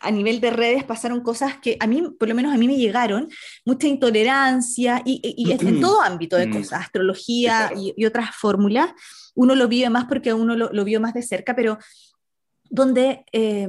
a 0.00 0.10
nivel 0.10 0.40
de 0.40 0.50
redes 0.50 0.82
pasaron 0.82 1.20
cosas 1.20 1.58
que 1.58 1.76
a 1.78 1.86
mí, 1.86 2.02
por 2.18 2.28
lo 2.28 2.34
menos 2.34 2.52
a 2.52 2.58
mí 2.58 2.66
me 2.66 2.76
llegaron, 2.76 3.28
mucha 3.64 3.86
intolerancia 3.86 5.02
y, 5.04 5.52
en 5.52 5.80
todo 5.80 6.02
ámbito 6.02 6.36
de 6.36 6.48
mm. 6.48 6.52
cosas, 6.52 6.80
astrología 6.80 7.72
y, 7.76 8.04
otras 8.04 8.34
fórmulas. 8.34 8.90
Uno 9.34 9.54
lo 9.54 9.68
vive 9.68 9.88
más 9.88 10.06
porque 10.06 10.32
uno 10.32 10.56
lo, 10.56 10.84
vio 10.84 11.00
más 11.00 11.14
de 11.14 11.22
cerca, 11.22 11.54
pero 11.54 11.78
donde 12.70 13.24
eh, 13.32 13.68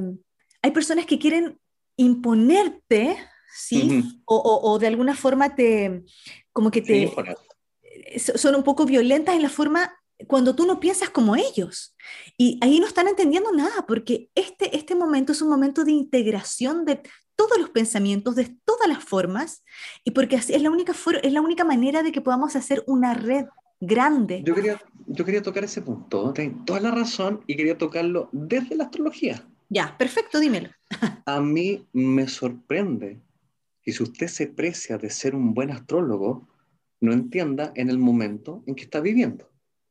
hay 0.62 0.70
personas 0.72 1.06
que 1.06 1.18
quieren 1.18 1.58
imponerte 1.96 3.16
¿sí? 3.54 4.20
o, 4.26 4.78
de 4.78 4.86
alguna 4.86 5.14
forma 5.14 5.54
te, 5.54 6.04
como 6.52 6.70
que 6.70 6.82
te, 6.82 7.12
son 8.18 8.54
un 8.54 8.62
poco 8.62 8.84
violentas 8.84 9.34
en 9.34 9.42
la 9.42 9.48
forma 9.48 9.94
cuando 10.26 10.54
tú 10.54 10.66
no 10.66 10.80
piensas 10.80 11.10
como 11.10 11.36
ellos. 11.36 11.96
Y 12.38 12.58
ahí 12.62 12.80
no 12.80 12.86
están 12.86 13.08
entendiendo 13.08 13.52
nada, 13.52 13.84
porque 13.86 14.30
este, 14.34 14.76
este 14.76 14.94
momento 14.94 15.32
es 15.32 15.42
un 15.42 15.48
momento 15.48 15.84
de 15.84 15.92
integración 15.92 16.84
de 16.84 17.02
todos 17.36 17.58
los 17.58 17.70
pensamientos, 17.70 18.36
de 18.36 18.56
todas 18.64 18.88
las 18.88 19.02
formas, 19.02 19.64
y 20.04 20.12
porque 20.12 20.36
así 20.36 20.54
es 20.54 20.62
la 20.62 20.70
única, 20.70 20.94
es 21.22 21.32
la 21.32 21.40
única 21.40 21.64
manera 21.64 22.02
de 22.02 22.12
que 22.12 22.20
podamos 22.20 22.54
hacer 22.54 22.84
una 22.86 23.14
red 23.14 23.46
grande. 23.80 24.42
Yo 24.44 24.54
quería, 24.54 24.80
yo 25.06 25.24
quería 25.24 25.42
tocar 25.42 25.64
ese 25.64 25.82
punto, 25.82 26.32
tengo 26.32 26.64
toda 26.64 26.80
la 26.80 26.92
razón, 26.92 27.42
y 27.46 27.56
quería 27.56 27.76
tocarlo 27.76 28.28
desde 28.32 28.76
la 28.76 28.84
astrología. 28.84 29.44
Ya, 29.68 29.96
perfecto, 29.98 30.38
dímelo. 30.38 30.70
A 31.26 31.40
mí 31.40 31.84
me 31.92 32.28
sorprende 32.28 33.20
y 33.84 33.92
si 33.92 34.02
usted 34.02 34.28
se 34.28 34.46
precia 34.46 34.98
de 34.98 35.10
ser 35.10 35.34
un 35.34 35.52
buen 35.52 35.70
astrólogo, 35.70 36.48
no 37.00 37.12
entienda 37.12 37.72
en 37.76 37.90
el 37.90 37.98
momento 37.98 38.64
en 38.66 38.74
que 38.74 38.84
está 38.84 39.00
viviendo. 39.00 39.50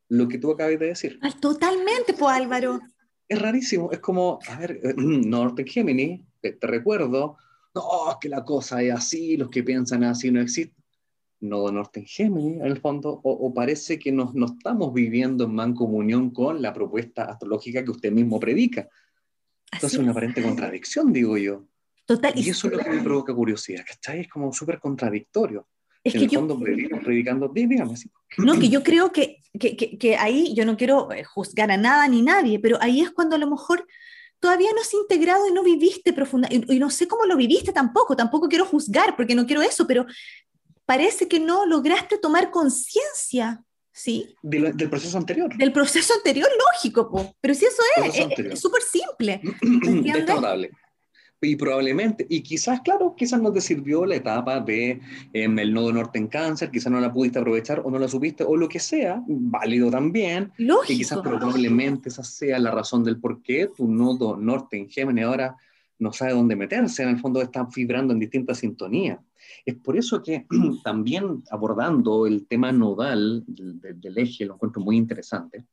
lo 0.09 0.27
que 0.27 0.37
tú 0.37 0.51
acabas 0.51 0.77
de 0.77 0.87
decir. 0.87 1.17
Ah, 1.23 1.31
totalmente, 1.39 2.13
pues 2.13 2.35
Álvaro. 2.35 2.79
Es 3.27 3.41
rarísimo, 3.41 3.91
es 3.91 3.99
como, 3.99 4.37
a 4.47 4.59
ver, 4.59 4.79
Norte 4.97 5.65
Géminis, 5.65 6.21
te, 6.39 6.55
recuerdo, 6.61 7.37
no, 7.73 8.11
es 8.11 8.17
que 8.21 8.29
la 8.29 8.43
cosa 8.43 8.83
es 8.83 8.93
así, 8.93 9.37
los 9.37 9.49
que 9.49 9.63
piensan 9.63 10.03
así 10.03 10.29
no 10.29 10.41
existen. 10.41 10.83
No 11.39 11.69
Norte 11.71 12.01
en 12.01 12.05
Géminis, 12.05 12.61
en 12.61 12.67
el 12.67 12.79
fondo, 12.79 13.19
o, 13.23 13.53
parece 13.53 13.97
que 13.97 14.11
nos, 14.11 14.33
no 14.33 14.45
estamos 14.45 14.93
viviendo 14.93 15.45
en 15.45 15.55
mancomunión 15.55 16.29
con 16.29 16.61
la 16.61 16.73
propuesta 16.73 17.23
astrológica 17.25 17.83
que 17.83 17.91
usted 17.91 18.11
mismo 18.11 18.39
predica. 18.39 18.87
Entonces, 19.71 19.93
es 19.93 19.99
una 19.99 20.11
aparente 20.11 20.43
contradicción, 20.43 21.11
digo 21.11 21.37
yo. 21.37 21.65
Total. 22.05 22.33
Y 22.35 22.49
eso 22.49 22.67
es 22.67 22.73
lo 22.73 22.79
que 22.79 22.89
me 22.89 23.01
provoca 23.01 23.33
curiosidad, 23.33 23.83
¿cachai? 23.87 24.21
Es 24.21 24.27
como 24.27 24.51
súper 24.51 24.79
contradictorio. 24.79 25.67
Es 26.03 26.13
en 26.15 26.19
que 26.19 26.25
el 26.25 26.31
fondo, 26.31 26.59
yo, 26.59 26.99
predicando, 26.99 27.47
dígame 27.47 27.93
así. 27.93 28.11
No, 28.37 28.59
que 28.59 28.67
yo 28.67 28.83
creo 28.83 29.13
que, 29.13 29.37
que, 29.57 29.77
que, 29.77 30.17
ahí 30.17 30.53
yo 30.53 30.65
no 30.65 30.75
quiero 30.75 31.09
eh, 31.13 31.23
juzgar 31.23 31.71
a 31.71 31.77
nada 31.77 32.05
ni 32.09 32.21
nadie, 32.21 32.59
pero 32.59 32.77
ahí 32.81 32.99
es 32.99 33.11
cuando 33.11 33.37
a 33.37 33.39
lo 33.39 33.49
mejor 33.49 33.87
todavía 34.39 34.71
no 34.73 34.81
has 34.81 34.93
integrado 34.93 35.47
y 35.47 35.53
no 35.53 35.63
viviste 35.63 36.11
profunda, 36.11 36.49
y, 36.51 36.75
y, 36.75 36.79
no 36.79 36.89
sé 36.89 37.07
cómo 37.07 37.25
lo 37.25 37.37
viviste 37.37 37.71
tampoco, 37.71 38.17
tampoco 38.17 38.49
quiero 38.49 38.65
juzgar 38.65 39.15
porque 39.15 39.33
no 39.33 39.45
quiero 39.45 39.61
eso, 39.61 39.87
pero 39.87 40.05
parece 40.85 41.29
que 41.29 41.39
no 41.39 41.65
lograste 41.65 42.17
tomar 42.17 42.51
conciencia, 42.51 43.63
¿sí? 43.93 44.35
del 44.41 44.89
proceso 44.89 45.17
anterior. 45.17 45.55
Del 45.55 45.71
proceso 45.71 46.15
anterior, 46.15 46.49
lógico, 46.73 47.33
pero 47.39 47.53
si 47.53 47.63
eso 47.63 47.81
es, 48.03 48.37
es 48.37 48.59
súper 48.59 48.81
simple. 48.81 49.41
Desfavorable 49.61 50.69
y 51.43 51.55
probablemente, 51.55 52.25
y 52.29 52.41
quizás, 52.41 52.81
claro, 52.81 53.15
quizás 53.15 53.41
no 53.41 53.51
te 53.51 53.61
sirvió 53.61 54.05
la 54.05 54.15
etapa 54.15 54.59
de 54.59 55.01
em, 55.33 55.59
el 55.59 55.73
nodo 55.73 55.91
norte 55.91 56.17
en 56.17 56.27
cáncer, 56.27 56.71
quizás 56.71 56.91
no 56.91 56.99
la 56.99 57.11
pudiste 57.11 57.39
aprovechar 57.39 57.81
o 57.83 57.91
no 57.91 57.99
la 57.99 58.07
supiste 58.07 58.43
o 58.43 58.55
lo 58.55 58.69
que 58.69 58.79
sea, 58.79 59.21
válido 59.27 59.91
también. 59.91 60.51
Lógico. 60.57 60.93
Y 60.93 60.97
quizás 60.97 61.19
probablemente 61.19 62.09
esa 62.09 62.23
sea 62.23 62.59
la 62.59 62.71
razón 62.71 63.03
del 63.03 63.19
por 63.19 63.41
qué 63.41 63.69
tu 63.75 63.87
nodo 63.87 64.37
norte 64.37 64.77
en 64.77 64.89
Géminis 64.89 65.25
ahora 65.25 65.55
no 65.99 66.11
sabe 66.11 66.33
dónde 66.33 66.55
meterse, 66.55 67.03
en 67.03 67.09
el 67.09 67.19
fondo 67.19 67.41
está 67.41 67.67
vibrando 67.75 68.13
en 68.13 68.19
distintas 68.19 68.59
sintonías. 68.59 69.19
Es 69.65 69.75
por 69.75 69.97
eso 69.97 70.21
que 70.23 70.45
también 70.83 71.43
abordando 71.51 72.25
el 72.25 72.47
tema 72.47 72.71
nodal 72.71 73.43
del, 73.47 73.79
del 73.79 74.17
eje, 74.17 74.45
lo 74.45 74.55
encuentro 74.55 74.81
muy 74.81 74.97
interesante. 74.97 75.65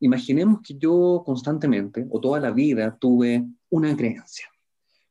Imaginemos 0.00 0.60
que 0.62 0.74
yo 0.78 1.22
constantemente 1.24 2.06
o 2.10 2.20
toda 2.20 2.40
la 2.40 2.50
vida 2.50 2.96
tuve 2.98 3.44
una 3.68 3.94
creencia 3.96 4.50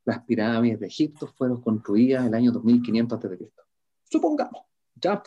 las 0.10 0.24
pirámides 0.24 0.80
de 0.80 0.88
Egipto 0.88 1.28
fueron 1.28 1.62
construidas 1.62 2.26
el 2.26 2.34
año 2.34 2.52
2500 2.52 3.18
a.C. 3.18 3.50
Supongamos, 4.04 4.64
¿ya? 4.96 5.22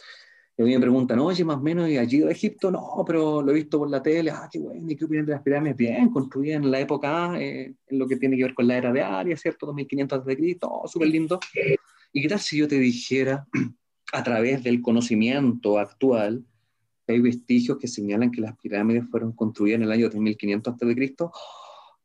Y 0.57 0.63
a 0.63 0.65
mí 0.67 0.75
me 0.75 0.81
preguntan, 0.81 1.19
oye, 1.19 1.45
más 1.45 1.57
o 1.57 1.61
menos, 1.61 1.89
¿y 1.89 1.97
allí 1.97 2.19
de 2.19 2.31
Egipto? 2.31 2.71
No, 2.71 3.03
pero 3.07 3.41
lo 3.41 3.53
he 3.53 3.55
visto 3.55 3.79
por 3.79 3.89
la 3.89 4.03
tele, 4.03 4.31
ah, 4.31 4.49
qué 4.53 4.59
bueno, 4.59 4.91
¿y 4.91 4.97
qué 4.97 5.07
opinan 5.07 5.25
de 5.25 5.33
las 5.33 5.43
pirámides? 5.43 5.77
Bien, 5.77 6.11
construidas 6.11 6.63
en 6.63 6.71
la 6.71 6.79
época, 6.79 7.41
eh, 7.41 7.75
en 7.87 7.99
lo 7.99 8.07
que 8.07 8.17
tiene 8.17 8.37
que 8.37 8.43
ver 8.43 8.55
con 8.55 8.67
la 8.67 8.77
era 8.77 8.93
de 8.93 9.01
Aria, 9.01 9.37
¿cierto? 9.37 9.67
2500 9.67 10.19
a.C., 10.19 10.59
oh, 10.63 10.87
súper 10.87 11.09
lindo. 11.09 11.41
¿Y 12.13 12.21
qué 12.21 12.29
tal 12.29 12.41
si 12.41 12.59
yo 12.59 12.69
te 12.69 12.79
dijera, 12.79 13.47
a 14.13 14.23
través 14.23 14.63
del 14.63 14.83
conocimiento 14.83 15.79
actual, 15.79 16.45
hay 17.09 17.21
vestigios 17.21 17.79
que 17.79 17.89
señalan 17.89 18.31
que 18.31 18.43
las 18.43 18.57
pirámides 18.59 19.05
fueron 19.11 19.33
construidas 19.33 19.79
en 19.79 19.85
el 19.85 19.93
año 19.93 20.11
3500 20.11 20.75
a.C.? 20.75 21.15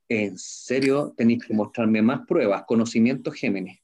En 0.10 0.38
serio 0.38 1.14
tenéis 1.16 1.46
que 1.46 1.54
mostrarme 1.54 2.02
más 2.02 2.26
pruebas, 2.28 2.64
conocimiento 2.68 3.32
Géminis. 3.32 3.80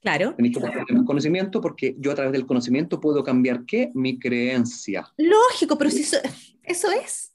Claro. 0.00 0.34
Tenéis 0.34 0.54
que 0.54 0.60
mostrarme 0.60 0.98
más 0.98 1.06
conocimiento 1.06 1.60
porque 1.60 1.96
yo 1.98 2.12
a 2.12 2.14
través 2.14 2.32
del 2.32 2.46
conocimiento 2.46 3.00
puedo 3.00 3.24
cambiar 3.24 3.64
qué? 3.64 3.90
Mi 3.94 4.18
creencia. 4.18 5.10
Lógico, 5.16 5.78
pero 5.78 5.90
si 5.90 6.02
eso, 6.02 6.18
eso 6.62 6.90
es. 6.90 7.32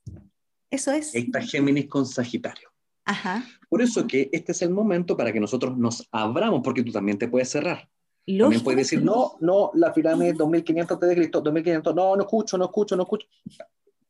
Eso 0.69 0.91
es. 0.91 1.15
Ahí 1.15 1.23
está 1.23 1.41
Géminis 1.41 1.87
con 1.87 2.05
Sagitario. 2.05 2.69
Ajá. 3.05 3.43
Por 3.69 3.81
eso 3.81 4.05
que 4.05 4.29
este 4.31 4.51
es 4.51 4.61
el 4.61 4.69
momento 4.69 5.17
para 5.17 5.33
que 5.33 5.39
nosotros 5.39 5.75
nos 5.77 6.07
abramos, 6.11 6.61
porque 6.63 6.83
tú 6.83 6.91
también 6.91 7.17
te 7.17 7.27
puedes 7.27 7.49
cerrar. 7.49 7.89
Lógico. 8.27 8.43
También 8.43 8.63
puedes 8.63 8.77
decir, 8.77 9.03
no, 9.03 9.37
no, 9.39 9.71
la 9.73 9.91
pirámide 9.91 10.33
2500 10.33 10.99
de 10.99 11.15
Cristo, 11.15 11.41
2500, 11.41 11.95
no, 11.95 12.15
no 12.15 12.21
escucho, 12.21 12.57
no 12.57 12.65
escucho, 12.65 12.95
no 12.95 13.03
escucho. 13.03 13.27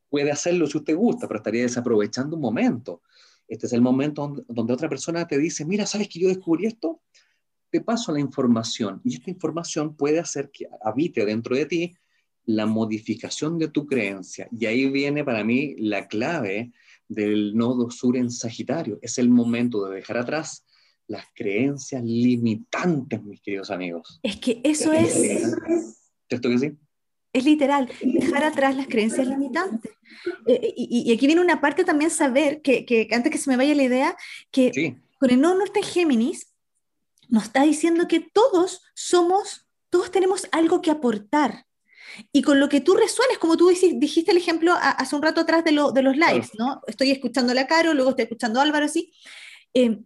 Puede 0.10 0.32
hacerlo 0.32 0.68
si 0.68 0.78
usted 0.78 0.96
gusta, 0.98 1.28
pero 1.28 1.38
estaría 1.38 1.62
desaprovechando 1.62 2.36
un 2.36 2.42
momento. 2.42 3.02
Este 3.50 3.66
es 3.66 3.74
el 3.74 3.82
momento 3.82 4.36
donde, 4.48 4.74
otra 4.74 4.88
persona 4.88 5.28
te 5.28 5.38
dice, 5.38 5.66
mira, 5.66 5.86
¿sabes 5.86 6.08
que 6.08 6.20
yo 6.20 6.28
descubrí 6.30 6.68
esto? 6.68 7.02
Te 7.72 7.82
paso 7.82 8.12
la 8.12 8.20
información 8.20 9.02
y 9.04 9.16
esta 9.16 9.30
información 9.30 9.96
puede 9.96 10.20
hacer 10.20 10.52
que 10.52 10.68
habite 10.84 11.26
dentro 11.26 11.56
de 11.56 11.66
ti 11.66 11.96
la 12.46 12.66
modificación 12.66 13.60
de 13.60 13.68
tu 13.68 13.86
creencia. 13.86 14.48
Y 14.52 14.66
ahí 14.66 14.90
viene 14.90 15.24
para 15.24 15.44
mí 15.44 15.76
la 15.78 16.08
clave 16.08 16.72
del 17.08 17.56
nodo 17.56 17.90
sur 17.90 18.18
en 18.18 18.32
Sagitario. 18.32 19.00
Es 19.02 19.18
el 19.18 19.30
momento 19.30 19.86
de 19.86 19.96
dejar 19.96 20.18
atrás 20.18 20.66
las 21.08 21.26
creencias 21.34 22.04
limitantes, 22.04 23.24
mis 23.24 23.42
queridos 23.42 23.72
amigos. 23.72 24.20
Es 24.24 24.38
que 24.38 24.62
eso 24.64 24.94
es... 24.94 25.56
¿Cierto 26.28 26.50
que 26.50 26.58
sí? 26.60 26.78
Es 27.32 27.46
literal, 27.46 27.90
dejar 28.02 28.44
atrás 28.44 28.76
las 28.76 28.88
creencias 28.88 29.28
limitantes. 29.28 29.92
Eh, 30.48 30.74
y, 30.76 31.14
aquí 31.14 31.28
viene 31.28 31.42
una 31.42 31.62
parte 31.62 31.84
también 31.84 32.10
saber, 32.10 32.62
que, 32.62 32.86
que, 32.86 33.08
antes 33.12 33.32
que 33.32 33.38
se 33.38 33.50
me 33.50 33.58
vaya 33.58 33.76
la 33.76 33.84
idea, 33.84 34.18
que 34.52 34.98
con 35.20 35.30
el 35.30 35.40
nodo 35.40 35.56
norte 35.56 35.84
Géminis 35.84 36.54
nos 37.28 37.44
está 37.44 37.64
diciendo 37.64 38.08
que 38.08 38.20
todos 38.20 38.82
somos, 38.96 39.68
todos 39.90 40.12
tenemos 40.12 40.48
algo 40.52 40.82
que 40.82 40.92
aportar. 40.92 41.66
Y 42.32 42.42
con 42.42 42.60
lo 42.60 42.70
que 42.70 42.82
tú 42.82 42.96
resuenes, 42.96 43.38
como 43.38 43.56
tú 43.56 43.70
dijiste 43.70 44.32
el 44.32 44.38
ejemplo 44.38 44.74
hace 44.80 45.16
un 45.16 45.22
rato 45.22 45.42
atrás 45.42 45.64
de, 45.64 45.72
lo, 45.72 45.92
de 45.92 46.02
los 46.02 46.18
lives, 46.18 46.52
¿no? 46.58 46.82
Estoy 46.88 47.12
escuchando 47.12 47.52
a 47.52 47.56
la 47.56 47.68
Caro, 47.68 47.94
luego 47.94 48.10
estoy 48.10 48.24
escuchando 48.24 48.60
a 48.60 48.64
Álvaro, 48.64 48.86
así. 48.86 49.14
Eh, 49.74 50.00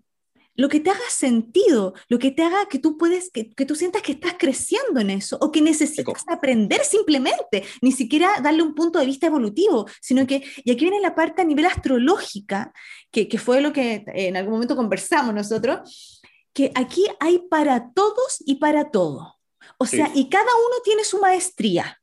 lo 0.55 0.69
que 0.69 0.79
te 0.79 0.89
haga 0.89 1.09
sentido, 1.09 1.93
lo 2.09 2.19
que 2.19 2.31
te 2.31 2.43
haga 2.43 2.67
que 2.69 2.79
tú 2.79 2.97
puedes, 2.97 3.31
que, 3.31 3.43
tú 3.65 3.75
sientas 3.75 4.01
que 4.01 4.13
estás 4.13 4.35
creciendo 4.37 4.99
en 4.99 5.09
eso 5.09 5.37
o 5.41 5.51
que 5.51 5.61
necesitas 5.61 6.23
aprender 6.27 6.83
simplemente, 6.83 7.63
ni 7.81 7.91
siquiera 7.91 8.39
darle 8.41 8.63
un 8.63 8.75
punto 8.75 8.99
de 8.99 9.05
vista 9.05 9.27
evolutivo, 9.27 9.87
sino 10.01 10.27
que, 10.27 10.43
y 10.63 10.71
aquí 10.71 10.85
viene 10.85 10.99
la 10.99 11.15
parte 11.15 11.41
a 11.41 11.45
nivel 11.45 11.65
astrológica, 11.65 12.71
que, 13.11 13.27
que 13.27 13.37
fue 13.37 13.61
lo 13.61 13.73
que 13.73 14.03
en 14.07 14.37
algún 14.37 14.53
momento 14.53 14.75
conversamos 14.75 15.33
nosotros, 15.33 16.21
que 16.53 16.71
aquí 16.75 17.05
hay 17.19 17.39
para 17.49 17.91
todos 17.93 18.43
y 18.45 18.55
para 18.55 18.91
todo. 18.91 19.39
O 19.77 19.85
sea, 19.85 20.11
y 20.13 20.29
cada 20.29 20.43
uno 20.43 20.81
tiene 20.83 21.03
su 21.03 21.19
maestría. 21.19 21.99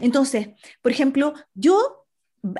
Entonces, 0.00 0.48
por 0.82 0.92
ejemplo, 0.92 1.34
yo 1.54 2.03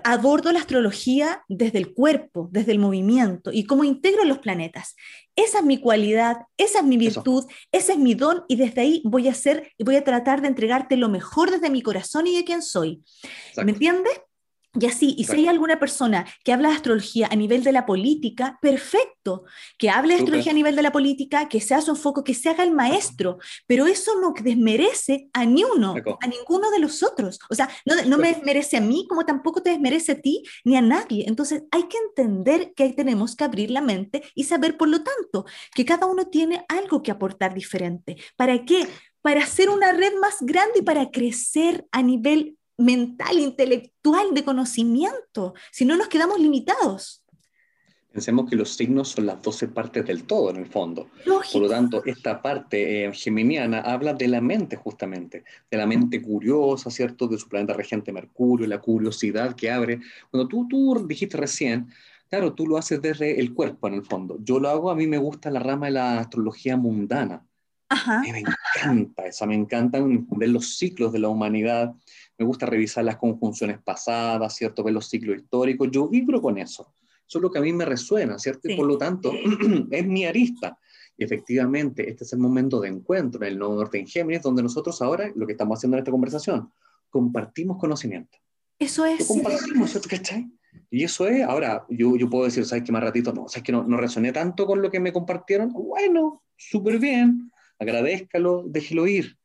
abordo 0.02 0.52
la 0.52 0.60
astrología 0.60 1.44
desde 1.48 1.78
el 1.78 1.92
cuerpo, 1.92 2.48
desde 2.50 2.72
el 2.72 2.78
movimiento 2.78 3.50
y 3.52 3.64
cómo 3.64 3.84
integro 3.84 4.24
los 4.24 4.38
planetas. 4.38 4.96
Esa 5.36 5.58
es 5.58 5.64
mi 5.64 5.78
cualidad, 5.78 6.38
esa 6.56 6.78
es 6.78 6.84
mi 6.84 6.96
virtud, 6.96 7.44
ese 7.72 7.92
es 7.92 7.98
mi 7.98 8.14
don 8.14 8.44
y 8.48 8.56
desde 8.56 8.80
ahí 8.80 9.02
voy 9.04 9.28
a 9.28 9.32
hacer 9.32 9.72
y 9.76 9.84
voy 9.84 9.96
a 9.96 10.04
tratar 10.04 10.40
de 10.40 10.48
entregarte 10.48 10.96
lo 10.96 11.08
mejor 11.08 11.50
desde 11.50 11.70
mi 11.70 11.82
corazón 11.82 12.26
y 12.26 12.36
de 12.36 12.44
quién 12.44 12.62
soy. 12.62 13.02
¿Me 13.56 13.72
entiendes? 13.72 14.20
Y 14.78 14.86
así, 14.86 15.14
y 15.16 15.24
si 15.24 15.36
hay 15.36 15.46
alguna 15.46 15.78
persona 15.78 16.26
que 16.42 16.52
habla 16.52 16.70
de 16.70 16.74
astrología 16.74 17.28
a 17.30 17.36
nivel 17.36 17.62
de 17.62 17.72
la 17.72 17.86
política, 17.86 18.58
perfecto, 18.60 19.44
que 19.78 19.88
hable 19.88 20.14
de 20.14 20.20
astrología 20.20 20.50
a 20.52 20.54
nivel 20.54 20.74
de 20.74 20.82
la 20.82 20.90
política, 20.90 21.48
que 21.48 21.60
sea 21.60 21.80
su 21.80 21.92
enfoque, 21.92 22.24
que 22.24 22.34
se 22.34 22.48
haga 22.48 22.64
el 22.64 22.72
maestro, 22.72 23.38
pero 23.66 23.86
eso 23.86 24.20
no 24.20 24.34
desmerece 24.42 25.28
a 25.32 25.44
ni 25.44 25.62
uno, 25.62 25.94
a 26.20 26.26
ninguno 26.26 26.70
de 26.70 26.80
los 26.80 27.02
otros. 27.02 27.38
O 27.50 27.54
sea, 27.54 27.68
no, 27.86 27.94
no 28.06 28.18
me 28.18 28.34
desmerece 28.34 28.76
a 28.76 28.80
mí 28.80 29.06
como 29.08 29.24
tampoco 29.24 29.62
te 29.62 29.70
desmerece 29.70 30.12
a 30.12 30.20
ti 30.20 30.42
ni 30.64 30.76
a 30.76 30.82
nadie. 30.82 31.24
Entonces 31.28 31.62
hay 31.70 31.84
que 31.84 31.98
entender 32.08 32.72
que 32.74 32.92
tenemos 32.92 33.36
que 33.36 33.44
abrir 33.44 33.70
la 33.70 33.80
mente 33.80 34.22
y 34.34 34.44
saber, 34.44 34.76
por 34.76 34.88
lo 34.88 35.02
tanto, 35.02 35.44
que 35.72 35.84
cada 35.84 36.06
uno 36.06 36.26
tiene 36.26 36.64
algo 36.68 37.02
que 37.02 37.10
aportar 37.10 37.54
diferente. 37.54 38.16
¿Para 38.36 38.64
qué? 38.64 38.88
Para 39.22 39.42
hacer 39.42 39.70
una 39.70 39.92
red 39.92 40.14
más 40.20 40.38
grande 40.40 40.80
y 40.80 40.82
para 40.82 41.10
crecer 41.10 41.86
a 41.92 42.02
nivel 42.02 42.58
mental, 42.76 43.38
intelectual, 43.38 44.34
de 44.34 44.44
conocimiento, 44.44 45.54
si 45.70 45.84
no 45.84 45.96
nos 45.96 46.08
quedamos 46.08 46.40
limitados. 46.40 47.24
Pensemos 48.14 48.48
que 48.48 48.54
los 48.54 48.76
signos 48.76 49.08
son 49.08 49.26
las 49.26 49.42
12 49.42 49.66
partes 49.68 50.06
del 50.06 50.22
todo 50.22 50.50
en 50.50 50.56
el 50.58 50.66
fondo. 50.66 51.10
Por 51.24 51.62
lo 51.62 51.68
tanto, 51.68 52.04
esta 52.04 52.40
parte 52.40 53.06
eh, 53.06 53.12
geminiana 53.12 53.80
habla 53.80 54.14
de 54.14 54.28
la 54.28 54.40
mente 54.40 54.76
justamente, 54.76 55.42
de 55.68 55.76
la 55.76 55.84
mente 55.84 56.22
curiosa, 56.22 56.90
¿cierto? 56.90 57.26
De 57.26 57.38
su 57.38 57.48
planeta 57.48 57.72
regente 57.72 58.12
Mercurio, 58.12 58.68
la 58.68 58.80
curiosidad 58.80 59.56
que 59.56 59.68
abre. 59.68 59.98
Cuando 60.30 60.46
tú, 60.46 60.68
tú 60.68 61.04
dijiste 61.08 61.36
recién, 61.36 61.88
claro, 62.30 62.54
tú 62.54 62.68
lo 62.68 62.76
haces 62.76 63.02
desde 63.02 63.40
el 63.40 63.52
cuerpo 63.52 63.88
en 63.88 63.94
el 63.94 64.04
fondo. 64.04 64.38
Yo 64.44 64.60
lo 64.60 64.68
hago, 64.68 64.92
a 64.92 64.94
mí 64.94 65.08
me 65.08 65.18
gusta 65.18 65.50
la 65.50 65.58
rama 65.58 65.86
de 65.86 65.92
la 65.92 66.20
astrología 66.20 66.76
mundana. 66.76 67.44
Ajá. 67.88 68.20
Me 68.20 68.38
encanta 68.38 69.26
esa, 69.26 69.44
me 69.44 69.56
encantan 69.56 70.26
ver 70.30 70.48
los 70.50 70.76
ciclos 70.76 71.12
de 71.12 71.18
la 71.18 71.28
humanidad, 71.28 71.94
me 72.38 72.44
gusta 72.44 72.66
revisar 72.66 73.04
las 73.04 73.16
conjunciones 73.16 73.78
pasadas, 73.82 74.54
¿cierto? 74.54 74.82
Ver 74.82 74.94
los 74.94 75.08
ciclos 75.08 75.36
históricos, 75.36 75.88
yo 75.90 76.08
vibro 76.08 76.40
con 76.40 76.58
eso. 76.58 76.94
Eso 77.26 77.38
es 77.38 77.42
lo 77.42 77.50
que 77.50 77.58
a 77.58 77.62
mí 77.62 77.72
me 77.72 77.84
resuena, 77.84 78.38
¿cierto? 78.38 78.68
Y 78.68 78.76
por 78.76 78.86
lo 78.86 78.98
tanto, 78.98 79.32
es 79.90 80.06
mi 80.06 80.24
arista. 80.24 80.78
Y 81.16 81.24
efectivamente, 81.24 82.08
este 82.08 82.24
es 82.24 82.32
el 82.32 82.40
momento 82.40 82.80
de 82.80 82.88
encuentro 82.88 83.42
en 83.42 83.52
el 83.52 83.58
Nuevo 83.58 83.76
Norte 83.76 83.98
en 83.98 84.06
Géminis, 84.06 84.42
donde 84.42 84.62
nosotros 84.62 85.00
ahora, 85.00 85.30
lo 85.34 85.46
que 85.46 85.52
estamos 85.52 85.78
haciendo 85.78 85.96
en 85.96 86.00
esta 86.00 86.10
conversación, 86.10 86.70
compartimos 87.08 87.78
conocimiento. 87.78 88.38
Eso 88.78 89.04
es. 89.06 89.20
Lo 89.20 89.26
compartimos, 89.26 89.90
¿cierto? 89.90 90.08
¿Cachai? 90.08 90.50
Y 90.90 91.04
eso 91.04 91.28
es, 91.28 91.42
ahora, 91.44 91.84
yo, 91.88 92.16
yo 92.16 92.28
puedo 92.28 92.44
decir, 92.44 92.64
¿sabes 92.64 92.84
qué 92.84 92.92
más 92.92 93.02
ratito? 93.02 93.32
No, 93.32 93.48
¿sabes 93.48 93.62
que 93.62 93.72
no, 93.72 93.84
no 93.84 93.96
resoné 93.96 94.32
tanto 94.32 94.66
con 94.66 94.82
lo 94.82 94.90
que 94.90 95.00
me 95.00 95.12
compartieron? 95.12 95.72
Bueno, 95.72 96.42
súper 96.56 96.98
bien, 96.98 97.52
agradezcalo, 97.78 98.64
déjelo 98.66 99.06
ir. 99.06 99.38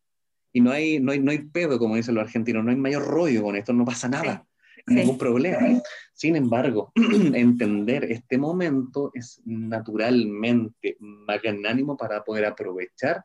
Y 0.52 0.62
no 0.62 0.72
hay, 0.72 1.00
no, 1.00 1.12
hay, 1.12 1.20
no 1.20 1.32
hay 1.32 1.39
pedo, 1.39 1.78
como 1.78 1.95
dicen 1.95 2.16
los 2.16 2.24
argentinos, 2.24 2.64
no 2.64 2.72
hay 2.72 2.78
mayor 2.78 3.06
rollo 3.06 3.43
con 3.43 3.56
esto, 3.56 3.74
no 3.74 3.86
pasa 3.86 4.10
nada, 4.10 4.45
ningún 4.88 5.18
problema. 5.18 5.82
Sin 6.14 6.36
embargo, 6.36 6.91
entender 6.95 8.06
este 8.06 8.38
momento 8.38 9.12
es 9.14 9.41
naturalmente 9.45 10.97
magnánimo 11.00 11.95
para 11.95 12.24
poder 12.24 12.45
aprovechar 12.45 13.24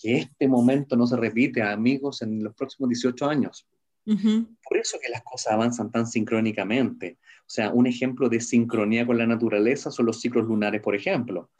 que 0.00 0.16
este 0.18 0.48
momento 0.48 0.96
no 0.96 1.06
se 1.06 1.16
repite, 1.16 1.62
amigos, 1.62 2.22
en 2.22 2.42
los 2.42 2.54
próximos 2.54 2.90
18 2.90 3.26
años. 3.26 3.66
Por 4.06 4.76
eso 4.76 4.98
que 5.00 5.08
las 5.08 5.22
cosas 5.22 5.52
avanzan 5.52 5.90
tan 5.90 6.06
sincrónicamente. 6.06 7.18
O 7.40 7.50
sea, 7.50 7.70
un 7.70 7.86
ejemplo 7.86 8.28
de 8.28 8.40
sincronía 8.40 9.06
con 9.06 9.16
la 9.16 9.26
naturaleza 9.26 9.90
son 9.90 10.06
los 10.06 10.20
ciclos 10.20 10.46
lunares, 10.46 10.82
por 10.82 10.94
ejemplo. 10.94 11.50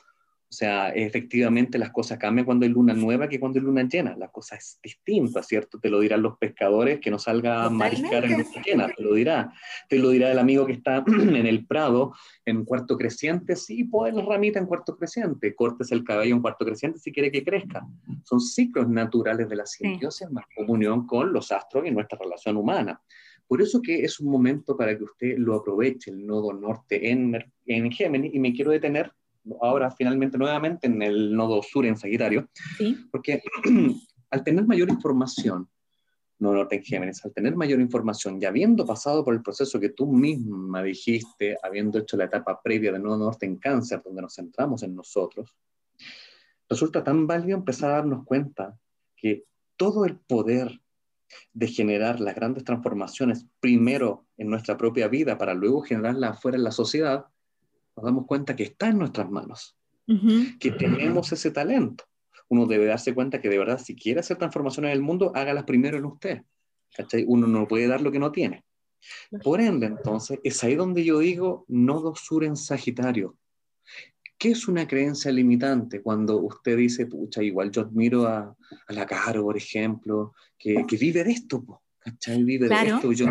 O 0.55 0.57
sea, 0.57 0.91
efectivamente 0.91 1.79
las 1.79 1.91
cosas 1.91 2.17
cambian 2.17 2.45
cuando 2.45 2.65
hay 2.65 2.71
luna 2.71 2.95
nueva 2.95 3.29
que 3.29 3.41
cuando 3.41 3.59
hay 3.59 3.65
luna 3.65 3.83
llena. 3.89 4.17
La 4.17 4.29
cosa 4.29 4.55
es 4.55 4.79
distinta, 4.81 5.43
¿cierto? 5.43 5.81
Te 5.81 5.91
lo 5.91 5.99
dirán 5.99 6.23
los 6.23 6.39
pescadores 6.39 7.01
que 7.01 7.11
no 7.11 7.19
salga 7.19 7.65
a 7.65 7.71
mariscar 7.71 8.25
en 8.25 8.39
luna 8.39 8.63
llena, 8.65 8.87
te 8.87 9.03
lo 9.03 9.15
dirá. 9.15 9.53
Te 9.89 9.99
lo 9.99 10.11
dirá 10.11 10.31
el 10.31 10.39
amigo 10.39 10.65
que 10.65 10.75
está 10.75 11.03
en 11.09 11.45
el 11.45 11.67
prado, 11.67 12.15
en 12.45 12.65
cuarto 12.65 12.97
creciente, 12.97 13.57
sí, 13.57 13.83
pues 13.83 14.15
la 14.15 14.23
ramita 14.23 14.61
en 14.61 14.67
cuarto 14.67 14.97
creciente. 14.97 15.57
Cortes 15.57 15.91
el 15.91 16.05
cabello 16.05 16.37
en 16.37 16.41
cuarto 16.41 16.65
creciente 16.65 17.01
si 17.01 17.11
quiere 17.11 17.33
que 17.33 17.43
crezca. 17.43 17.85
Son 18.23 18.41
ciclos 18.41 18.89
naturales 18.89 19.49
de 19.49 19.57
la 19.57 19.67
simbiosis, 19.67 20.31
más 20.31 20.45
comunión 20.55 21.05
con 21.05 21.33
los 21.33 21.51
astros 21.51 21.85
y 21.85 21.91
nuestra 21.91 22.17
relación 22.17 22.57
humana. 22.57 23.03
Por 23.49 23.61
eso 23.61 23.83
que 23.83 24.05
es 24.05 24.21
un 24.21 24.31
momento 24.31 24.77
para 24.77 24.97
que 24.97 25.03
usted 25.03 25.37
lo 25.37 25.57
aproveche, 25.57 26.13
el 26.13 26.25
nodo 26.25 26.53
norte 26.53 27.11
en, 27.11 27.45
en 27.67 27.91
Géminis, 27.91 28.33
y 28.33 28.39
me 28.39 28.53
quiero 28.53 28.71
detener 28.71 29.13
ahora 29.61 29.91
finalmente 29.91 30.39
nuevamente 30.39 30.87
en 30.87 31.03
el 31.03 31.35
nodo 31.35 31.63
sur 31.63 31.87
en 31.87 31.97
Sagitario, 31.97 32.49
porque 33.11 33.43
al 34.31 34.45
tener 34.45 34.67
mayor 34.67 34.89
información, 34.91 35.69
no 36.39 36.53
norte 36.53 36.77
en 36.77 36.83
Géminis, 36.83 37.25
al 37.25 37.33
tener 37.33 37.55
mayor 37.55 37.81
información 37.81 38.39
y 38.41 38.45
habiendo 38.45 38.85
pasado 38.85 39.25
por 39.25 39.35
el 39.35 39.43
proceso 39.43 39.79
que 39.79 39.91
tú 39.91 40.07
misma 40.07 40.83
dijiste, 40.83 41.57
habiendo 41.63 41.99
hecho 41.99 42.17
la 42.17 42.25
etapa 42.25 42.61
previa 42.63 42.93
de 42.93 42.99
nodo 42.99 43.19
norte 43.19 43.47
en 43.47 43.57
cáncer, 43.57 44.03
donde 44.05 44.23
nos 44.23 44.35
centramos 44.35 44.83
en 44.83 44.95
nosotros, 44.95 45.55
resulta 46.69 47.05
tan 47.05 47.27
válido 47.27 47.57
empezar 47.57 47.91
a 47.91 47.95
darnos 47.97 48.25
cuenta 48.25 48.79
que 49.17 49.45
todo 49.77 50.05
el 50.05 50.19
poder 50.19 50.81
de 51.53 51.69
generar 51.69 52.21
las 52.21 52.35
grandes 52.35 52.65
transformaciones 52.65 53.47
primero 53.61 54.27
en 54.37 54.49
nuestra 54.49 54.77
propia 54.77 55.09
vida 55.09 55.39
para 55.39 55.55
luego 55.55 55.83
generarla 55.83 56.31
afuera 56.31 56.57
en 56.57 56.65
la 56.65 56.71
sociedad, 56.71 57.27
nos 57.97 58.05
damos 58.05 58.27
cuenta 58.27 58.57
que 58.57 58.65
está 58.65 58.89
en 58.89 58.99
nuestras 58.99 59.31
manos, 59.31 59.77
que 60.61 60.71
tenemos 60.73 61.33
ese 61.33 61.51
talento. 61.51 62.05
Uno 62.49 62.67
debe 62.67 62.87
darse 62.87 63.15
cuenta 63.15 63.41
que 63.41 63.49
de 63.49 63.59
verdad, 63.59 63.81
si 63.83 63.97
quiere 63.97 64.21
hacer 64.21 64.37
transformaciones 64.37 64.91
en 64.91 64.97
el 64.97 65.03
mundo, 65.03 65.33
hágalas 65.35 65.65
primero 65.65 65.97
en 65.97 66.05
usted. 66.05 66.43
¿cachai? 66.95 67.25
Uno 67.27 67.47
no 67.47 67.67
puede 67.67 67.87
dar 67.87 68.01
lo 68.01 68.13
que 68.13 68.19
no 68.19 68.33
tiene. 68.33 68.65
Por 69.43 69.61
ende, 69.61 69.87
entonces, 69.87 70.39
es 70.43 70.65
ahí 70.65 70.77
donde 70.77 71.05
yo 71.05 71.19
digo, 71.19 71.65
nodo 71.69 72.15
sur 72.15 72.45
en 72.45 72.57
Sagitario. 72.57 73.37
¿Qué 74.39 74.51
es 74.51 74.67
una 74.67 74.87
creencia 74.87 75.31
limitante 75.31 76.03
cuando 76.03 76.41
usted 76.41 76.77
dice, 76.77 77.07
pucha, 77.07 77.43
igual 77.43 77.71
yo 77.71 77.83
admiro 77.83 78.27
a, 78.27 78.57
a 78.87 78.93
la 78.93 79.07
Caro, 79.07 79.43
por 79.43 79.57
ejemplo, 79.57 80.35
que, 80.59 80.85
que 80.87 80.97
vive 80.97 81.23
de 81.23 81.33
esto, 81.33 81.83
¿cachai? 81.99 82.43
Vive 82.43 82.69
de 82.69 82.75
esto, 82.75 83.13
yo, 83.13 83.27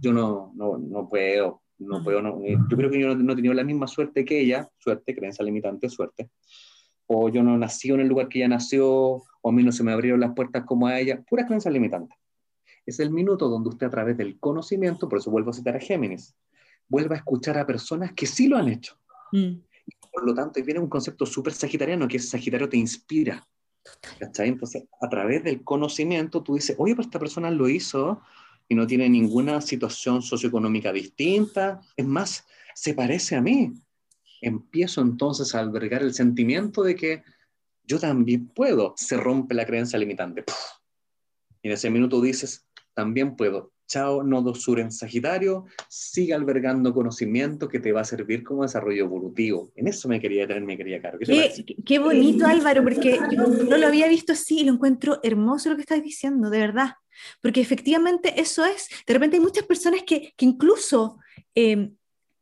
yo 0.00 0.12
no, 0.12 0.52
no, 0.54 0.78
no 0.78 1.08
puedo, 1.08 1.62
no 1.78 2.02
puedo, 2.02 2.20
no, 2.20 2.40
eh, 2.44 2.56
yo 2.68 2.76
creo 2.76 2.90
que 2.90 3.00
yo 3.00 3.14
no, 3.14 3.32
he 3.32 3.36
tenido 3.36 3.54
la 3.54 3.64
misma 3.64 3.86
suerte 3.86 4.24
que 4.24 4.40
ella, 4.40 4.68
suerte, 4.78 5.14
creencia 5.14 5.44
limitante, 5.44 5.88
suerte. 5.88 6.30
O 7.06 7.28
yo 7.28 7.42
no 7.42 7.56
nací 7.56 7.90
en 7.90 8.00
el 8.00 8.08
lugar 8.08 8.28
que 8.28 8.38
ella 8.38 8.48
nació, 8.48 8.88
o 8.88 9.48
a 9.48 9.52
mí 9.52 9.62
no 9.62 9.72
se 9.72 9.82
me 9.84 9.92
abrieron 9.92 10.20
las 10.20 10.34
puertas 10.34 10.64
como 10.64 10.86
a 10.86 10.98
ella, 10.98 11.22
pura 11.22 11.46
creencia 11.46 11.70
limitante. 11.70 12.14
Es 12.84 13.00
el 13.00 13.10
minuto 13.10 13.48
donde 13.48 13.70
usted 13.70 13.86
a 13.86 13.90
través 13.90 14.16
del 14.16 14.38
conocimiento, 14.38 15.08
por 15.08 15.18
eso 15.18 15.30
vuelvo 15.30 15.50
a 15.50 15.54
citar 15.54 15.76
a 15.76 15.80
Géminis, 15.80 16.34
vuelva 16.88 17.14
a 17.14 17.18
escuchar 17.18 17.58
a 17.58 17.66
personas 17.66 18.12
que 18.12 18.26
sí 18.26 18.48
lo 18.48 18.56
han 18.56 18.68
hecho. 18.68 18.98
Mm. 19.32 19.60
Por 20.12 20.26
lo 20.26 20.34
tanto, 20.34 20.62
viene 20.62 20.80
un 20.80 20.88
concepto 20.88 21.26
súper 21.26 21.52
sagitariano, 21.52 22.08
que 22.08 22.16
es 22.16 22.28
Sagitario 22.28 22.68
te 22.68 22.76
inspira. 22.76 23.46
Entonces, 24.38 24.84
a 25.00 25.08
través 25.08 25.44
del 25.44 25.64
conocimiento, 25.64 26.42
tú 26.42 26.54
dices, 26.54 26.76
oye, 26.78 26.94
pues 26.94 27.06
esta 27.06 27.18
persona 27.18 27.50
lo 27.50 27.68
hizo, 27.68 28.20
y 28.68 28.74
no 28.74 28.86
tiene 28.86 29.08
ninguna 29.08 29.60
situación 29.60 30.22
socioeconómica 30.22 30.92
distinta. 30.92 31.80
Es 31.96 32.06
más, 32.06 32.46
se 32.74 32.94
parece 32.94 33.34
a 33.36 33.40
mí. 33.40 33.72
Empiezo 34.40 35.00
entonces 35.00 35.54
a 35.54 35.60
albergar 35.60 36.02
el 36.02 36.14
sentimiento 36.14 36.82
de 36.82 36.94
que 36.94 37.22
yo 37.82 37.98
también 37.98 38.48
puedo. 38.48 38.94
Se 38.96 39.16
rompe 39.16 39.54
la 39.54 39.64
creencia 39.64 39.98
limitante. 39.98 40.44
Y 41.62 41.68
en 41.68 41.74
ese 41.74 41.90
minuto 41.90 42.20
dices, 42.20 42.66
también 42.94 43.36
puedo. 43.36 43.72
Chao, 43.88 44.22
nodo 44.22 44.54
sur 44.54 44.80
en 44.80 44.92
Sagitario, 44.92 45.64
sigue 45.88 46.34
albergando 46.34 46.92
conocimiento 46.92 47.68
que 47.68 47.80
te 47.80 47.90
va 47.90 48.02
a 48.02 48.04
servir 48.04 48.44
como 48.44 48.62
desarrollo 48.62 49.04
evolutivo. 49.04 49.72
En 49.76 49.88
eso 49.88 50.08
me 50.10 50.20
quería 50.20 50.46
tener, 50.46 50.62
mi 50.62 50.76
querida 50.76 51.00
Caro. 51.00 51.18
¿Qué, 51.18 51.64
qué, 51.86 51.98
bonito, 51.98 52.44
Álvaro, 52.44 52.82
porque 52.82 53.18
yo 53.32 53.46
no 53.46 53.78
lo 53.78 53.86
había 53.86 54.08
visto 54.08 54.34
así 54.34 54.60
y 54.60 54.64
lo 54.64 54.74
encuentro 54.74 55.20
hermoso 55.22 55.70
lo 55.70 55.76
que 55.76 55.82
estás 55.82 56.02
diciendo, 56.02 56.50
de 56.50 56.58
verdad. 56.58 56.90
Porque 57.40 57.60
efectivamente 57.60 58.40
eso 58.40 58.64
es, 58.64 58.88
de 59.06 59.14
repente 59.14 59.36
hay 59.36 59.42
muchas 59.42 59.64
personas 59.64 60.02
que, 60.02 60.34
que 60.36 60.44
incluso 60.44 61.18
em, 61.54 61.94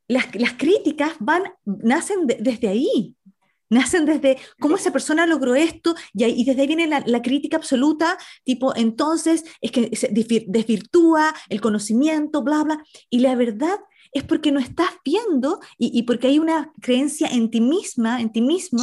las, 0.08 0.34
las, 0.34 0.54
críticas 0.54 1.14
van, 1.20 1.44
nacen 1.64 2.26
desde 2.26 2.68
ahí, 2.68 3.16
nacen 3.68 4.06
desde 4.06 4.38
cómo 4.60 4.76
esa 4.76 4.92
persona 4.92 5.26
logró 5.26 5.54
esto 5.54 5.94
y, 6.14 6.24
y 6.24 6.44
desde 6.44 6.60
ahí 6.60 6.66
viene 6.66 6.86
la, 6.86 7.02
la, 7.06 7.22
crítica 7.22 7.56
absoluta, 7.56 8.16
tipo, 8.44 8.74
entonces 8.76 9.44
es 9.60 9.70
que 9.72 9.94
se 9.96 10.08
desvirtúa 10.08 11.34
el 11.48 11.60
conocimiento, 11.60 12.42
bla, 12.42 12.62
bla, 12.62 12.84
y 13.10 13.20
la 13.20 13.34
verdad 13.34 13.78
es 14.12 14.24
porque 14.24 14.52
no 14.52 14.60
estás 14.60 14.90
viendo 15.04 15.60
y, 15.78 15.98
y 15.98 16.04
porque 16.04 16.28
hay 16.28 16.38
una 16.38 16.72
creencia 16.80 17.28
en 17.28 17.50
ti 17.50 17.60
misma, 17.60 18.20
en 18.20 18.32
ti 18.32 18.40
mismo, 18.40 18.82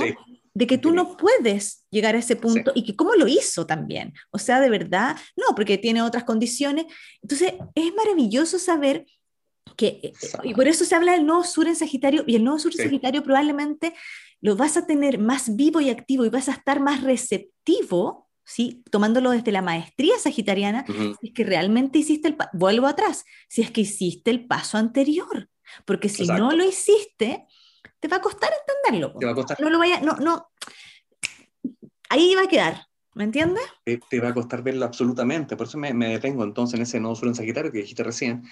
de 0.54 0.68
que 0.68 0.78
tú 0.78 0.91
no 0.91 1.18
puedes 1.18 1.86
llegar 1.89 2.16
a 2.16 2.20
ese 2.20 2.36
punto 2.36 2.72
y 2.76 2.84
que 2.84 2.95
cómo 2.95 3.16
lo 3.16 3.28
hizo 3.28 3.66
también. 3.66 4.14
O 4.32 4.38
sea, 4.38 4.60
de 4.60 4.70
verdad, 4.70 5.18
no, 5.36 5.56
porque 5.56 5.78
tiene 5.78 6.01
otras 6.01 6.24
condiciones. 6.24 6.86
Entonces, 7.22 7.54
es 7.74 7.93
maravilloso 7.95 8.60
saber 8.60 9.06
que, 9.76 9.99
eh, 10.04 10.14
y 10.43 10.54
por 10.54 10.68
eso 10.68 10.86
se 10.86 10.95
habla 10.95 11.14
del 11.14 11.26
nuevo 11.26 11.43
sur 11.43 11.68
en 11.68 11.76
Sagitario, 11.76 12.24
y 12.28 12.36
el 12.36 12.43
nuevo 12.43 12.60
sur 12.60 12.72
en 12.78 12.84
Sagitario 12.84 13.24
probablemente 13.24 13.93
lo 14.41 14.56
vas 14.56 14.78
a 14.78 14.86
tener 14.86 15.20
más 15.20 15.56
vivo 15.56 15.80
y 15.80 15.89
activo 15.89 16.26
y 16.26 16.30
vas 16.30 16.49
a 16.49 16.54
estar 16.54 16.80
más 16.80 17.01
receptivo, 17.01 18.30
¿sí? 18.43 18.84
tomándolo 18.91 19.32
desde 19.32 19.54
la 19.54 19.62
maestría 19.62 20.20
sagitariana, 20.20 20.86
si 20.86 21.28
es 21.28 21.34
que 21.34 21.45
realmente 21.45 21.99
hiciste 21.99 22.28
el, 22.28 22.38
vuelvo 22.51 22.88
atrás, 22.88 23.24
si 23.47 23.62
es 23.62 23.72
que 23.72 23.82
hiciste 23.82 24.32
el 24.32 24.45
paso 24.45 24.78
anterior, 24.78 25.49
porque 25.86 26.10
si 26.10 26.28
no 26.28 26.51
lo 26.51 26.66
hiciste, 26.66 27.45
te 28.04 28.10
va 28.10 28.18
a 28.18 28.22
costar 28.22 28.51
entenderlo. 28.60 29.18
Te 29.18 29.26
va 29.26 29.32
a 29.32 29.36
costar. 29.36 29.62
No 29.62 29.70
lo 29.70 29.80
vaya, 29.80 30.01
no, 30.01 30.18
no. 30.18 30.49
Ahí 32.10 32.36
va 32.36 32.41
a 32.41 32.47
quedar, 32.47 32.86
¿me 33.16 33.24
entiendes? 33.24 33.64
Te, 33.86 34.20
va 34.20 34.28
a 34.28 34.34
costar 34.34 34.62
verlo 34.62 34.84
absolutamente, 34.84 35.56
por 35.56 35.68
eso 35.68 35.78
me, 35.78 35.93
detengo 35.93 36.43
entonces 36.43 36.76
en 36.76 36.82
ese 36.82 36.99
nodo 36.99 37.16
sur 37.16 37.30
en 37.30 37.36
Sagitario 37.36 37.72
que 37.72 37.78
dijiste 37.78 38.04
recién. 38.04 38.43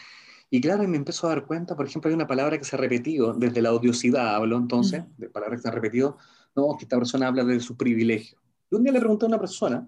Y 0.49 0.62
claro, 0.62 0.88
me 0.88 0.95
empezó 0.95 1.28
a 1.28 1.32
dar 1.32 1.45
cuenta, 1.45 1.76
por 1.76 1.86
ejemplo, 1.86 2.08
hay 2.08 2.16
una 2.16 2.28
palabra 2.28 2.58
que 2.58 2.64
se 2.64 2.78
ha 2.78 2.80
repetido, 2.80 3.34
desde 3.34 3.62
la 3.62 3.74
odiosidad 3.74 4.36
hablo 4.36 4.56
entonces, 4.56 5.04
de 5.18 5.30
palabras 5.30 5.60
que 5.60 5.64
se 5.64 5.68
han 5.68 5.76
repetido, 5.76 6.18
no, 6.56 6.78
que 6.78 6.86
esta 6.86 6.97
persona 6.97 7.28
habla 7.28 7.43
de 7.43 7.60
su 7.60 7.76
privilegio. 7.76 8.39
Y 8.70 8.76
un 8.76 8.84
día 8.84 8.93
le 8.93 8.99
pregunté 8.99 9.26
a 9.26 9.28
una 9.28 9.39
persona, 9.39 9.86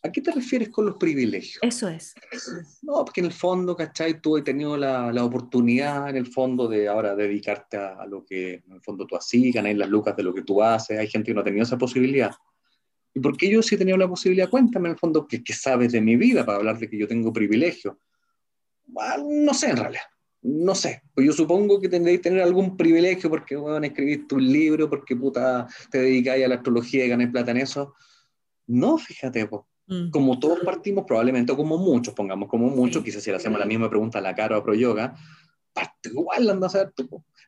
¿A 0.00 0.12
qué 0.12 0.20
te 0.20 0.30
refieres 0.30 0.68
con 0.68 0.86
los 0.86 0.96
privilegios? 0.96 1.58
Eso 1.60 1.88
es. 1.88 2.14
No, 2.82 3.04
porque 3.04 3.20
en 3.20 3.26
el 3.26 3.32
fondo, 3.32 3.74
¿cachai? 3.74 4.20
Tú 4.20 4.36
has 4.36 4.44
tenido 4.44 4.76
la, 4.76 5.12
la 5.12 5.24
oportunidad, 5.24 6.08
en 6.08 6.16
el 6.16 6.26
fondo, 6.26 6.68
de 6.68 6.86
ahora 6.86 7.16
dedicarte 7.16 7.78
a, 7.78 8.06
lo 8.06 8.24
que, 8.24 8.62
en 8.64 8.72
el 8.72 8.80
fondo, 8.80 9.06
tú 9.06 9.16
así, 9.16 9.50
ganar 9.50 9.74
las 9.74 9.88
lucas 9.88 10.16
de 10.16 10.22
lo 10.22 10.32
que 10.32 10.42
tú 10.42 10.62
haces. 10.62 10.98
Hay 10.98 11.08
gente 11.08 11.30
que 11.30 11.34
no 11.34 11.40
ha 11.40 11.44
tenido 11.44 11.64
esa 11.64 11.76
posibilidad. 11.76 12.30
¿Y 13.12 13.18
por 13.18 13.36
qué 13.36 13.50
yo 13.50 13.60
sí 13.60 13.74
he 13.74 13.78
tenido 13.78 13.96
la 13.96 14.06
posibilidad? 14.06 14.48
Cuéntame, 14.48 14.88
en 14.88 14.92
el 14.92 14.98
fondo, 14.98 15.26
¿qué, 15.26 15.42
sabes 15.52 15.90
de 15.90 16.00
mi 16.00 16.14
vida 16.14 16.46
para 16.46 16.58
hablar 16.58 16.78
de 16.78 16.88
que 16.88 16.96
yo 16.96 17.08
tengo 17.08 17.32
privilegio? 17.32 17.98
no 18.86 19.52
sé, 19.52 19.70
en 19.70 19.76
realidad. 19.78 20.04
No 20.42 20.76
sé. 20.76 21.02
Pues 21.12 21.26
yo 21.26 21.32
supongo 21.32 21.80
que 21.80 21.88
tendréis 21.88 22.20
que 22.20 22.30
tener 22.30 22.42
algún 22.42 22.76
privilegio 22.76 23.28
porque, 23.28 23.56
bueno, 23.56 23.84
escribiste 23.84 24.36
un 24.36 24.52
libro, 24.52 24.88
porque, 24.88 25.16
puta, 25.16 25.66
te 25.90 25.98
dedicáis 25.98 26.44
a 26.44 26.48
la 26.48 26.54
astrología 26.54 27.04
y 27.04 27.08
ganáis 27.08 27.30
plata 27.30 27.50
en 27.50 27.56
eso. 27.56 27.94
No, 28.68 28.96
fíjate, 28.96 29.46
pues. 29.46 29.62
Como 30.10 30.38
todos 30.38 30.60
partimos, 30.60 31.04
probablemente, 31.06 31.52
o 31.52 31.56
como 31.56 31.78
muchos, 31.78 32.12
pongamos 32.12 32.48
como 32.48 32.68
muchos, 32.68 33.02
quizás 33.02 33.22
si 33.22 33.30
le 33.30 33.36
hacemos 33.36 33.58
la 33.58 33.64
misma 33.64 33.88
pregunta 33.88 34.18
a 34.18 34.22
la 34.22 34.34
cara 34.34 34.56
o 34.56 34.60
a 34.60 34.62
ProYoga, 34.62 35.16
partió 35.72 36.12
igual, 36.12 36.50
anda 36.50 36.66
a 36.66 36.70
saber, 36.70 36.92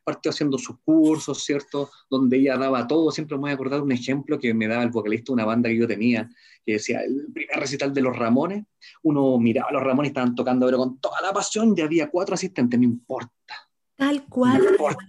partió 0.03 0.31
haciendo 0.31 0.57
sus 0.57 0.77
cursos, 0.83 1.43
¿cierto? 1.43 1.89
Donde 2.09 2.37
ella 2.37 2.57
daba 2.57 2.87
todo. 2.87 3.11
Siempre 3.11 3.37
me 3.37 3.41
voy 3.41 3.51
a 3.51 3.53
acordar 3.53 3.81
un 3.81 3.91
ejemplo 3.91 4.39
que 4.39 4.53
me 4.53 4.67
daba 4.67 4.83
el 4.83 4.89
vocalista 4.89 5.29
de 5.29 5.33
una 5.33 5.45
banda 5.45 5.69
que 5.69 5.77
yo 5.77 5.87
tenía, 5.87 6.29
que 6.65 6.73
decía, 6.73 7.01
el 7.01 7.27
primer 7.33 7.57
recital 7.57 7.93
de 7.93 8.01
los 8.01 8.17
Ramones, 8.17 8.65
uno 9.03 9.37
miraba 9.37 9.69
a 9.69 9.73
los 9.73 9.83
Ramones, 9.83 10.09
estaban 10.09 10.33
tocando, 10.35 10.65
pero 10.65 10.77
con 10.77 10.99
toda 10.99 11.21
la 11.21 11.33
pasión, 11.33 11.75
ya 11.75 11.85
había 11.85 12.09
cuatro 12.09 12.35
asistentes, 12.35 12.79
no 12.79 12.85
importa. 12.85 13.55
Tal 13.95 14.25
cual. 14.27 14.63
No 14.63 14.71
importa, 14.71 15.05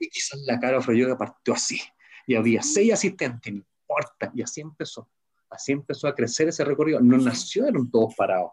y 0.00 0.08
quizás 0.08 0.40
la 0.46 0.58
cara 0.58 0.80
que 0.80 1.16
partió 1.18 1.52
así, 1.52 1.80
y 2.26 2.34
había 2.34 2.62
seis 2.62 2.92
asistentes, 2.92 3.52
no 3.52 3.58
importa, 3.58 4.32
y 4.34 4.42
así 4.42 4.62
empezó. 4.62 5.08
Así 5.50 5.72
empezó 5.72 6.08
a 6.08 6.14
crecer 6.14 6.48
ese 6.48 6.64
recorrido. 6.64 7.00
No 7.00 7.18
nacieron 7.18 7.90
todos 7.90 8.14
parados. 8.14 8.52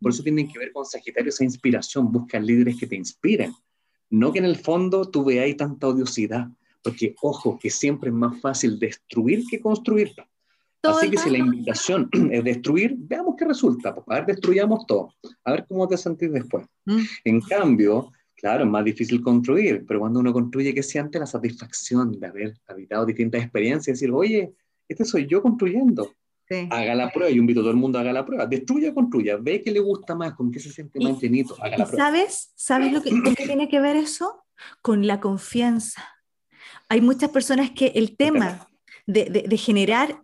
Por 0.00 0.12
eso 0.12 0.22
tienen 0.22 0.50
que 0.50 0.58
ver 0.58 0.72
con 0.72 0.84
Sagitario 0.84 1.28
esa 1.28 1.44
inspiración. 1.44 2.10
Busca 2.10 2.38
líderes 2.40 2.78
que 2.78 2.86
te 2.86 2.96
inspiren. 2.96 3.52
No 4.10 4.32
que 4.32 4.40
en 4.40 4.44
el 4.44 4.56
fondo 4.56 5.10
tú 5.10 5.24
veáis 5.24 5.56
tanta 5.56 5.88
odiosidad. 5.88 6.48
Porque, 6.82 7.14
ojo, 7.22 7.58
que 7.58 7.70
siempre 7.70 8.10
es 8.10 8.14
más 8.14 8.40
fácil 8.40 8.78
destruir 8.78 9.44
que 9.48 9.60
construir. 9.60 10.12
Así 10.82 11.10
que 11.10 11.16
si 11.16 11.30
la 11.30 11.38
invitación 11.38 12.08
es 12.32 12.42
destruir, 12.42 12.96
veamos 12.98 13.36
qué 13.38 13.44
resulta. 13.44 13.94
Pues, 13.94 14.04
a 14.08 14.14
ver, 14.14 14.26
destruyamos 14.26 14.86
todo. 14.86 15.14
A 15.44 15.52
ver 15.52 15.66
cómo 15.68 15.86
te 15.86 15.96
sentís 15.96 16.32
después. 16.32 16.66
Mm. 16.84 17.00
En 17.24 17.40
cambio, 17.40 18.10
claro, 18.34 18.64
es 18.64 18.70
más 18.70 18.84
difícil 18.84 19.22
construir, 19.22 19.84
pero 19.86 20.00
cuando 20.00 20.18
uno 20.18 20.32
construye, 20.32 20.74
que 20.74 20.82
siente 20.82 21.20
la 21.20 21.26
satisfacción 21.26 22.18
de 22.18 22.26
haber 22.26 22.54
habitado 22.66 23.06
distintas 23.06 23.42
experiencias 23.42 23.88
y 23.88 23.92
decir, 23.92 24.10
oye, 24.12 24.52
este 24.88 25.04
soy 25.04 25.26
yo 25.26 25.40
construyendo. 25.40 26.12
Haga 26.70 26.94
la 26.94 27.10
prueba, 27.10 27.30
yo 27.30 27.36
invito 27.36 27.60
a 27.60 27.62
todo 27.62 27.70
el 27.70 27.76
mundo 27.76 27.98
a 27.98 28.02
haga 28.02 28.12
la 28.12 28.24
prueba. 28.24 28.46
Destruya 28.46 28.94
construya, 28.94 29.36
ve 29.36 29.62
que 29.62 29.70
le 29.70 29.80
gusta 29.80 30.14
más, 30.14 30.34
con 30.34 30.50
qué 30.50 30.60
se 30.60 30.70
siente 30.70 31.00
más 31.00 31.20
llenito, 31.20 31.56
haga 31.60 31.78
la 31.78 31.86
prueba. 31.86 32.04
¿Sabes? 32.04 32.52
¿Sabes 32.54 32.92
lo 32.92 33.02
que, 33.02 33.10
tiene 33.36 33.68
que 33.68 33.80
ver 33.80 33.96
eso? 33.96 34.44
Con 34.80 35.06
la 35.06 35.20
confianza. 35.20 36.02
Hay 36.88 37.00
muchas 37.00 37.30
personas 37.30 37.70
que 37.70 37.92
el 37.94 38.16
tema 38.16 38.68
de, 39.06 39.24
de, 39.48 39.56
generar 39.56 40.22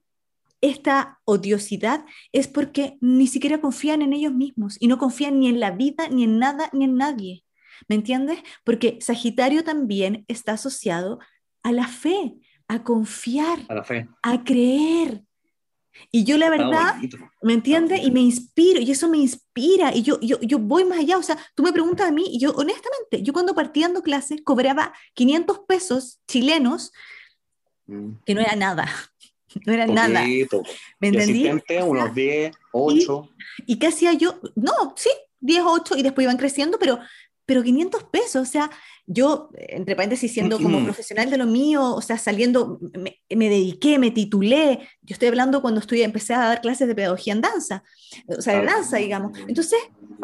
esta 0.60 1.18
odiosidad 1.24 2.04
es 2.32 2.46
porque 2.46 2.98
ni 3.00 3.26
siquiera 3.26 3.60
confían 3.60 4.02
en 4.02 4.12
ellos 4.12 4.32
mismos 4.32 4.76
y 4.80 4.88
no 4.88 4.98
confían 4.98 5.40
ni 5.40 5.48
en 5.48 5.60
la 5.60 5.70
vida, 5.70 6.08
ni 6.08 6.24
en 6.24 6.38
nada, 6.38 6.68
ni 6.72 6.84
en 6.84 6.96
nadie. 6.96 7.44
¿Me 7.88 7.94
entiendes? 7.94 8.40
Porque 8.64 8.98
Sagitario 9.00 9.62
también 9.62 10.24
está 10.28 10.52
asociado 10.52 11.20
a 11.62 11.72
la 11.72 11.86
fe, 11.86 12.34
a 12.66 12.82
confiar, 12.82 13.60
a, 13.68 13.74
la 13.74 13.84
fe. 13.84 14.08
a 14.22 14.44
creer, 14.44 15.22
y 16.10 16.24
yo 16.24 16.38
la 16.38 16.48
verdad, 16.48 16.96
¿me 17.42 17.52
entiendes? 17.52 18.00
Y 18.02 18.10
me 18.10 18.20
inspiro, 18.20 18.80
y 18.80 18.90
eso 18.90 19.08
me 19.08 19.18
inspira, 19.18 19.94
y 19.94 20.02
yo, 20.02 20.18
yo, 20.20 20.40
yo 20.40 20.58
voy 20.58 20.84
más 20.84 20.98
allá. 20.98 21.18
O 21.18 21.22
sea, 21.22 21.38
tú 21.54 21.62
me 21.62 21.72
preguntas 21.72 22.08
a 22.08 22.12
mí, 22.12 22.24
y 22.26 22.38
yo 22.38 22.50
honestamente, 22.52 23.22
yo 23.22 23.32
cuando 23.32 23.54
partí 23.54 23.82
dando 23.82 24.02
clases 24.02 24.40
cobraba 24.42 24.92
500 25.14 25.60
pesos 25.68 26.20
chilenos, 26.26 26.92
mm. 27.86 28.10
que 28.24 28.34
no 28.34 28.40
era 28.40 28.56
nada, 28.56 28.88
no 29.66 29.72
era 29.72 29.86
nada. 29.86 30.24
¿Me 30.98 31.08
entendí? 31.08 31.48
unos 31.82 32.14
10, 32.14 32.56
8. 32.72 33.30
Y, 33.66 33.72
y, 33.74 33.78
qué 33.78 33.88
hacía 33.88 34.14
yo? 34.14 34.40
No, 34.54 34.94
sí, 34.96 35.10
10, 35.40 35.62
8, 35.66 35.96
y 35.96 36.02
después 36.02 36.24
iban 36.24 36.38
creciendo, 36.38 36.78
pero, 36.78 36.98
pero 37.44 37.62
500 37.62 38.04
pesos, 38.04 38.48
o 38.48 38.50
sea, 38.50 38.70
yo, 39.10 39.48
entre 39.56 39.96
paréntesis, 39.96 40.30
siendo 40.30 40.60
como 40.60 40.84
profesional 40.84 41.30
de 41.30 41.38
lo 41.38 41.46
mío, 41.46 41.94
o 41.94 42.02
sea, 42.02 42.18
saliendo, 42.18 42.78
me, 42.92 43.48
dediqué, 43.48 43.98
me 43.98 44.10
titulé, 44.10 44.80
yo 45.00 45.14
estoy 45.14 45.28
hablando 45.28 45.62
cuando 45.62 45.80
estudié, 45.80 46.04
empecé 46.04 46.34
a 46.34 46.40
dar 46.40 46.60
clases 46.60 46.86
de 46.86 46.94
pedagogía 46.94 47.32
en 47.32 47.40
danza, 47.40 47.82
o 48.28 48.42
sea, 48.42 48.60
de 48.60 48.66
danza, 48.66 48.98
digamos. 48.98 49.36
Entonces, 49.48 49.78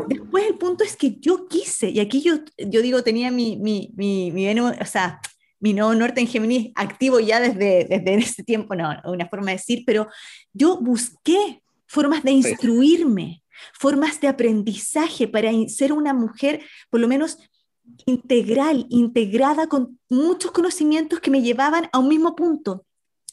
después 0.07 0.45
el 0.47 0.59
punto 0.59 0.85
es 0.85 0.97
que 0.97 1.17
yo 1.19 1.49
quise, 1.49 1.89
y 1.89 1.99
aquí 1.99 2.21
yo, 2.21 2.41
yo 2.59 2.83
digo, 2.83 3.03
tenía 3.03 3.31
mi, 3.31 3.57
mi, 3.57 3.91
mi, 3.97 4.31
mi 4.31 4.47
o 4.61 4.85
sea, 4.85 5.19
mi 5.61 5.73
nuevo 5.73 5.95
norte 5.95 6.21
en 6.21 6.27
Géminis 6.27 6.73
activo 6.75 7.21
ya 7.21 7.41
desde, 7.41 7.87
desde 7.89 8.15
ese 8.17 8.45
tiempo, 8.45 8.75
no, 8.75 8.95
una 9.07 9.27
forma 9.31 9.47
de 9.47 9.57
decir, 9.57 9.85
pero 9.87 10.09
yo 10.53 10.79
busqué 10.79 11.63
formas 11.87 12.23
de 12.23 12.33
instruirme, 12.33 13.43
formas 13.73 14.21
de 14.21 14.29
aprendizaje 14.29 15.27
para 15.27 15.51
ser 15.69 15.95
una 15.95 16.13
mujer, 16.13 16.61
por 16.91 17.01
lo 17.01 17.09
menos 17.09 17.39
integral, 18.07 18.87
integrada 18.91 19.67
con 19.67 19.99
muchos 20.09 20.51
conocimientos 20.51 21.21
que 21.21 21.31
me 21.31 21.43
llevaban 21.43 21.89
a 21.93 21.99
un 21.99 22.09
mismo 22.09 22.35
punto, 22.35 22.85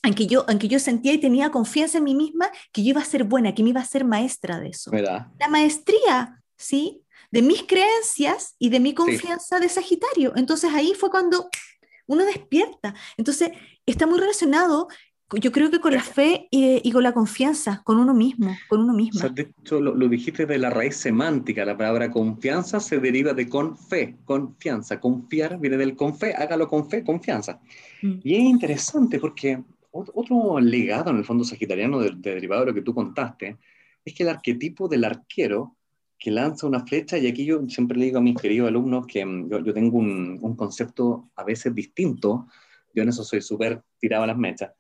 aunque 0.03 0.27
yo, 0.27 0.45
aunque 0.47 0.67
yo 0.67 0.79
sentía 0.79 1.13
y 1.13 1.19
tenía 1.19 1.51
confianza 1.51 1.99
en 1.99 2.05
mí 2.05 2.15
misma 2.15 2.49
que 2.71 2.83
yo 2.83 2.89
iba 2.89 3.01
a 3.01 3.05
ser 3.05 3.23
buena, 3.23 3.53
que 3.53 3.63
me 3.63 3.69
iba 3.69 3.81
a 3.81 3.85
ser 3.85 4.05
maestra 4.05 4.59
de 4.59 4.69
eso. 4.69 4.91
La 5.39 5.47
maestría, 5.49 6.41
¿sí? 6.57 7.03
De 7.31 7.41
mis 7.41 7.63
creencias 7.63 8.55
y 8.59 8.69
de 8.69 8.79
mi 8.79 8.93
confianza 8.93 9.59
de 9.59 9.69
Sagitario. 9.69 10.33
Entonces 10.35 10.71
ahí 10.73 10.93
fue 10.93 11.09
cuando 11.09 11.49
uno 12.07 12.25
despierta. 12.25 12.93
Entonces 13.17 13.51
está 13.85 14.05
muy 14.05 14.19
relacionado 14.19 14.87
yo 15.39 15.51
creo 15.51 15.71
que 15.71 15.79
con 15.79 15.93
la 15.93 16.03
fe 16.03 16.47
y, 16.51 16.91
con 16.91 17.03
la 17.03 17.13
confianza, 17.13 17.81
con 17.83 17.99
uno 17.99 18.13
mismo, 18.13 18.55
con 18.67 18.81
uno 18.81 18.93
mismo. 18.93 19.29
de 19.29 19.53
hecho, 19.61 19.79
lo, 19.79 20.07
dijiste 20.09 20.45
de 20.45 20.57
la 20.57 20.69
raíz 20.69 20.97
semántica, 20.97 21.63
la 21.63 21.77
palabra 21.77 22.11
confianza 22.11 22.79
se 22.79 22.99
deriva 22.99 23.33
de 23.33 23.47
con 23.47 23.77
fe, 23.77 24.17
confianza, 24.25 24.99
confiar 24.99 25.59
viene 25.59 25.77
del 25.77 25.95
con 25.95 26.17
fe, 26.17 26.33
hágalo 26.35 26.67
con 26.67 26.89
fe, 26.89 27.03
confianza. 27.03 27.61
Mm. 28.01 28.19
Y 28.23 28.35
es 28.35 28.41
interesante 28.41 29.19
porque 29.19 29.63
otro 29.91 30.59
legado 30.59 31.11
en 31.11 31.17
el 31.17 31.25
fondo 31.25 31.43
sagitariano 31.43 31.99
de, 31.99 32.11
derivado 32.15 32.61
de 32.61 32.67
lo 32.67 32.73
que 32.73 32.81
tú 32.81 32.93
contaste 32.93 33.57
es 34.03 34.13
que 34.13 34.23
el 34.23 34.29
arquetipo 34.29 34.87
del 34.87 35.03
arquero 35.05 35.75
que 36.17 36.29
lanza 36.29 36.67
una 36.67 36.85
flecha, 36.85 37.17
y 37.17 37.27
aquí 37.27 37.45
yo 37.45 37.67
siempre 37.67 37.97
le 37.97 38.05
digo 38.05 38.19
a 38.19 38.21
mis 38.21 38.39
queridos 38.39 38.67
alumnos 38.67 39.07
que 39.07 39.25
mm, 39.25 39.49
yo, 39.49 39.73
tengo 39.73 39.97
un, 39.97 40.37
un, 40.41 40.55
concepto 40.55 41.31
a 41.35 41.43
veces 41.43 41.73
distinto, 41.73 42.47
yo 42.93 43.01
en 43.01 43.09
eso 43.09 43.23
soy 43.23 43.41
súper 43.41 43.81
tirado 43.99 44.23
a 44.23 44.27
las 44.27 44.37
mechas, 44.37 44.71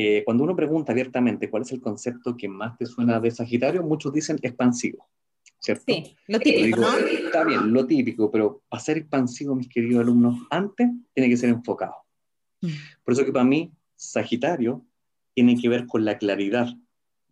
eh, 0.00 0.22
cuando 0.24 0.44
uno 0.44 0.54
pregunta 0.54 0.92
abiertamente 0.92 1.50
cuál 1.50 1.62
es 1.62 1.72
el 1.72 1.80
concepto 1.80 2.36
que 2.36 2.48
más 2.48 2.78
te 2.78 2.86
suena 2.86 3.18
de 3.18 3.32
Sagitario, 3.32 3.82
muchos 3.82 4.12
dicen 4.12 4.38
expansivo, 4.42 5.08
¿cierto? 5.58 5.82
Sí, 5.88 6.16
lo 6.28 6.38
típico, 6.38 6.80
¿no? 6.80 6.96
Está 6.98 7.42
bien, 7.42 7.72
lo 7.72 7.84
típico, 7.84 8.30
pero 8.30 8.62
para 8.68 8.80
ser 8.80 8.98
expansivo, 8.98 9.56
mis 9.56 9.68
queridos 9.68 10.02
alumnos, 10.02 10.36
antes 10.50 10.88
tiene 11.12 11.28
que 11.28 11.36
ser 11.36 11.48
enfocado. 11.48 11.96
Mm. 12.60 12.68
Por 13.02 13.12
eso 13.12 13.24
que 13.24 13.32
para 13.32 13.44
mí, 13.44 13.72
Sagitario 13.96 14.86
tiene 15.34 15.60
que 15.60 15.68
ver 15.68 15.84
con 15.84 16.04
la 16.04 16.16
claridad, 16.16 16.68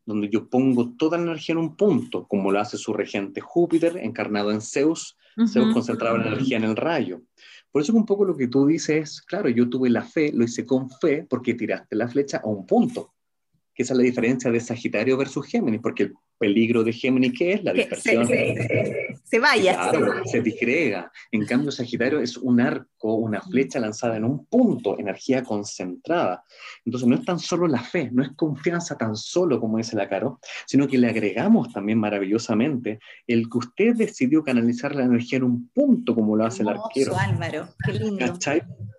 donde 0.05 0.29
yo 0.29 0.49
pongo 0.49 0.91
toda 0.97 1.19
la 1.19 1.23
energía 1.23 1.53
en 1.53 1.59
un 1.59 1.77
punto, 1.77 2.27
como 2.27 2.51
lo 2.51 2.59
hace 2.59 2.77
su 2.79 2.93
regente 2.93 3.41
Júpiter, 3.41 3.97
encarnado 3.99 4.51
en 4.51 4.61
Zeus, 4.61 5.17
Zeus 5.47 5.73
concentraba 5.73 6.19
la 6.19 6.27
energía 6.27 6.57
en 6.57 6.65
el 6.65 6.75
rayo. 6.75 7.23
Por 7.77 7.83
eso 7.83 7.93
un 7.93 8.07
poco 8.07 8.25
lo 8.25 8.35
que 8.35 8.49
tú 8.49 8.67
dices 8.67 9.21
claro, 9.21 9.51
yo 9.51 9.69
tuve 9.69 9.91
la 9.91 10.01
fe, 10.01 10.33
lo 10.33 10.45
hice 10.45 10.65
con 10.65 10.89
fe 10.89 11.27
porque 11.29 11.53
tiraste 11.53 11.95
la 11.95 12.09
flecha 12.09 12.39
a 12.39 12.47
un 12.47 12.67
punto. 12.67 13.13
Que 13.75 13.83
esa 13.83 13.93
es 13.93 13.99
la 13.99 14.03
diferencia 14.03 14.51
de 14.51 14.61
Sagitario 14.61 15.19
versus 15.19 15.47
Géminis, 15.47 15.83
porque 15.83 16.05
el 16.05 16.15
peligro 16.39 16.85
de 16.85 16.93
Géminis, 16.93 17.33
¿qué 17.37 17.53
es? 17.55 17.65
La 17.65 17.73
dispersión. 17.73 18.27
Se, 18.27 19.39
vaya. 19.39 19.75
Claro, 19.75 20.25
se 20.25 20.41
disgrega. 20.41 21.11
En 21.33 21.47
cambio, 21.47 21.71
Sagitario 21.71 22.21
es 22.21 22.37
un 22.37 22.61
arco, 22.61 23.15
una 23.15 23.41
flecha 23.41 23.81
lanzada 23.81 24.17
en 24.17 24.25
un 24.25 24.47
punto, 24.47 24.99
energía 24.99 25.43
concentrada. 25.43 26.45
Entonces, 26.85 27.09
no 27.09 27.17
es 27.17 27.25
tan 27.25 27.39
solo 27.39 27.67
la 27.67 27.83
fe, 27.83 28.11
no 28.13 28.23
es 28.23 28.31
confianza 28.37 28.97
tan 28.97 29.17
solo, 29.17 29.61
como 29.61 29.79
dice 29.79 29.97
la 29.97 30.09
Caro, 30.09 30.41
sino 30.67 30.87
que 30.87 30.99
le 30.99 31.09
agregamos 31.09 31.73
también 31.73 31.99
maravillosamente 31.99 33.01
el 33.27 33.49
que 33.51 33.59
usted 33.59 33.95
decidió 33.97 34.45
canalizar 34.45 34.95
la 34.95 35.05
energía 35.05 35.39
en 35.39 35.45
un 35.45 35.69
punto, 35.69 36.15
como 36.15 36.37
lo 36.37 36.45
hace 36.45 36.63
el 36.63 36.69
arquero. 36.69 37.17
Álvaro, 37.19 37.69
qué 37.85 37.93
lindo. 37.93 38.39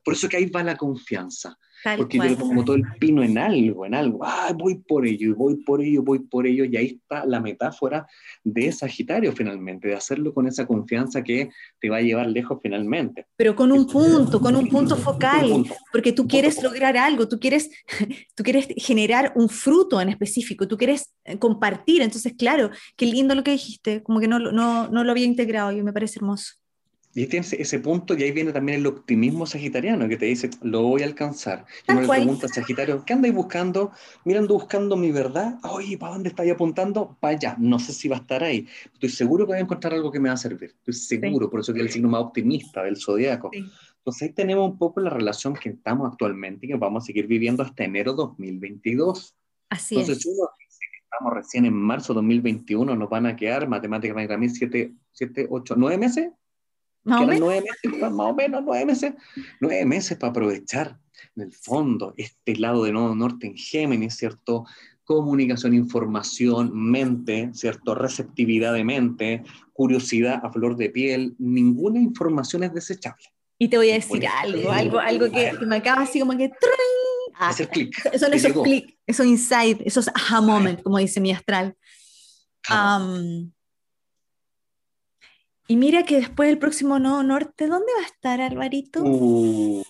Por 0.03 0.13
eso 0.13 0.27
que 0.27 0.37
ahí 0.37 0.45
va 0.47 0.63
la 0.63 0.75
confianza 0.75 1.57
porque 1.97 2.17
yo 2.17 2.23
le 2.23 2.35
pongo 2.35 2.63
todo 2.63 2.75
el 2.75 2.83
pino 2.99 3.23
en 3.23 3.37
algo, 3.37 3.85
en 3.85 3.93
algo. 3.93 4.19
Ah, 4.23 4.53
voy 4.57 4.75
por 4.75 5.05
ello, 5.05 5.35
voy 5.35 5.55
por 5.57 5.81
ello, 5.81 6.03
voy 6.03 6.19
por 6.19 6.47
ello. 6.47 6.65
Y 6.65 6.75
ahí 6.77 6.99
está 7.01 7.25
la 7.25 7.39
metáfora 7.39 8.07
de 8.43 8.71
Sagitario 8.71 9.31
finalmente, 9.31 9.87
de 9.87 9.95
hacerlo 9.95 10.33
con 10.33 10.47
esa 10.47 10.65
confianza 10.65 11.23
que 11.23 11.49
te 11.79 11.89
va 11.89 11.97
a 11.97 12.01
llevar 12.01 12.27
lejos 12.27 12.59
finalmente. 12.61 13.25
Pero 13.35 13.55
con 13.55 13.71
un 13.71 13.87
punto, 13.87 14.39
con 14.39 14.55
un 14.55 14.67
punto 14.67 14.95
focal, 14.95 15.65
porque 15.91 16.11
tú 16.11 16.27
quieres 16.27 16.61
lograr 16.61 16.97
algo, 16.97 17.27
tú 17.27 17.39
quieres, 17.39 17.69
tú 18.35 18.43
quieres 18.43 18.67
generar 18.77 19.33
un 19.35 19.49
fruto 19.49 20.01
en 20.01 20.09
específico, 20.09 20.67
tú 20.67 20.77
quieres 20.77 21.13
eh, 21.25 21.37
compartir. 21.37 22.01
Entonces, 22.01 22.33
claro, 22.37 22.71
qué 22.95 23.05
lindo 23.05 23.35
lo 23.35 23.43
que 23.43 23.51
dijiste, 23.51 24.03
como 24.03 24.19
que 24.19 24.27
no, 24.27 24.39
no, 24.39 24.87
no 24.87 25.03
lo 25.03 25.11
había 25.11 25.25
integrado 25.25 25.71
y 25.71 25.83
me 25.83 25.93
parece 25.93 26.19
hermoso. 26.19 26.53
Y 27.17 27.25
tienes 27.25 27.51
ese 27.53 27.79
punto 27.79 28.15
y 28.15 28.21
ahí 28.21 28.31
viene 28.31 28.51
también 28.51 28.77
el 28.77 28.85
optimismo 28.85 29.47
sagitariano 29.47 30.07
que 30.07 30.17
te 30.17 30.27
dice, 30.27 30.51
lo 30.61 30.83
voy 30.83 31.01
a 31.01 31.07
alcanzar. 31.07 31.65
Y 31.87 31.91
uno 31.91 32.01
le 32.01 32.07
pregunta 32.07 32.47
Sagitario, 32.47 33.03
¿qué 33.03 33.13
andáis 33.13 33.33
buscando? 33.33 33.91
Mira, 34.23 34.39
ando 34.39 34.53
buscando 34.53 34.95
mi 34.95 35.11
verdad. 35.11 35.57
Oye, 35.63 35.97
¿para 35.97 36.13
dónde 36.13 36.29
estáis 36.29 36.51
apuntando? 36.51 37.17
Para 37.19 37.35
allá. 37.35 37.55
No 37.57 37.79
sé 37.79 37.93
si 37.93 38.07
va 38.07 38.17
a 38.17 38.19
estar 38.19 38.43
ahí. 38.43 38.67
Estoy 38.93 39.09
seguro 39.09 39.47
que 39.47 39.53
voy 39.53 39.57
a 39.57 39.61
encontrar 39.61 39.95
algo 39.95 40.11
que 40.11 40.19
me 40.19 40.29
va 40.29 40.35
a 40.35 40.37
servir. 40.37 40.75
Estoy 40.77 40.93
seguro, 40.93 41.49
por 41.49 41.61
eso 41.61 41.73
que 41.73 41.79
es 41.79 41.87
el 41.87 41.91
signo 41.91 42.07
más 42.07 42.21
optimista 42.21 42.83
del 42.83 42.97
zodiaco. 42.97 43.49
Entonces 43.51 44.21
ahí 44.21 44.33
tenemos 44.35 44.69
un 44.69 44.77
poco 44.77 44.99
la 44.99 45.09
relación 45.09 45.55
que 45.55 45.69
estamos 45.69 46.11
actualmente 46.11 46.67
y 46.67 46.69
que 46.69 46.75
vamos 46.75 47.03
a 47.03 47.07
seguir 47.07 47.25
viviendo 47.25 47.63
hasta 47.63 47.83
enero 47.83 48.13
2022. 48.13 49.35
Así 49.69 49.95
Entonces, 49.95 50.19
es. 50.19 50.25
uno 50.27 50.49
estamos 51.01 51.33
recién 51.33 51.65
en 51.65 51.73
marzo 51.73 52.13
2021, 52.13 52.95
nos 52.95 53.09
van 53.09 53.25
a 53.25 53.35
quedar 53.35 53.67
matemáticamente 53.67 54.49
7, 54.49 54.93
7, 55.13 55.47
8, 55.49 55.73
9 55.75 55.97
meses 55.97 56.29
Más 57.07 57.21
o, 57.21 57.25
menos. 57.25 57.39
Nueve 57.39 57.61
meses, 57.61 57.99
más 58.11 58.11
o 58.11 58.33
menos 58.33 58.63
nueve 58.65 58.85
meses. 58.85 59.13
Nueve 59.61 59.85
meses 59.85 60.17
para 60.17 60.31
aprovechar, 60.31 60.99
en 61.35 61.43
el 61.43 61.53
fondo, 61.53 62.13
este 62.17 62.55
lado 62.57 62.83
de 62.83 62.91
Nodo 62.91 63.15
Norte 63.15 63.47
en 63.47 63.55
Géminis, 63.55 64.15
¿cierto? 64.15 64.65
Comunicación, 65.05 65.73
información, 65.73 66.71
mente, 66.73 67.49
¿cierto? 67.53 67.95
Receptividad 67.95 68.73
de 68.73 68.83
mente, 68.83 69.43
curiosidad 69.71 70.41
a 70.43 70.51
flor 70.51 70.75
de 70.75 70.89
piel. 70.89 71.35
Ninguna 71.39 71.99
información 71.99 72.63
es 72.63 72.73
desechable. 72.73 73.23
Y 73.57 73.69
te 73.69 73.77
voy 73.77 73.89
a 73.91 73.93
decir 73.93 74.27
algo, 74.27 74.71
algo, 74.71 74.99
algo 74.99 75.31
que, 75.31 75.53
me 75.65 75.77
acaba 75.77 76.01
así 76.01 76.19
como 76.19 76.37
que... 76.37 76.51
Ah, 77.39 77.49
Hacer 77.49 77.69
clic. 77.69 77.95
Son 78.17 78.33
esos 78.33 78.51
clics, 78.63 78.93
esos 79.05 79.25
insights, 79.25 79.81
esos 79.85 80.09
aha 80.09 80.41
moment, 80.41 80.81
como 80.81 80.97
dice 80.97 81.21
mi 81.21 81.31
astral. 81.31 81.75
Y 85.67 85.75
mira 85.75 86.03
que 86.03 86.17
después 86.17 86.49
del 86.49 86.59
próximo 86.59 86.99
Nodo 86.99 87.23
Norte, 87.23 87.67
¿dónde 87.67 87.91
va 87.97 88.03
a 88.03 88.07
estar 88.07 88.41
Alvarito? 88.41 89.01
Uh, 89.03 89.83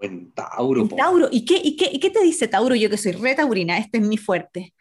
en 0.00 0.32
Tauro. 0.32 0.82
En 0.82 0.88
Tauro. 0.88 1.28
¿Y 1.30 1.44
qué, 1.44 1.60
y, 1.62 1.76
qué, 1.76 1.90
¿Y 1.92 2.00
qué 2.00 2.10
te 2.10 2.22
dice 2.22 2.48
Tauro? 2.48 2.74
Yo 2.74 2.90
que 2.90 2.96
soy 2.96 3.12
re 3.12 3.34
taurina, 3.34 3.78
este 3.78 3.98
es 3.98 4.04
mi 4.04 4.16
fuerte. 4.16 4.74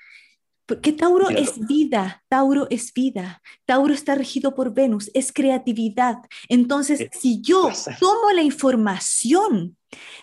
Porque 0.66 0.94
Tauro 0.94 1.30
es 1.30 1.60
vida, 1.68 2.24
Tauro 2.30 2.68
es 2.70 2.94
vida, 2.94 3.42
Tauro 3.66 3.94
está 3.94 4.16
regido 4.16 4.56
por 4.56 4.74
Venus, 4.74 5.12
es 5.14 5.34
creatividad. 5.34 6.20
Entonces, 6.48 7.10
si 7.12 7.42
yo 7.42 7.70
tomo 8.00 8.32
la 8.34 8.42
información 8.42 9.76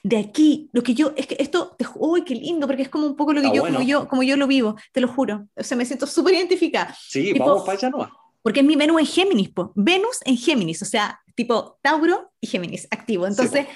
de 0.02 0.16
aquí, 0.16 0.70
lo 0.72 0.82
que 0.82 0.94
yo, 0.94 1.12
es 1.16 1.26
que 1.26 1.36
esto, 1.38 1.76
uy, 1.96 2.24
qué 2.24 2.34
lindo, 2.34 2.66
porque 2.66 2.82
es 2.82 2.88
como 2.88 3.06
un 3.06 3.14
poco 3.14 3.34
lo 3.34 3.42
que 3.42 3.54
yo, 3.54 3.62
como 3.62 3.82
yo, 3.82 4.08
como 4.08 4.22
yo 4.22 4.38
lo 4.38 4.46
vivo, 4.46 4.76
te 4.92 5.02
lo 5.02 5.08
juro. 5.08 5.46
O 5.54 5.62
sea, 5.62 5.76
me 5.76 5.84
siento 5.84 6.06
súper 6.06 6.32
identificada. 6.32 6.96
Sí, 6.98 7.34
vamos 7.38 7.64
para 7.64 7.76
allá, 7.76 7.90
¿no? 7.90 8.08
Porque 8.42 8.60
es 8.60 8.66
mi 8.66 8.76
Venus 8.76 9.00
en 9.00 9.06
Géminis, 9.06 9.50
Venus 9.74 10.18
en 10.24 10.36
Géminis, 10.36 10.82
o 10.82 10.84
sea, 10.84 11.20
tipo 11.34 11.78
Tauro 11.82 12.30
y 12.40 12.46
Géminis, 12.46 12.86
activo. 12.90 13.26
Entonces, 13.26 13.66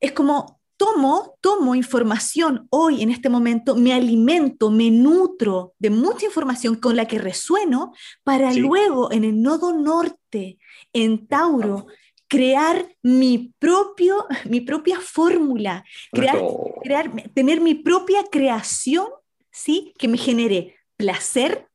es 0.00 0.12
como 0.12 0.60
tomo, 0.76 1.36
tomo 1.40 1.74
información 1.74 2.66
hoy 2.70 3.02
en 3.02 3.10
este 3.10 3.28
momento, 3.28 3.76
me 3.76 3.92
alimento, 3.92 4.70
me 4.70 4.90
nutro 4.90 5.74
de 5.78 5.90
mucha 5.90 6.26
información 6.26 6.76
con 6.76 6.96
la 6.96 7.06
que 7.06 7.18
resueno 7.18 7.92
para 8.22 8.52
luego 8.52 9.12
en 9.12 9.24
el 9.24 9.40
nodo 9.40 9.72
norte, 9.72 10.58
en 10.92 11.26
Tauro, 11.26 11.86
crear 12.28 12.88
mi, 13.02 13.54
propio, 13.58 14.26
mi 14.44 14.60
propia 14.60 14.98
fórmula, 15.00 15.84
crear, 16.12 16.38
crear, 16.82 17.30
tener 17.32 17.60
mi 17.60 17.74
propia 17.74 18.24
creación, 18.30 19.06
¿sí? 19.50 19.94
Que 19.98 20.08
me 20.08 20.18
genere 20.18 20.76
placer, 20.96 21.68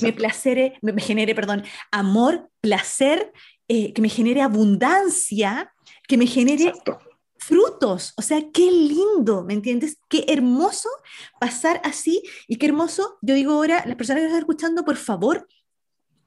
me, 0.00 0.12
placere, 0.12 0.78
me, 0.82 1.00
genere, 1.00 1.34
perdón, 1.34 1.64
amor, 1.90 2.50
placer, 2.60 3.32
eh, 3.68 3.92
que 3.92 4.02
me 4.02 4.08
genere 4.08 4.42
abundancia, 4.42 5.72
que 6.08 6.16
me 6.16 6.26
genere 6.26 6.72
frutos. 7.38 8.12
O 8.16 8.22
sea, 8.22 8.42
qué 8.52 8.70
lindo, 8.70 9.44
¿me 9.44 9.54
entiendes? 9.54 9.98
Qué 10.08 10.24
hermoso 10.28 10.88
pasar 11.40 11.80
así 11.84 12.22
y 12.48 12.56
qué 12.56 12.66
hermoso, 12.66 13.18
yo 13.22 13.34
digo 13.34 13.52
ahora, 13.52 13.82
las 13.86 13.96
personas 13.96 14.20
que 14.20 14.26
están 14.26 14.40
escuchando, 14.40 14.84
por 14.84 14.96
favor, 14.96 15.48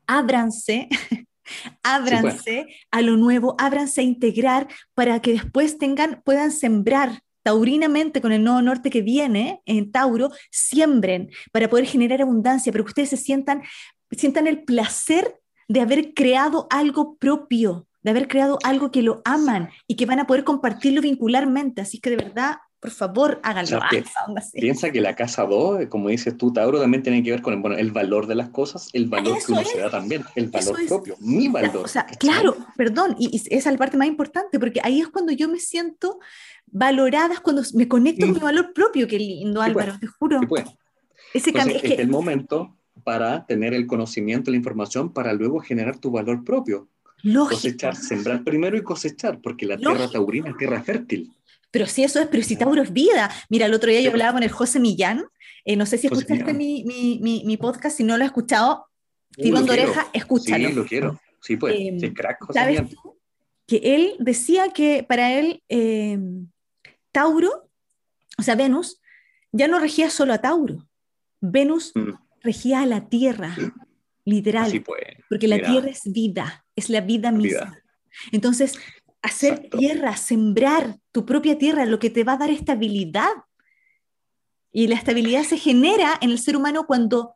ábranse 0.08 0.90
ábranse 1.84 2.68
a 2.92 3.02
lo 3.02 3.18
nuevo, 3.18 3.56
ábranse 3.60 4.02
a 4.02 4.04
integrar 4.04 4.68
para 4.94 5.22
que 5.22 5.34
después 5.34 5.78
tengan, 5.78 6.22
puedan 6.24 6.52
sembrar 6.52 7.22
taurinamente 7.46 8.22
con 8.22 8.32
el 8.32 8.44
nuevo 8.44 8.60
norte 8.64 8.90
que 8.90 9.04
viene 9.04 9.62
en 9.68 9.92
Tauro, 9.92 10.32
siembren 10.50 11.30
para 11.52 11.70
poder 11.70 11.86
generar 11.86 12.24
abundancia, 12.24 12.72
pero 12.72 12.84
que 12.84 12.90
ustedes 12.90 13.10
se 13.10 13.18
sientan, 13.18 13.62
sientan 14.10 14.48
el 14.48 14.64
placer 14.64 15.40
de 15.68 15.80
haber 15.80 16.16
creado 16.16 16.66
algo 16.72 17.18
propio, 17.18 17.88
de 18.02 18.10
haber 18.10 18.28
creado 18.28 18.58
algo 18.64 18.92
que 18.92 19.04
lo 19.04 19.22
aman 19.26 19.70
y 19.86 19.96
que 19.96 20.08
van 20.08 20.20
a 20.20 20.26
poder 20.26 20.44
compartirlo 20.44 21.02
vincularmente. 21.02 21.82
Así 21.82 22.00
que 22.00 22.10
de 22.10 22.16
verdad, 22.16 22.56
por 22.80 22.92
favor, 22.92 23.40
háganlo. 23.44 23.80
piensa 24.54 24.92
que 24.92 25.02
la 25.02 25.16
casa 25.16 25.44
2, 25.44 25.88
como 25.88 26.10
dices 26.10 26.38
tú, 26.38 26.54
Tauro, 26.54 26.80
también 26.80 27.04
tiene 27.04 27.24
que 27.24 27.32
ver 27.32 27.42
con 27.42 27.66
el, 27.66 27.80
el 27.80 27.92
valor 27.92 28.28
de 28.28 28.36
las 28.36 28.50
cosas, 28.50 28.90
el 28.94 29.08
valor 29.08 29.38
que 29.46 29.52
uno 29.52 29.64
se 29.64 29.80
da 29.80 29.90
también, 29.90 30.24
el 30.36 30.50
valor 30.50 30.78
propio, 30.88 31.16
mi 31.20 31.48
valor. 31.48 31.78
O 31.78 31.88
sea, 31.88 32.06
claro, 32.06 32.56
perdón, 32.78 33.16
y, 33.18 33.36
esa 33.36 33.70
es 33.70 33.74
la 33.74 33.78
parte 33.78 33.98
más 33.98 34.08
importante, 34.08 34.60
porque 34.60 34.82
ahí 34.84 35.02
es 35.02 35.08
cuando 35.08 35.32
yo 35.32 35.50
me 35.50 35.60
siento 35.60 36.20
valorada, 36.68 37.40
cuando 37.42 37.64
me 37.74 37.88
conecto 37.88 38.26
con 38.26 38.34
mi 38.34 38.40
mm. 38.40 38.44
valor 38.44 38.74
propio, 38.74 39.08
qué 39.08 39.18
lindo, 39.18 39.62
Álvaro, 39.62 39.98
te 40.00 40.08
juro. 40.08 40.42
Ese 41.34 41.50
Entonces, 41.50 41.84
es, 41.84 42.00
el 42.00 42.08
momento 42.08 42.78
para 43.04 43.46
tener 43.46 43.74
el 43.74 43.88
conocimiento, 43.88 44.52
la 44.52 44.58
información, 44.58 45.12
para 45.12 45.34
luego 45.34 45.60
generar 45.60 45.98
tu 45.98 46.12
valor 46.12 46.44
propio. 46.44 46.88
Lógico. 47.24 47.56
Cosechar, 47.56 47.96
sembrar 47.96 48.44
primero 48.44 48.78
y 48.78 48.84
cosechar, 48.84 49.40
porque 49.42 49.66
la 49.66 49.78
tierra 49.78 50.10
taurina 50.10 50.50
es 50.50 50.58
tierra 50.58 50.82
fértil. 50.84 51.32
Pero 51.76 51.88
sí, 51.88 52.06
eso 52.06 52.22
es, 52.22 52.28
pero 52.28 52.42
si 52.42 52.56
Tauro 52.56 52.82
es 52.82 52.94
vida. 52.94 53.30
Mira, 53.50 53.66
el 53.66 53.74
otro 53.74 53.92
día 53.92 54.00
yo 54.00 54.12
hablaba 54.12 54.32
con 54.32 54.44
el 54.44 54.50
José 54.50 54.80
Millán, 54.80 55.26
eh, 55.66 55.76
no 55.76 55.86
sé 55.86 55.98
si 55.98 56.08
escuchaste 56.08 56.54
mi, 56.54 56.86
mi, 56.86 57.44
mi, 57.44 57.58
podcast, 57.58 57.98
si 57.98 58.06
no 58.06 58.16
lo 58.16 58.24
has 58.24 58.30
escuchado, 58.30 58.88
tirón 59.34 59.66
de 59.66 59.74
oreja, 59.74 60.08
escúchalo. 60.14 60.70
Sí, 60.70 60.74
lo 60.74 60.86
quiero. 60.86 61.20
Sí, 61.42 61.58
pues, 61.58 61.76
eh, 61.78 61.98
sí, 62.00 62.14
crack, 62.14 62.38
José 62.46 62.58
¿sabes 62.58 62.82
Que 63.68 63.82
él 63.84 64.16
decía 64.20 64.70
que 64.70 65.04
para 65.04 65.34
él 65.34 65.64
eh, 65.68 66.18
Tauro, 67.12 67.70
o 68.38 68.42
sea, 68.42 68.56
Venus, 68.56 69.02
ya 69.52 69.68
no 69.68 69.78
regía 69.78 70.10
solo 70.10 70.32
a 70.32 70.38
Tauro. 70.38 70.88
Venus 71.42 71.92
mm. 71.94 72.12
regía 72.42 72.84
a 72.84 72.86
la 72.86 73.10
Tierra, 73.10 73.54
literal. 74.24 74.82
Pues, 74.82 75.04
porque 75.30 75.50
la 75.50 75.58
Tierra 75.58 75.90
es 75.90 76.04
vida, 76.06 76.66
es 76.74 76.90
la 76.90 77.02
vida 77.02 77.34
misma. 77.34 77.78
Entonces, 78.32 78.80
hacer 79.26 79.70
tierra, 79.70 80.16
sembrar 80.18 80.98
tu 81.12 81.26
propia 81.26 81.58
tierra, 81.58 81.86
lo 81.86 82.00
que 82.00 82.10
te 82.10 82.24
va 82.24 82.34
a 82.34 82.38
dar 82.38 82.50
estabilidad. 82.50 83.30
Y 84.72 84.88
la 84.88 84.96
estabilidad 84.96 85.44
se 85.44 85.58
genera 85.58 86.18
en 86.22 86.32
el 86.32 86.40
ser 86.40 86.56
humano 86.58 86.86
cuando 86.86 87.36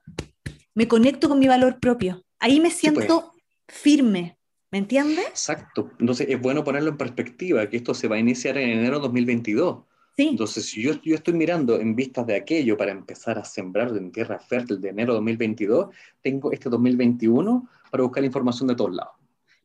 me 0.75 0.87
conecto 0.87 1.29
con 1.29 1.39
mi 1.39 1.47
valor 1.47 1.79
propio. 1.79 2.23
Ahí 2.39 2.59
me 2.59 2.69
siento 2.69 3.31
pues. 3.31 3.43
firme, 3.67 4.37
¿me 4.71 4.77
entiendes? 4.77 5.25
Exacto. 5.27 5.91
Entonces 5.99 6.27
es 6.29 6.39
bueno 6.39 6.63
ponerlo 6.63 6.89
en 6.89 6.97
perspectiva, 6.97 7.67
que 7.69 7.77
esto 7.77 7.93
se 7.93 8.07
va 8.07 8.17
a 8.17 8.19
iniciar 8.19 8.57
en 8.57 8.69
enero 8.69 8.97
de 8.97 9.03
2022. 9.03 9.83
Sí. 10.15 10.27
Entonces, 10.31 10.65
si 10.65 10.81
yo, 10.81 11.01
yo 11.01 11.15
estoy 11.15 11.33
mirando 11.33 11.79
en 11.79 11.95
vistas 11.95 12.27
de 12.27 12.35
aquello 12.35 12.75
para 12.77 12.91
empezar 12.91 13.37
a 13.37 13.45
sembrar 13.45 13.95
en 13.95 14.11
tierra 14.11 14.37
fértil 14.37 14.81
de 14.81 14.89
enero 14.89 15.13
de 15.13 15.19
2022, 15.19 15.95
tengo 16.21 16.51
este 16.51 16.69
2021 16.69 17.69
para 17.89 18.03
buscar 18.03 18.23
información 18.25 18.67
de 18.67 18.75
todos 18.75 18.93
lados. 18.93 19.18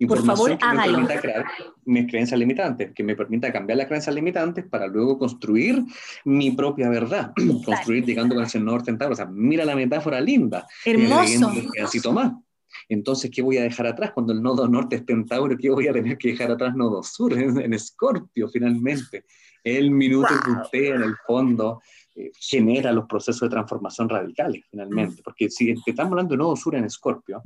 Por 0.06 0.24
favor, 0.24 0.58
que 0.58 0.64
hágalo. 0.64 0.98
Me 0.98 1.06
permita 1.06 1.20
crear 1.20 1.44
mis 1.84 2.10
creencias 2.10 2.38
limitantes, 2.38 2.92
que 2.92 3.04
me 3.04 3.14
permita 3.14 3.52
cambiar 3.52 3.78
las 3.78 3.86
creencias 3.86 4.14
limitantes 4.14 4.64
para 4.68 4.86
luego 4.86 5.18
construir 5.18 5.82
mi 6.24 6.50
propia 6.50 6.88
verdad, 6.88 7.32
construir 7.64 8.04
llegando 8.04 8.34
con 8.34 8.44
el 8.52 8.64
norte 8.64 8.90
en 8.90 9.02
O 9.02 9.14
sea, 9.14 9.26
mira 9.26 9.64
la 9.64 9.76
metáfora 9.76 10.20
linda. 10.20 10.66
Hermoso. 10.84 11.52
Así 11.82 12.00
toma. 12.00 12.40
Entonces, 12.88 13.30
¿qué 13.32 13.40
voy 13.40 13.56
a 13.58 13.62
dejar 13.62 13.86
atrás 13.86 14.10
cuando 14.12 14.32
el 14.32 14.42
nodo 14.42 14.68
norte 14.68 14.96
esté 14.96 15.12
en 15.12 15.26
Tauro? 15.26 15.56
¿Qué 15.56 15.70
voy 15.70 15.88
a 15.88 15.92
tener 15.92 16.18
que 16.18 16.28
dejar 16.28 16.50
atrás 16.50 16.74
nodo 16.74 17.02
sur 17.02 17.32
en 17.32 17.72
Escorpio 17.72 18.48
finalmente? 18.48 19.24
El 19.62 19.90
minuto 19.90 20.28
que 20.44 20.50
usted 20.50 20.94
en 20.96 21.02
el 21.02 21.14
fondo 21.26 21.80
eh, 22.14 22.30
genera 22.38 22.92
los 22.92 23.06
procesos 23.06 23.40
de 23.40 23.48
transformación 23.48 24.08
radicales 24.08 24.62
finalmente. 24.70 25.20
Mm. 25.20 25.24
Porque 25.24 25.50
si 25.50 25.74
estamos 25.86 26.12
hablando 26.12 26.32
de 26.32 26.38
nodo 26.38 26.54
sur 26.54 26.74
en 26.74 26.84
Escorpio, 26.84 27.42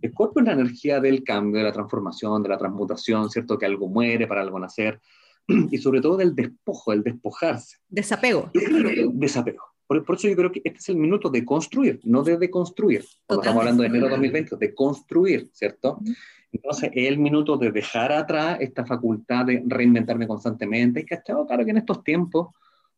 Escorpio 0.00 0.42
es 0.42 0.46
la 0.46 0.52
energía 0.52 1.00
del 1.00 1.24
cambio, 1.24 1.58
de 1.58 1.64
la 1.64 1.72
transformación, 1.72 2.42
de 2.42 2.48
la 2.48 2.58
transmutación, 2.58 3.30
¿cierto? 3.30 3.58
Que 3.58 3.66
algo 3.66 3.88
muere 3.88 4.26
para 4.26 4.42
algo 4.42 4.58
nacer, 4.58 5.00
y 5.70 5.78
sobre 5.78 6.00
todo 6.00 6.16
del 6.16 6.34
despojo, 6.34 6.92
del 6.92 7.02
despojarse. 7.02 7.78
Desapego. 7.88 8.50
Desapego. 9.12 9.64
Por, 9.86 10.04
eso 10.16 10.28
yo 10.28 10.34
creo 10.34 10.50
que 10.50 10.62
este 10.64 10.80
es 10.80 10.88
el 10.88 10.96
minuto 10.96 11.30
de 11.30 11.44
construir, 11.44 12.00
no 12.02 12.24
de 12.24 12.36
deconstruir. 12.36 13.04
Cuando 13.24 13.42
estamos 13.42 13.60
hablando 13.60 13.82
de 13.82 13.88
enero 13.88 14.06
de 14.06 14.10
2020, 14.10 14.56
de 14.56 14.74
construir, 14.74 15.48
¿cierto? 15.52 16.00
Entonces, 16.50 16.90
es 16.92 17.08
el 17.08 17.18
minuto 17.18 17.56
de 17.56 17.70
dejar 17.70 18.10
atrás 18.10 18.58
esta 18.60 18.84
facultad 18.84 19.44
de 19.46 19.62
reinventarme 19.64 20.26
constantemente. 20.26 21.06
Y 21.08 21.14
estado 21.14 21.46
claro 21.46 21.64
que 21.64 21.70
en 21.70 21.76
estos 21.76 22.02
tiempos, 22.02 22.48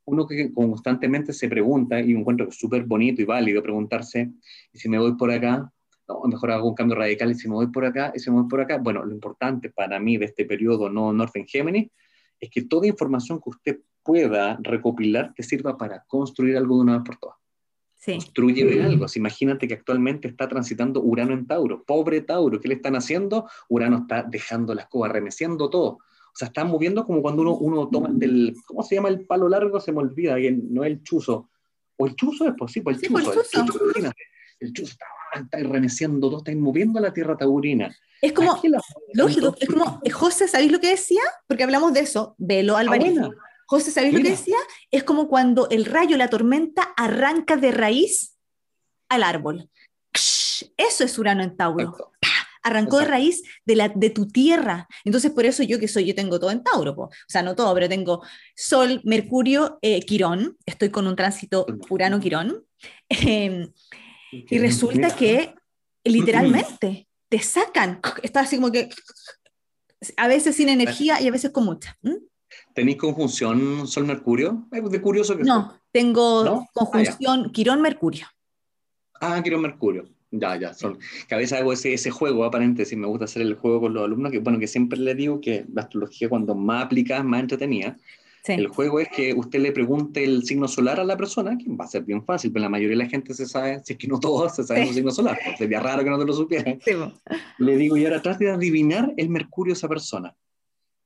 uno 0.07 0.26
que 0.26 0.51
constantemente 0.53 1.34
se 1.34 1.49
pregunta, 1.49 2.01
y 2.01 2.12
encuentro 2.12 2.46
que 2.46 2.51
es 2.51 2.59
súper 2.59 2.84
bonito 2.84 3.20
y 3.20 3.26
válido 3.26 3.62
preguntarse, 3.62 4.30
¿y 4.72 4.78
si 4.78 4.88
me 4.88 4.99
voy 4.99 5.14
por 5.14 5.30
acá? 5.30 5.70
No, 6.09 6.22
mejor 6.24 6.50
hago 6.50 6.68
un 6.68 6.74
cambio 6.74 6.96
radical 6.96 7.30
y 7.30 7.34
si 7.34 7.48
me 7.48 7.54
voy 7.54 7.66
por 7.68 7.84
acá, 7.84 8.12
y 8.14 8.18
si 8.18 8.30
me 8.30 8.40
voy 8.40 8.48
por 8.48 8.61
acá. 8.61 8.78
Bueno, 8.78 9.04
lo 9.04 9.12
importante 9.12 9.70
para 9.70 10.00
mí 10.00 10.16
de 10.16 10.24
este 10.24 10.44
periodo 10.44 10.88
no 10.88 11.12
Northern 11.12 11.46
Gemini 11.46 11.90
es 12.40 12.50
que 12.50 12.62
toda 12.62 12.86
información 12.86 13.40
que 13.40 13.50
usted 13.50 13.78
pueda 14.02 14.59
recopilar 14.62 15.34
te 15.34 15.42
sirva 15.42 15.76
para 15.76 16.04
construir 16.06 16.56
algo 16.56 16.76
de 16.76 16.82
una 16.82 16.98
vez 16.98 17.02
por 17.04 17.16
todas. 17.16 17.36
Sí. 17.94 18.14
Construye 18.14 18.82
algo. 18.82 19.06
imagínate 19.16 19.66
que 19.66 19.74
actualmente 19.74 20.28
está 20.28 20.48
transitando 20.48 21.02
Urano 21.02 21.34
en 21.34 21.46
Tauro. 21.46 21.82
Pobre 21.84 22.20
Tauro, 22.22 22.61
¿qué 22.61 22.68
le 22.68 22.74
están 22.74 22.94
haciendo? 22.94 23.48
Urano 23.68 23.98
está 23.98 24.22
dejando 24.22 24.72
las 24.74 24.86
cosas, 24.86 25.12
remeciendo 25.12 25.68
todo. 25.68 25.88
O 25.90 26.36
sea, 26.38 26.46
están 26.46 26.68
moviendo 26.68 27.04
como 27.04 27.20
cuando 27.20 27.42
uno, 27.42 27.56
uno 27.56 27.88
toma 27.88 28.11
el, 28.20 28.54
¿cómo 28.64 28.82
se 28.84 28.94
llama 28.94 29.09
el 29.09 29.26
palo 29.26 29.48
largo? 29.48 29.80
Se 29.80 29.90
me 29.90 29.98
olvida, 29.98 30.36
que 30.36 30.52
no 30.52 30.84
es 30.84 30.92
el 30.92 31.02
chuzo. 31.02 31.50
O 31.96 32.06
el 32.06 32.14
chuzo 32.14 32.46
es 32.46 32.54
posible, 32.54 32.84
pues, 32.84 33.02
el, 33.02 33.11
chuzo, 33.11 33.40
el 33.61 33.66
chuzo. 33.66 33.84
El 33.84 33.92
chuzo, 33.92 34.12
el 34.61 34.72
chuzo 34.72 34.92
está 34.92 35.06
estáis 35.34 35.68
remeciendo 35.68 36.28
todo, 36.28 36.38
estáis 36.38 36.58
moviendo 36.58 37.00
la 37.00 37.12
tierra 37.12 37.36
taurina. 37.36 37.94
Es 38.20 38.32
como, 38.32 38.52
lógico, 39.14 39.54
es 39.60 39.68
como, 39.68 40.00
José, 40.12 40.48
¿sabéis 40.48 40.72
lo 40.72 40.80
que 40.80 40.90
decía? 40.90 41.22
Porque 41.46 41.64
hablamos 41.64 41.92
de 41.92 42.00
eso, 42.00 42.34
velo 42.38 42.76
al 42.76 42.88
Ah, 42.88 43.30
José, 43.66 43.90
¿sabéis 43.90 44.14
lo 44.14 44.22
que 44.22 44.30
decía? 44.30 44.56
Es 44.90 45.04
como 45.04 45.28
cuando 45.28 45.68
el 45.68 45.84
rayo, 45.84 46.16
la 46.16 46.30
tormenta, 46.30 46.94
arranca 46.96 47.56
de 47.56 47.70
raíz 47.70 48.38
al 49.10 49.22
árbol. 49.22 49.68
Eso 50.76 51.04
es 51.04 51.18
Urano 51.18 51.42
en 51.42 51.56
Tauro. 51.56 52.12
Arrancó 52.62 52.98
de 52.98 53.04
raíz 53.04 53.42
de, 53.64 53.76
la, 53.76 53.88
de 53.88 54.10
tu 54.10 54.26
tierra. 54.26 54.88
Entonces, 55.04 55.30
por 55.30 55.44
eso 55.44 55.62
yo 55.62 55.78
que 55.78 55.86
soy, 55.86 56.06
yo 56.06 56.14
tengo 56.14 56.40
todo 56.40 56.50
en 56.50 56.62
Tauro. 56.62 56.92
O 56.92 57.10
sea, 57.28 57.42
no 57.42 57.54
todo, 57.54 57.72
pero 57.74 57.88
tengo 57.88 58.22
Sol, 58.56 59.00
Mercurio, 59.04 59.78
eh, 59.82 60.00
Quirón. 60.00 60.56
Estoy 60.66 60.88
con 60.88 61.06
un 61.06 61.14
tránsito 61.14 61.66
Urano-Quirón. 61.90 62.64
Em, 63.08 63.70
y 64.30 64.58
resulta 64.58 65.14
que 65.14 65.54
literalmente 66.04 67.08
te 67.28 67.38
sacan. 67.40 68.00
Estás 68.22 68.46
así 68.46 68.56
como 68.56 68.72
que 68.72 68.88
a 70.16 70.28
veces 70.28 70.56
sin 70.56 70.68
energía 70.68 71.20
y 71.20 71.28
a 71.28 71.32
veces 71.32 71.50
con 71.50 71.64
mucha. 71.64 71.96
¿Tenéis 72.74 72.96
conjunción 72.96 73.86
Sol-Mercurio? 73.86 74.66
De 74.70 75.00
curioso 75.00 75.36
que 75.36 75.44
No, 75.44 75.78
tengo 75.92 76.44
ah, 76.44 76.66
conjunción 76.72 77.50
Quirón-Mercurio. 77.52 78.26
Ah, 79.20 79.40
Quirón-Mercurio. 79.42 80.08
Ya, 80.30 80.56
ya, 80.56 80.74
son, 80.74 80.98
que 81.26 81.34
a 81.34 81.38
veces 81.38 81.58
hago 81.58 81.72
ese, 81.72 81.94
ese 81.94 82.10
juego, 82.10 82.44
aparente, 82.44 82.84
si 82.84 82.96
me 82.96 83.06
gusta 83.06 83.24
hacer 83.24 83.40
el 83.40 83.54
juego 83.54 83.80
con 83.80 83.94
los 83.94 84.04
alumnos, 84.04 84.30
que 84.30 84.40
bueno, 84.40 84.58
que 84.58 84.66
siempre 84.66 84.98
les 84.98 85.16
digo 85.16 85.40
que 85.40 85.64
la 85.72 85.82
astrología 85.82 86.28
cuando 86.28 86.54
más 86.54 86.84
aplicada, 86.84 87.22
más 87.22 87.40
entretenida, 87.40 87.96
el 88.49 88.68
juego 88.68 89.01
es 89.01 89.09
que 89.09 89.34
usted 89.34 89.61
le 89.61 89.72
pregunte 89.72 90.24
el 90.24 90.44
signo 90.44 90.68
solar 90.68 91.01
a 91.01 91.05
la 91.05 91.16
persona, 91.16 91.57
que 91.57 91.70
va 91.70 91.84
a 91.84 91.88
ser 91.88 92.05
bien 92.05 92.24
fácil, 92.24 92.53
pero 92.53 92.62
la 92.62 92.68
mayoría 92.68 92.96
de 92.96 93.05
la 93.05 93.11
gente 93.11 93.34
se 93.34 93.46
sabe, 93.46 93.80
si 93.84 93.92
es 93.94 93.99
que 93.99 94.09
no 94.09 94.18
todos 94.18 94.55
se 94.57 94.64
saben 94.64 94.88
el 94.88 94.94
signo 94.94 95.11
solar, 95.11 95.38
pues 95.44 95.59
sería 95.59 95.80
raro 95.80 96.05
que 96.05 96.11
no 96.11 96.18
te 96.18 96.24
lo 96.24 96.32
supieran. 96.32 96.78
le 97.59 97.76
digo, 97.76 97.96
y 97.96 98.05
ahora 98.05 98.22
trate 98.22 98.46
de 98.46 98.51
adivinar 98.53 99.12
el 99.16 99.28
mercurio 99.28 99.72
de 99.72 99.78
esa 99.78 99.88
persona. 99.88 100.34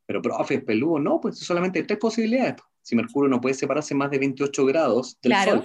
Pero, 0.07 0.21
profe, 0.21 0.55
es 0.55 0.65
peludo, 0.65 0.99
no, 0.99 1.21
pues 1.21 1.39
solamente 1.39 1.79
hay 1.79 1.87
tres 1.87 1.99
posibilidades. 1.99 2.57
Si 2.83 2.97
Mercurio 2.97 3.31
no 3.31 3.41
puede 3.41 3.55
separarse 3.55 3.95
más 3.95 4.11
de 4.11 4.19
28 4.19 4.67
grados 4.67 5.17
del 5.23 5.35
Sol, 5.45 5.65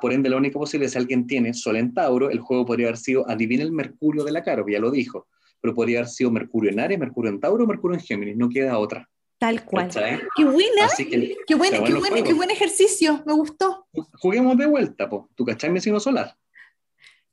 por 0.00 0.12
ende, 0.12 0.30
la 0.30 0.36
única 0.36 0.58
posibilidad, 0.58 0.90
si 0.90 0.98
alguien 0.98 1.26
tiene 1.26 1.52
Sol 1.52 1.76
en 1.76 1.92
Tauro, 1.92 2.30
el 2.30 2.40
juego 2.40 2.64
podría 2.64 2.86
haber 2.86 2.96
sido, 2.96 3.28
adivina 3.28 3.62
el 3.62 3.72
Mercurio 3.72 4.24
de 4.24 4.32
la 4.32 4.42
cara, 4.42 4.64
ya 4.68 4.78
lo 4.78 4.90
dijo, 4.90 5.28
pero 5.60 5.74
podría 5.74 5.98
haber 5.98 6.08
sido 6.08 6.30
Mercurio 6.30 6.70
en 6.70 6.80
Aries, 6.80 6.98
Mercurio 6.98 7.30
en 7.30 7.40
Tauro, 7.40 7.66
Mercurio 7.66 7.96
en 7.98 8.02
Géminis, 8.02 8.36
no 8.36 8.48
queda 8.48 8.78
otra. 8.78 9.08
Tal 9.38 9.64
cual. 9.64 9.90
Qué 10.36 10.44
buena, 10.44 10.88
qué, 10.96 11.54
buen, 11.54 11.84
qué, 11.84 12.32
buen, 12.32 12.50
ejercicio, 12.50 13.22
me 13.26 13.34
gustó. 13.34 13.86
Juguemos 14.18 14.56
de 14.56 14.66
vuelta, 14.66 15.08
po. 15.08 15.28
¿tú 15.34 15.44
cachai 15.44 15.70
mi 15.70 15.80
signo 15.80 16.00
solar? 16.00 16.36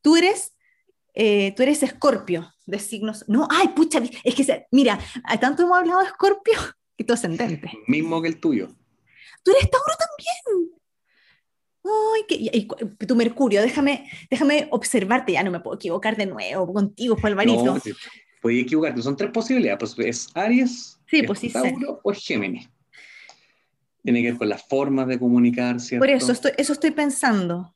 Tú 0.01 0.17
eres, 0.17 0.53
eh, 1.13 1.53
tú 1.55 1.63
eres 1.63 1.81
escorpio 1.81 2.53
de 2.65 2.79
signos. 2.79 3.23
No, 3.29 3.47
ay, 3.49 3.69
pucha, 3.69 4.01
es 4.23 4.35
que, 4.35 4.67
mira, 4.71 4.99
tanto 5.39 5.63
hemos 5.63 5.77
hablado 5.77 6.01
de 6.01 6.07
escorpio 6.07 6.53
que 6.97 7.05
tú 7.05 7.13
ascendente. 7.13 7.71
Mismo 7.87 8.21
que 8.21 8.27
el 8.27 8.39
tuyo. 8.39 8.67
Tú 9.43 9.51
eres 9.51 9.69
Tauro 9.69 9.93
también. 9.97 10.73
Ay, 11.85 12.23
que, 12.27 13.05
tu 13.05 13.15
Mercurio, 13.15 13.61
déjame, 13.61 14.09
déjame 14.29 14.67
observarte, 14.71 15.33
ya 15.33 15.43
no 15.43 15.51
me 15.51 15.59
puedo 15.59 15.75
equivocar 15.75 16.17
de 16.17 16.25
nuevo 16.25 16.73
contigo, 16.73 17.15
Juan 17.15 17.33
Alvarito. 17.33 17.63
No, 17.63 17.81
puedes 18.43 18.61
equivocarte, 18.61 19.01
son 19.01 19.17
tres 19.17 19.31
posibilidades, 19.31 19.95
pues 19.95 20.07
es 20.07 20.27
Aries, 20.35 20.99
sí, 21.07 21.23
pues, 21.23 21.41
Tauro 21.51 21.99
o 22.03 22.13
Géminis. 22.13 22.69
Tiene 24.03 24.21
que 24.21 24.31
ver 24.31 24.37
con 24.37 24.49
las 24.49 24.67
formas 24.67 25.07
de 25.07 25.17
comunicarse. 25.17 25.97
Por 25.97 26.09
eso 26.09 26.33
estoy, 26.33 26.51
eso 26.57 26.73
estoy 26.73 26.91
pensando 26.91 27.73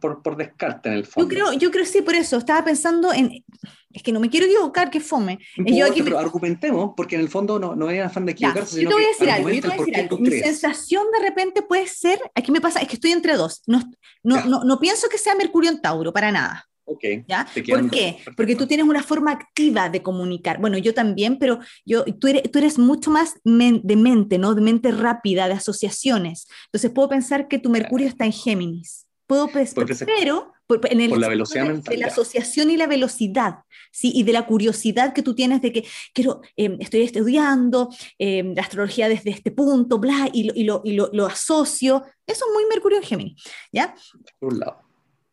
por, 0.00 0.22
por 0.22 0.36
descarte 0.36 0.88
en 0.88 0.96
el 0.96 1.06
fondo. 1.06 1.28
Yo 1.28 1.34
creo, 1.34 1.52
yo 1.58 1.70
creo 1.70 1.84
sí, 1.84 2.02
por 2.02 2.14
eso. 2.14 2.36
Estaba 2.38 2.64
pensando 2.64 3.12
en. 3.12 3.44
Es 3.90 4.02
que 4.02 4.12
no 4.12 4.18
me 4.18 4.28
quiero 4.28 4.46
equivocar, 4.46 4.90
que 4.90 5.00
fome. 5.00 5.38
yo 5.56 5.86
aquí... 5.86 6.02
Pero 6.02 6.18
argumentemos, 6.18 6.94
porque 6.96 7.14
en 7.14 7.20
el 7.20 7.28
fondo 7.28 7.60
no, 7.60 7.76
no 7.76 7.88
es 7.90 8.04
afán 8.04 8.26
de 8.26 8.32
equivocarse. 8.32 8.82
yo 8.82 8.88
te 8.88 8.94
voy 8.94 9.04
a 9.04 9.08
decir 9.08 9.30
algo. 9.30 9.50
Yo 9.50 9.60
te 9.60 9.68
voy 9.68 9.76
a 9.76 9.78
decir 9.78 9.96
algo. 9.96 10.18
Mi 10.18 10.30
sensación 10.30 11.06
de 11.12 11.28
repente 11.28 11.62
puede 11.62 11.86
ser. 11.86 12.18
Aquí 12.34 12.50
me 12.50 12.60
pasa, 12.60 12.80
es 12.80 12.88
que 12.88 12.94
estoy 12.94 13.12
entre 13.12 13.36
dos. 13.36 13.62
No, 13.66 13.82
no, 14.24 14.44
no, 14.46 14.64
no 14.64 14.80
pienso 14.80 15.08
que 15.08 15.18
sea 15.18 15.36
Mercurio 15.36 15.70
en 15.70 15.80
Tauro, 15.80 16.12
para 16.12 16.32
nada. 16.32 16.68
Okay, 16.86 17.24
¿Ya? 17.26 17.46
¿Por 17.68 17.90
qué? 17.90 18.18
Porque 18.36 18.56
tú 18.56 18.66
tienes 18.66 18.86
una 18.86 19.02
forma 19.02 19.32
activa 19.32 19.88
de 19.88 20.02
comunicar. 20.02 20.60
Bueno, 20.60 20.76
yo 20.76 20.92
también, 20.92 21.38
pero 21.38 21.58
yo, 21.86 22.04
tú, 22.04 22.28
eres, 22.28 22.50
tú 22.50 22.58
eres 22.58 22.78
mucho 22.78 23.10
más 23.10 23.34
de 23.42 23.96
mente, 23.96 24.36
¿no? 24.36 24.54
De 24.54 24.60
mente 24.60 24.90
rápida, 24.90 25.48
de 25.48 25.54
asociaciones. 25.54 26.46
Entonces 26.66 26.90
puedo 26.90 27.08
pensar 27.08 27.48
que 27.48 27.58
tu 27.58 27.70
Mercurio 27.70 28.06
está 28.06 28.26
en 28.26 28.32
Géminis. 28.32 29.06
Puedo 29.26 29.48
pensar, 29.48 29.86
pero 30.04 30.52
en 30.68 31.00
el 31.00 31.20
la 31.20 31.28
velocidad 31.28 31.74
de, 31.74 31.96
la 31.96 32.06
asociación 32.08 32.70
y 32.70 32.76
la 32.76 32.86
velocidad, 32.86 33.60
¿sí? 33.90 34.12
y 34.14 34.22
de 34.22 34.32
la 34.32 34.46
curiosidad 34.46 35.12
que 35.12 35.22
tú 35.22 35.34
tienes 35.34 35.62
de 35.62 35.72
que 35.72 35.84
quiero, 36.12 36.40
em, 36.56 36.76
estoy 36.80 37.02
estudiando 37.02 37.88
em, 38.18 38.54
la 38.54 38.62
astrología 38.62 39.08
desde 39.08 39.30
este 39.30 39.50
punto, 39.50 39.98
bla, 39.98 40.28
y 40.32 40.44
lo, 40.44 40.54
y 40.54 40.64
lo, 40.64 40.82
y 40.84 40.92
lo, 40.92 41.10
lo 41.12 41.26
asocio. 41.26 42.04
Eso 42.26 42.44
es 42.46 42.52
muy 42.52 42.64
Mercurio 42.66 42.98
en 42.98 43.04
Géminis, 43.04 43.42
¿ya? 43.72 43.94
Por 44.38 44.52
un 44.52 44.60
lado. 44.60 44.84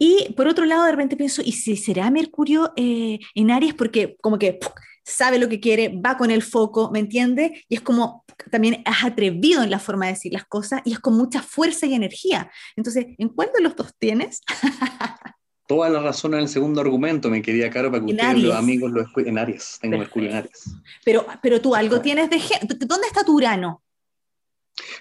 Y 0.03 0.33
por 0.33 0.47
otro 0.47 0.65
lado, 0.65 0.85
de 0.85 0.91
repente 0.93 1.15
pienso, 1.15 1.43
¿y 1.45 1.51
si 1.51 1.77
será 1.77 2.09
Mercurio 2.09 2.73
eh, 2.75 3.19
en 3.35 3.51
Aries? 3.51 3.75
Porque 3.75 4.17
como 4.19 4.39
que 4.39 4.57
sabe 5.05 5.37
lo 5.37 5.47
que 5.47 5.59
quiere, 5.59 5.89
va 5.89 6.17
con 6.17 6.31
el 6.31 6.41
foco, 6.41 6.89
¿me 6.89 6.97
entiende? 6.97 7.63
Y 7.69 7.75
es 7.75 7.81
como 7.81 8.25
también 8.49 8.81
es 8.83 9.03
atrevido 9.03 9.61
en 9.61 9.69
la 9.69 9.77
forma 9.77 10.07
de 10.07 10.13
decir 10.13 10.33
las 10.33 10.45
cosas 10.45 10.81
y 10.85 10.93
es 10.93 10.99
con 10.99 11.15
mucha 11.15 11.43
fuerza 11.43 11.85
y 11.85 11.93
energía. 11.93 12.51
Entonces, 12.75 13.05
¿en 13.19 13.29
cuál 13.29 13.51
de 13.55 13.61
los 13.61 13.75
dos 13.75 13.93
tienes? 13.99 14.41
Toda 15.67 15.87
la 15.87 16.01
razón 16.01 16.33
en 16.33 16.39
el 16.39 16.47
segundo 16.47 16.81
argumento, 16.81 17.29
me 17.29 17.43
quería 17.43 17.69
Caro, 17.69 17.91
para 17.91 18.03
que 18.03 18.11
ustedes, 18.11 18.41
los 18.41 18.55
amigos, 18.55 18.89
lo 18.89 19.01
escuchen. 19.03 19.27
En 19.29 19.37
Aries, 19.37 19.77
tengo 19.79 19.99
Mercurio 19.99 20.31
en 20.31 20.37
Aries. 20.37 20.63
Pero, 21.05 21.27
pero 21.43 21.61
tú 21.61 21.75
algo 21.75 22.01
tienes 22.01 22.27
de... 22.27 22.41
¿Dónde 22.87 23.05
está 23.05 23.23
tu 23.23 23.35
Urano? 23.35 23.83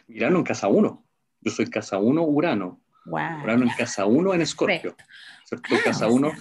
Urano 0.09 0.37
en 0.37 0.45
casa 0.45 0.69
1. 0.69 1.07
Yo 1.41 1.51
soy 1.51 1.71
casa 1.71 1.97
1 1.97 2.23
Urano. 2.23 2.83
Urano 3.07 3.65
en 3.65 3.71
casa 3.77 4.07
1 4.07 4.35
en 4.35 4.41
Escorpio. 4.41 4.97
Ah, 5.53 5.77
casa 5.85 6.09
1 6.09 6.33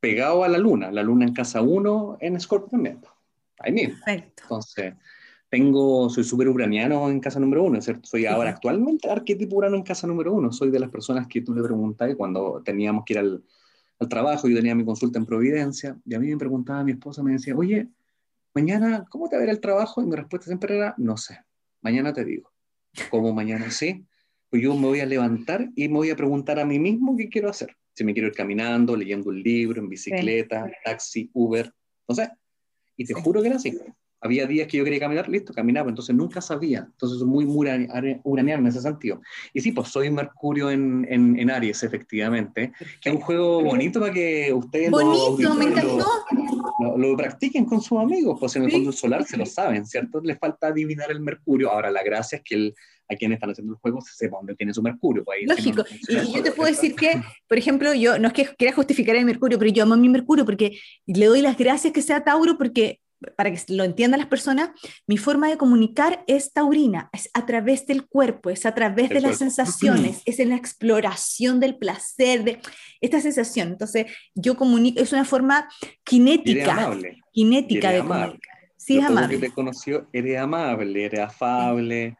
pegado 0.00 0.44
a 0.44 0.48
la 0.48 0.58
luna. 0.58 0.90
La 0.92 1.02
luna 1.02 1.26
en 1.26 1.34
casa 1.34 1.60
1 1.60 2.18
en 2.20 2.36
Escorpio 2.36 2.68
también. 2.68 3.00
Ahí 3.58 3.72
mismo. 3.72 3.96
Perfecto. 4.04 4.42
Entonces, 4.44 4.94
tengo, 5.48 6.08
soy 6.10 6.24
súper 6.24 6.48
uraniano 6.48 7.08
en 7.10 7.20
casa 7.20 7.40
número 7.40 7.64
uno, 7.64 7.80
¿cierto? 7.80 8.06
Soy 8.06 8.26
ahora 8.26 8.50
actualmente 8.50 9.10
arquetipo 9.10 9.56
urano 9.56 9.76
en 9.76 9.82
casa 9.82 10.06
número 10.06 10.32
uno. 10.32 10.52
Soy 10.52 10.70
de 10.70 10.78
las 10.78 10.90
personas 10.90 11.26
que 11.26 11.40
tú 11.40 11.54
le 11.54 11.62
preguntas 11.62 12.14
cuando 12.16 12.62
teníamos 12.64 13.04
que 13.04 13.14
ir 13.14 13.18
al, 13.18 13.42
al 13.98 14.08
trabajo, 14.08 14.48
yo 14.48 14.56
tenía 14.56 14.74
mi 14.74 14.84
consulta 14.84 15.18
en 15.18 15.26
Providencia, 15.26 15.96
y 16.04 16.14
a 16.14 16.20
mí 16.20 16.28
me 16.28 16.36
preguntaba 16.36 16.84
mi 16.84 16.92
esposa, 16.92 17.22
me 17.22 17.32
decía, 17.32 17.54
oye, 17.56 17.88
mañana, 18.54 19.04
¿cómo 19.08 19.28
te 19.28 19.36
va 19.36 19.42
a 19.42 19.46
ver 19.46 19.50
el 19.50 19.60
trabajo? 19.60 20.02
Y 20.02 20.06
mi 20.06 20.16
respuesta 20.16 20.46
siempre 20.46 20.76
era, 20.76 20.94
no 20.98 21.16
sé, 21.16 21.40
mañana 21.80 22.12
te 22.12 22.24
digo. 22.24 22.52
¿Cómo 23.10 23.32
mañana 23.32 23.70
sí? 23.70 24.06
Pues 24.50 24.62
yo 24.62 24.74
me 24.74 24.86
voy 24.86 25.00
a 25.00 25.06
levantar 25.06 25.68
y 25.74 25.88
me 25.88 25.94
voy 25.94 26.10
a 26.10 26.16
preguntar 26.16 26.58
a 26.58 26.64
mí 26.64 26.78
mismo 26.78 27.16
qué 27.16 27.28
quiero 27.28 27.50
hacer. 27.50 27.76
Si 27.94 28.04
me 28.04 28.12
quiero 28.12 28.28
ir 28.28 28.34
caminando, 28.34 28.96
leyendo 28.96 29.28
un 29.30 29.42
libro, 29.42 29.80
en 29.80 29.88
bicicleta, 29.88 30.70
taxi, 30.84 31.30
Uber, 31.32 31.72
no 32.08 32.14
sé. 32.14 32.30
Y 32.96 33.04
te 33.04 33.14
juro 33.14 33.42
que 33.42 33.48
era 33.48 33.56
así 33.56 33.76
había 34.20 34.46
días 34.46 34.66
que 34.66 34.78
yo 34.78 34.84
quería 34.84 34.98
caminar, 34.98 35.28
listo, 35.28 35.52
caminaba, 35.52 35.88
entonces 35.88 36.14
nunca 36.14 36.40
sabía. 36.40 36.88
Entonces 36.90 37.18
soy 37.18 37.28
muy, 37.28 37.44
uraniano 38.24 38.62
en 38.62 38.66
ese 38.66 38.80
sentido. 38.80 39.20
Y 39.52 39.60
sí, 39.60 39.72
pues 39.72 39.88
soy 39.88 40.10
Mercurio 40.10 40.70
en, 40.70 41.06
en, 41.08 41.50
Aries, 41.50 41.82
efectivamente, 41.82 42.72
que 43.00 43.10
es 43.10 43.14
un 43.14 43.20
juego 43.20 43.62
bonito 43.62 44.00
para 44.00 44.12
que 44.12 44.52
ustedes 44.52 44.90
bonito, 44.90 45.54
me 45.54 45.66
encantó. 45.66 46.06
Lo, 46.96 47.16
practiquen 47.16 47.64
con 47.64 47.80
sus 47.80 47.98
amigos, 47.98 48.38
pues 48.38 48.54
en 48.56 48.64
el 48.64 48.70
fondo 48.70 48.92
solar 48.92 49.24
se 49.24 49.36
lo 49.36 49.46
saben, 49.46 49.86
¿cierto? 49.86 50.20
Les 50.20 50.38
falta 50.38 50.68
adivinar 50.68 51.10
el 51.10 51.20
Mercurio. 51.20 51.70
Ahora, 51.70 51.90
la 51.90 52.02
gracia 52.02 52.38
es 52.38 52.44
que 52.44 52.54
el, 52.54 52.74
a 53.08 53.16
quienes 53.16 53.36
están 53.36 53.50
haciendo 53.50 53.72
el 53.74 53.78
juego 53.78 54.00
se 54.00 54.14
sepa 54.14 54.36
dónde 54.36 54.54
tiene 54.54 54.74
su 54.74 54.82
Mercurio. 54.82 55.24
Pues 55.24 55.38
Lógico. 55.46 55.84
y 56.08 56.32
yo 56.34 56.42
te 56.42 56.52
puedo 56.52 56.70
decir 56.70 56.94
que, 56.94 57.20
por 57.48 57.58
ejemplo, 57.58 57.94
yo 57.94 58.18
no 58.18 58.28
es 58.28 58.34
que 58.34 58.46
quiera 58.56 58.74
justificar 58.74 59.16
el 59.16 59.24
Mercurio, 59.24 59.58
pero 59.58 59.70
yo 59.70 59.82
amo 59.82 59.96
mi 59.96 60.08
Mercurio 60.08 60.44
porque 60.44 60.78
le 61.06 61.26
doy 61.26 61.42
las 61.42 61.56
gracias 61.56 61.92
que 61.92 62.02
sea 62.02 62.24
Tauro 62.24 62.58
porque 62.58 63.00
para 63.36 63.50
que 63.50 63.60
lo 63.74 63.84
entiendan 63.84 64.20
las 64.20 64.28
personas, 64.28 64.70
mi 65.06 65.16
forma 65.16 65.48
de 65.48 65.56
comunicar 65.56 66.22
es 66.26 66.52
taurina, 66.52 67.10
es 67.12 67.28
a 67.34 67.46
través 67.46 67.86
del 67.86 68.06
cuerpo, 68.06 68.50
es 68.50 68.64
a 68.64 68.74
través 68.74 69.08
de 69.08 69.20
las 69.20 69.38
sensaciones, 69.38 70.22
es 70.24 70.38
en 70.38 70.50
la 70.50 70.56
exploración 70.56 71.58
del 71.58 71.76
placer, 71.76 72.44
de 72.44 72.60
esta 73.00 73.20
sensación. 73.20 73.68
Entonces, 73.68 74.06
yo 74.34 74.56
comunico, 74.56 75.00
es 75.00 75.12
una 75.12 75.24
forma 75.24 75.68
kinética, 76.04 76.72
amable. 76.72 77.18
kinética 77.32 77.90
de 77.90 78.00
comunicar. 78.00 78.58
Sí, 78.76 78.98
es 78.98 79.04
amable. 79.04 79.38
que 79.38 79.48
te 79.48 79.52
conoció, 79.52 80.08
eres 80.12 80.38
amable, 80.38 81.04
eres 81.04 81.20
afable. 81.20 82.16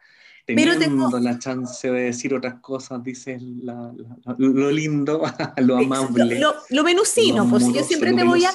Teniendo 0.55 0.79
Pero 0.79 1.11
tengo... 1.11 1.19
la 1.19 1.37
chance 1.37 1.91
de 1.91 2.01
decir 2.05 2.33
otras 2.33 2.55
cosas, 2.59 3.03
dices 3.03 3.39
lo 3.41 4.71
lindo, 4.71 5.21
lo 5.57 5.77
amable. 5.77 6.39
Lo, 6.39 6.55
lo, 6.69 6.83
venusino, 6.83 7.47
pues 7.47 7.71
yo 7.71 7.83
siempre 7.83 8.13
te 8.13 8.23
voy 8.23 8.45
a... 8.45 8.51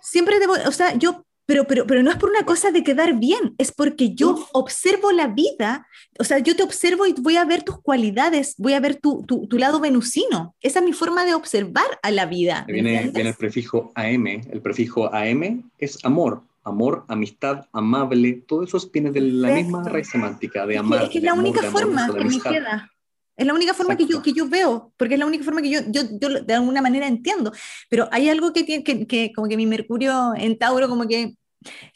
Siempre 0.00 0.38
te 0.38 0.46
voy, 0.46 0.60
o 0.66 0.72
sea, 0.72 0.94
yo 0.94 1.26
pero, 1.44 1.64
pero, 1.64 1.86
pero 1.86 2.02
no 2.02 2.10
es 2.10 2.16
por 2.16 2.30
una 2.30 2.44
cosa 2.44 2.70
de 2.70 2.82
quedar 2.82 3.18
bien, 3.18 3.54
es 3.58 3.70
porque 3.70 4.14
yo 4.14 4.48
observo 4.52 5.12
la 5.12 5.28
vida, 5.28 5.86
o 6.18 6.24
sea, 6.24 6.38
yo 6.38 6.56
te 6.56 6.62
observo 6.62 7.06
y 7.06 7.12
voy 7.12 7.36
a 7.36 7.44
ver 7.44 7.62
tus 7.62 7.80
cualidades, 7.80 8.54
voy 8.56 8.72
a 8.72 8.80
ver 8.80 8.96
tu, 8.96 9.24
tu, 9.26 9.46
tu 9.46 9.58
lado 9.58 9.78
venusino. 9.78 10.56
Esa 10.60 10.78
es 10.78 10.84
mi 10.84 10.92
forma 10.92 11.24
de 11.24 11.34
observar 11.34 12.00
a 12.02 12.10
la 12.10 12.26
vida. 12.26 12.64
Viene, 12.66 13.10
viene, 13.14 13.28
el 13.28 13.36
prefijo 13.36 13.92
AM, 13.94 14.26
el 14.26 14.60
prefijo 14.60 15.12
AM 15.14 15.70
es 15.78 16.02
amor, 16.04 16.42
amor, 16.66 17.04
amistad, 17.08 17.66
amable, 17.72 18.44
todo 18.46 18.64
eso 18.64 18.78
viene 18.92 19.12
de 19.12 19.20
la 19.20 19.54
misma 19.54 19.84
raíz 19.84 20.08
semántica, 20.08 20.66
de 20.66 20.76
amar. 20.76 21.04
Es 21.04 21.10
que 21.10 21.18
es 21.18 21.24
la 21.24 21.34
única 21.34 21.62
forma 21.70 22.12
que 22.12 22.24
me 22.24 22.40
queda. 22.40 22.90
Es 23.36 23.46
la 23.46 23.54
única 23.54 23.74
forma 23.74 23.96
que 23.96 24.06
yo, 24.06 24.22
que 24.22 24.32
yo 24.32 24.48
veo, 24.48 24.92
porque 24.96 25.14
es 25.14 25.20
la 25.20 25.26
única 25.26 25.44
forma 25.44 25.62
que 25.62 25.70
yo, 25.70 25.80
yo, 25.88 26.02
yo 26.20 26.42
de 26.42 26.54
alguna 26.54 26.82
manera 26.82 27.06
entiendo. 27.06 27.52
Pero 27.88 28.08
hay 28.10 28.28
algo 28.28 28.52
que 28.52 28.64
tiene, 28.64 28.82
que, 28.82 29.06
que, 29.06 29.32
como 29.32 29.46
que 29.46 29.56
mi 29.56 29.66
Mercurio 29.66 30.34
en 30.34 30.58
Tauro, 30.58 30.88
como 30.88 31.06
que, 31.06 31.34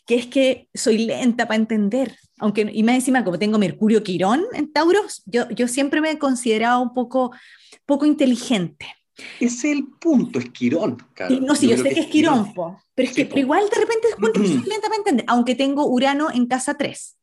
que 0.07 0.15
es 0.17 0.27
que 0.27 0.69
soy 0.73 0.99
lenta 0.99 1.49
para 1.49 1.59
entender. 1.59 2.15
Aunque, 2.39 2.71
y 2.73 2.83
más 2.83 2.97
encima, 2.97 3.25
como 3.25 3.39
tengo 3.39 3.59
Mercurio 3.59 4.03
Quirón 4.03 4.45
en 4.53 4.73
Tauro, 4.73 5.01
yo, 5.25 5.49
yo 5.51 5.67
siempre 5.67 6.01
me 6.01 6.13
he 6.13 6.19
considerado 6.19 6.83
un 6.83 6.93
poco, 6.95 7.33
poco 7.87 8.07
inteligente. 8.07 8.87
Ese 9.39 9.71
es 9.71 9.77
el 9.77 9.87
punto, 10.01 10.39
es 10.39 10.51
Quirón. 10.51 10.99
no, 11.43 11.55
sí, 11.55 11.69
yo, 11.69 11.77
sé 11.77 11.91
que, 11.91 12.01
es 12.01 12.07
Quirón, 12.07 12.53
pero 12.55 13.09
es 13.09 13.15
que 13.15 13.27
pero 13.27 13.41
igual 13.41 13.65
de 13.71 13.81
repente 13.81 14.09
encuentro 14.17 14.43
que 14.43 14.49
soy 14.49 14.63
lenta 14.63 14.89
para 14.89 14.97
entender, 14.97 15.27
aunque 15.29 15.55
tengo 15.55 15.87
Urano 15.87 16.31
en 16.31 16.47
casa 16.47 16.77
3. 16.77 17.17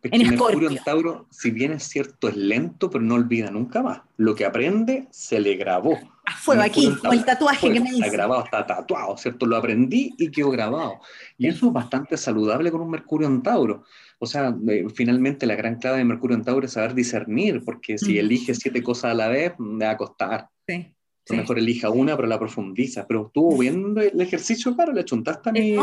Porque 0.00 0.16
en 0.16 0.28
Mercurio 0.28 0.70
en 0.70 0.78
Tauro, 0.78 1.26
si 1.30 1.50
bien 1.50 1.72
es 1.72 1.82
cierto, 1.84 2.28
es 2.28 2.36
lento, 2.36 2.88
pero 2.88 3.02
no 3.02 3.16
olvida 3.16 3.50
nunca 3.50 3.82
más. 3.82 4.02
Lo 4.16 4.36
que 4.36 4.44
aprende 4.44 5.08
se 5.10 5.40
le 5.40 5.56
grabó. 5.56 5.98
Ah, 6.24 6.36
fue 6.40 6.62
aquí, 6.62 6.94
como 7.00 7.12
el 7.12 7.24
tatuaje 7.24 7.72
que 7.72 7.80
me 7.80 7.88
hizo. 7.88 8.04
Está 8.04 8.12
grabado, 8.12 8.44
está 8.44 8.64
tatuado, 8.64 9.16
¿cierto? 9.16 9.44
Lo 9.44 9.56
aprendí 9.56 10.14
y 10.16 10.30
quedó 10.30 10.50
grabado. 10.50 11.00
Y 11.36 11.48
eso 11.48 11.66
es 11.66 11.72
bastante 11.72 12.16
saludable 12.16 12.70
con 12.70 12.80
un 12.80 12.90
Mercurio 12.90 13.26
en 13.26 13.42
Tauro. 13.42 13.84
O 14.20 14.26
sea, 14.26 14.54
eh, 14.68 14.86
finalmente 14.94 15.46
la 15.46 15.56
gran 15.56 15.76
clave 15.76 15.98
de 15.98 16.04
Mercurio 16.04 16.36
en 16.36 16.44
Tauro 16.44 16.66
es 16.66 16.72
saber 16.72 16.94
discernir, 16.94 17.64
porque 17.64 17.98
si 17.98 18.18
elige 18.18 18.54
siete 18.54 18.82
cosas 18.82 19.12
a 19.12 19.14
la 19.14 19.28
vez, 19.28 19.54
me 19.58 19.84
va 19.84 19.92
a 19.92 19.96
costar. 19.96 20.48
Sí. 20.66 20.94
Mejor 21.30 21.58
elija 21.58 21.90
una, 21.90 22.16
pero 22.16 22.28
la 22.28 22.38
profundiza. 22.38 23.06
Pero 23.06 23.26
estuvo 23.26 23.58
viendo 23.58 24.00
el 24.00 24.20
ejercicio, 24.20 24.74
claro, 24.74 24.92
le 24.92 25.04
chuntaste 25.04 25.50
a 25.50 25.52
mi. 25.52 25.76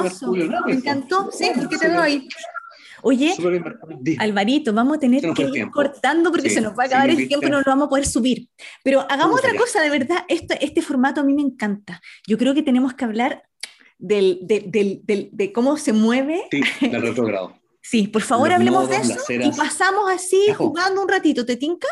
Me 0.66 0.74
encantó, 0.74 1.30
sí, 1.32 1.50
¿qué 1.70 1.78
te 1.78 1.90
doy? 1.90 2.28
Oye, 3.08 3.36
Alvarito, 4.18 4.74
vamos 4.74 4.98
a 4.98 5.00
tener 5.00 5.22
que 5.34 5.44
ir 5.44 5.70
cortando 5.70 6.32
porque 6.32 6.50
se 6.50 6.60
nos 6.60 6.74
va 6.74 6.84
a 6.84 6.86
acabar 6.88 7.10
el 7.12 7.28
tiempo 7.28 7.46
y 7.46 7.52
no 7.52 7.60
lo 7.60 7.64
vamos 7.66 7.86
a 7.86 7.90
poder 7.90 8.08
subir. 8.08 8.50
Pero 8.84 9.06
hagamos 9.10 9.40
otra 9.40 9.56
cosa, 9.56 9.82
de 9.82 9.92
verdad, 9.92 10.26
este, 10.28 10.64
este 10.66 10.82
formato 10.82 11.22
a 11.22 11.24
mí 11.24 11.34
me 11.34 11.44
encanta. 11.44 12.02
Yo 12.26 12.38
creo 12.38 12.56
que 12.56 12.64
tenemos 12.64 12.96
que 12.96 13.06
hablar 13.06 13.44
del, 14.00 14.40
del, 14.42 15.02
del, 15.04 15.30
de 15.32 15.54
cómo 15.54 15.78
se 15.78 15.94
mueve. 15.94 16.46
Sí, 16.50 16.62
del 16.90 17.02
retrogrado. 17.04 17.56
sí, 17.80 18.08
por 18.08 18.24
favor, 18.24 18.52
hablemos 18.52 18.90
de 18.90 18.96
eso 18.96 19.20
y 19.30 19.52
pasamos 19.52 20.12
así 20.12 20.52
jugando 20.56 21.04
un 21.04 21.08
ratito. 21.08 21.46
¿Te 21.46 21.58
tinca? 21.58 21.88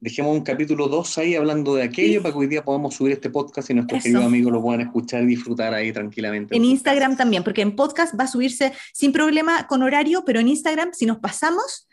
Dejemos 0.00 0.36
un 0.36 0.42
capítulo 0.42 0.88
2 0.88 1.18
ahí 1.18 1.34
hablando 1.34 1.74
de 1.74 1.82
aquello 1.82 2.22
para 2.22 2.32
que 2.32 2.38
hoy 2.38 2.46
día 2.46 2.64
podamos 2.64 2.94
subir 2.94 3.12
este 3.12 3.30
podcast 3.30 3.70
y 3.70 3.74
nuestros 3.74 4.02
queridos 4.02 4.24
amigos 4.24 4.52
lo 4.52 4.62
puedan 4.62 4.80
escuchar 4.80 5.22
y 5.24 5.26
disfrutar 5.26 5.74
ahí 5.74 5.92
tranquilamente. 5.92 6.56
En 6.56 6.64
Instagram 6.64 7.16
también, 7.16 7.42
porque 7.42 7.62
en 7.62 7.74
podcast 7.74 8.18
va 8.18 8.24
a 8.24 8.28
subirse 8.28 8.72
sin 8.92 9.12
problema 9.12 9.66
con 9.66 9.82
horario, 9.82 10.24
pero 10.24 10.40
en 10.40 10.48
Instagram, 10.48 10.92
si 10.92 11.06
nos 11.06 11.18
pasamos, 11.18 11.88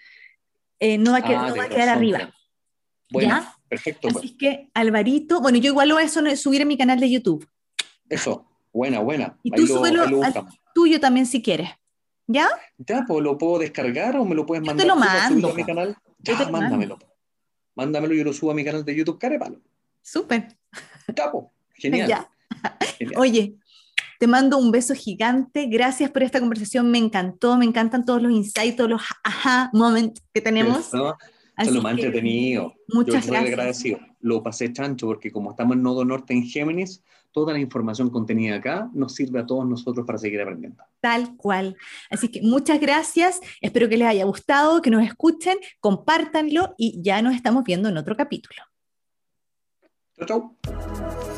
eh, 0.79 0.97
no 0.97 1.11
va 1.11 1.17
a, 1.17 1.23
quedar, 1.23 1.59
ah, 1.59 1.69
quedar 1.69 1.89
arriba. 1.89 2.33
Bueno, 3.11 3.43
perfecto. 3.67 4.09
Así 4.09 4.19
pues. 4.19 4.31
que, 4.37 4.69
Alvarito, 4.73 5.41
bueno, 5.41 5.57
yo 5.57 5.71
igual 5.71 5.89
lo 5.89 5.95
voy 5.95 6.03
a 6.03 6.35
subir 6.35 6.61
en 6.61 6.67
mi 6.67 6.77
canal 6.77 6.99
de 6.99 7.09
YouTube. 7.09 7.47
Eso, 8.09 8.45
buena, 8.71 8.99
buena. 8.99 9.37
Y 9.41 9.51
tú 9.51 9.65
súbelo 9.65 10.03
al 10.03 10.33
tuyo 10.73 10.99
también 10.99 11.25
si 11.25 11.41
quieres. 11.41 11.69
¿Ya? 12.27 12.47
Ya, 12.77 13.05
pues 13.07 13.23
lo 13.23 13.37
puedo 13.37 13.59
descargar 13.59 14.17
o 14.17 14.25
me 14.25 14.33
lo 14.33 14.47
puedes 14.47 14.63
mandar. 14.65 14.85
Yo 14.85 14.93
te 14.93 14.99
lo 14.99 14.99
mando. 14.99 15.49
A 15.49 15.53
mi 15.53 15.63
canal. 15.63 15.97
Ya, 16.19 16.49
mándamelo 16.49 16.97
mándamelo 17.76 18.13
y 18.13 18.17
yo 18.17 18.23
lo 18.23 18.34
subo 18.34 18.51
a 18.51 18.55
mi 18.55 18.63
canal 18.63 18.84
de 18.84 18.95
YouTube 18.95 19.19
Carepalo. 19.19 19.61
Súper. 20.01 20.57
Capo, 21.15 21.51
genial. 21.76 22.28
Oye, 23.17 23.55
te 24.19 24.28
mando 24.28 24.57
un 24.57 24.71
beso 24.71 24.93
gigante. 24.95 25.67
Gracias 25.67 26.09
por 26.11 26.23
esta 26.23 26.39
conversación. 26.39 26.89
Me 26.89 26.97
encantó. 26.97 27.57
Me 27.57 27.65
encantan 27.65 28.05
todos 28.05 28.21
los 28.21 28.32
insights, 28.32 28.76
todos 28.76 28.89
los 28.89 29.01
aha 29.23 29.69
moments 29.73 30.21
que 30.34 30.41
tenemos. 30.41 30.88
Eso, 30.88 31.17
lo 31.71 31.82
más 31.82 31.93
entretenido. 31.93 32.73
Muchas 32.88 33.26
yo 33.26 33.32
gracias. 33.32 33.53
agradecido. 33.53 33.99
Lo 34.26 34.41
pasé 34.41 34.73
chancho 34.73 35.05
porque 35.05 35.32
como 35.32 35.51
estamos 35.51 35.76
en 35.76 35.84
Nodo 35.84 36.03
Norte 36.03 36.34
en 36.34 36.41
Géminis, 36.41 37.03
toda 37.32 37.53
la 37.53 37.59
información 37.59 38.09
contenida 38.09 38.55
acá 38.55 38.89
nos 38.91 39.13
sirve 39.13 39.39
a 39.39 39.45
todos 39.45 39.67
nosotros 39.67 40.03
para 40.03 40.17
seguir 40.17 40.41
aprendiendo. 40.41 40.84
Tal 40.99 41.38
cual. 41.38 41.78
Así 42.09 42.30
que 42.30 42.41
muchas 42.41 42.80
gracias, 42.80 43.39
espero 43.61 43.88
que 43.88 43.97
les 43.97 44.07
haya 44.07 44.26
gustado, 44.26 44.82
que 44.82 44.89
nos 44.89 45.03
escuchen, 45.03 45.59
compártanlo 45.80 46.73
y 46.76 46.99
ya 47.03 47.21
nos 47.21 47.36
estamos 47.36 47.63
viendo 47.63 47.88
en 47.88 47.97
otro 47.97 48.15
capítulo. 48.15 48.63
Chau, 50.17 50.26
chau. 50.26 51.34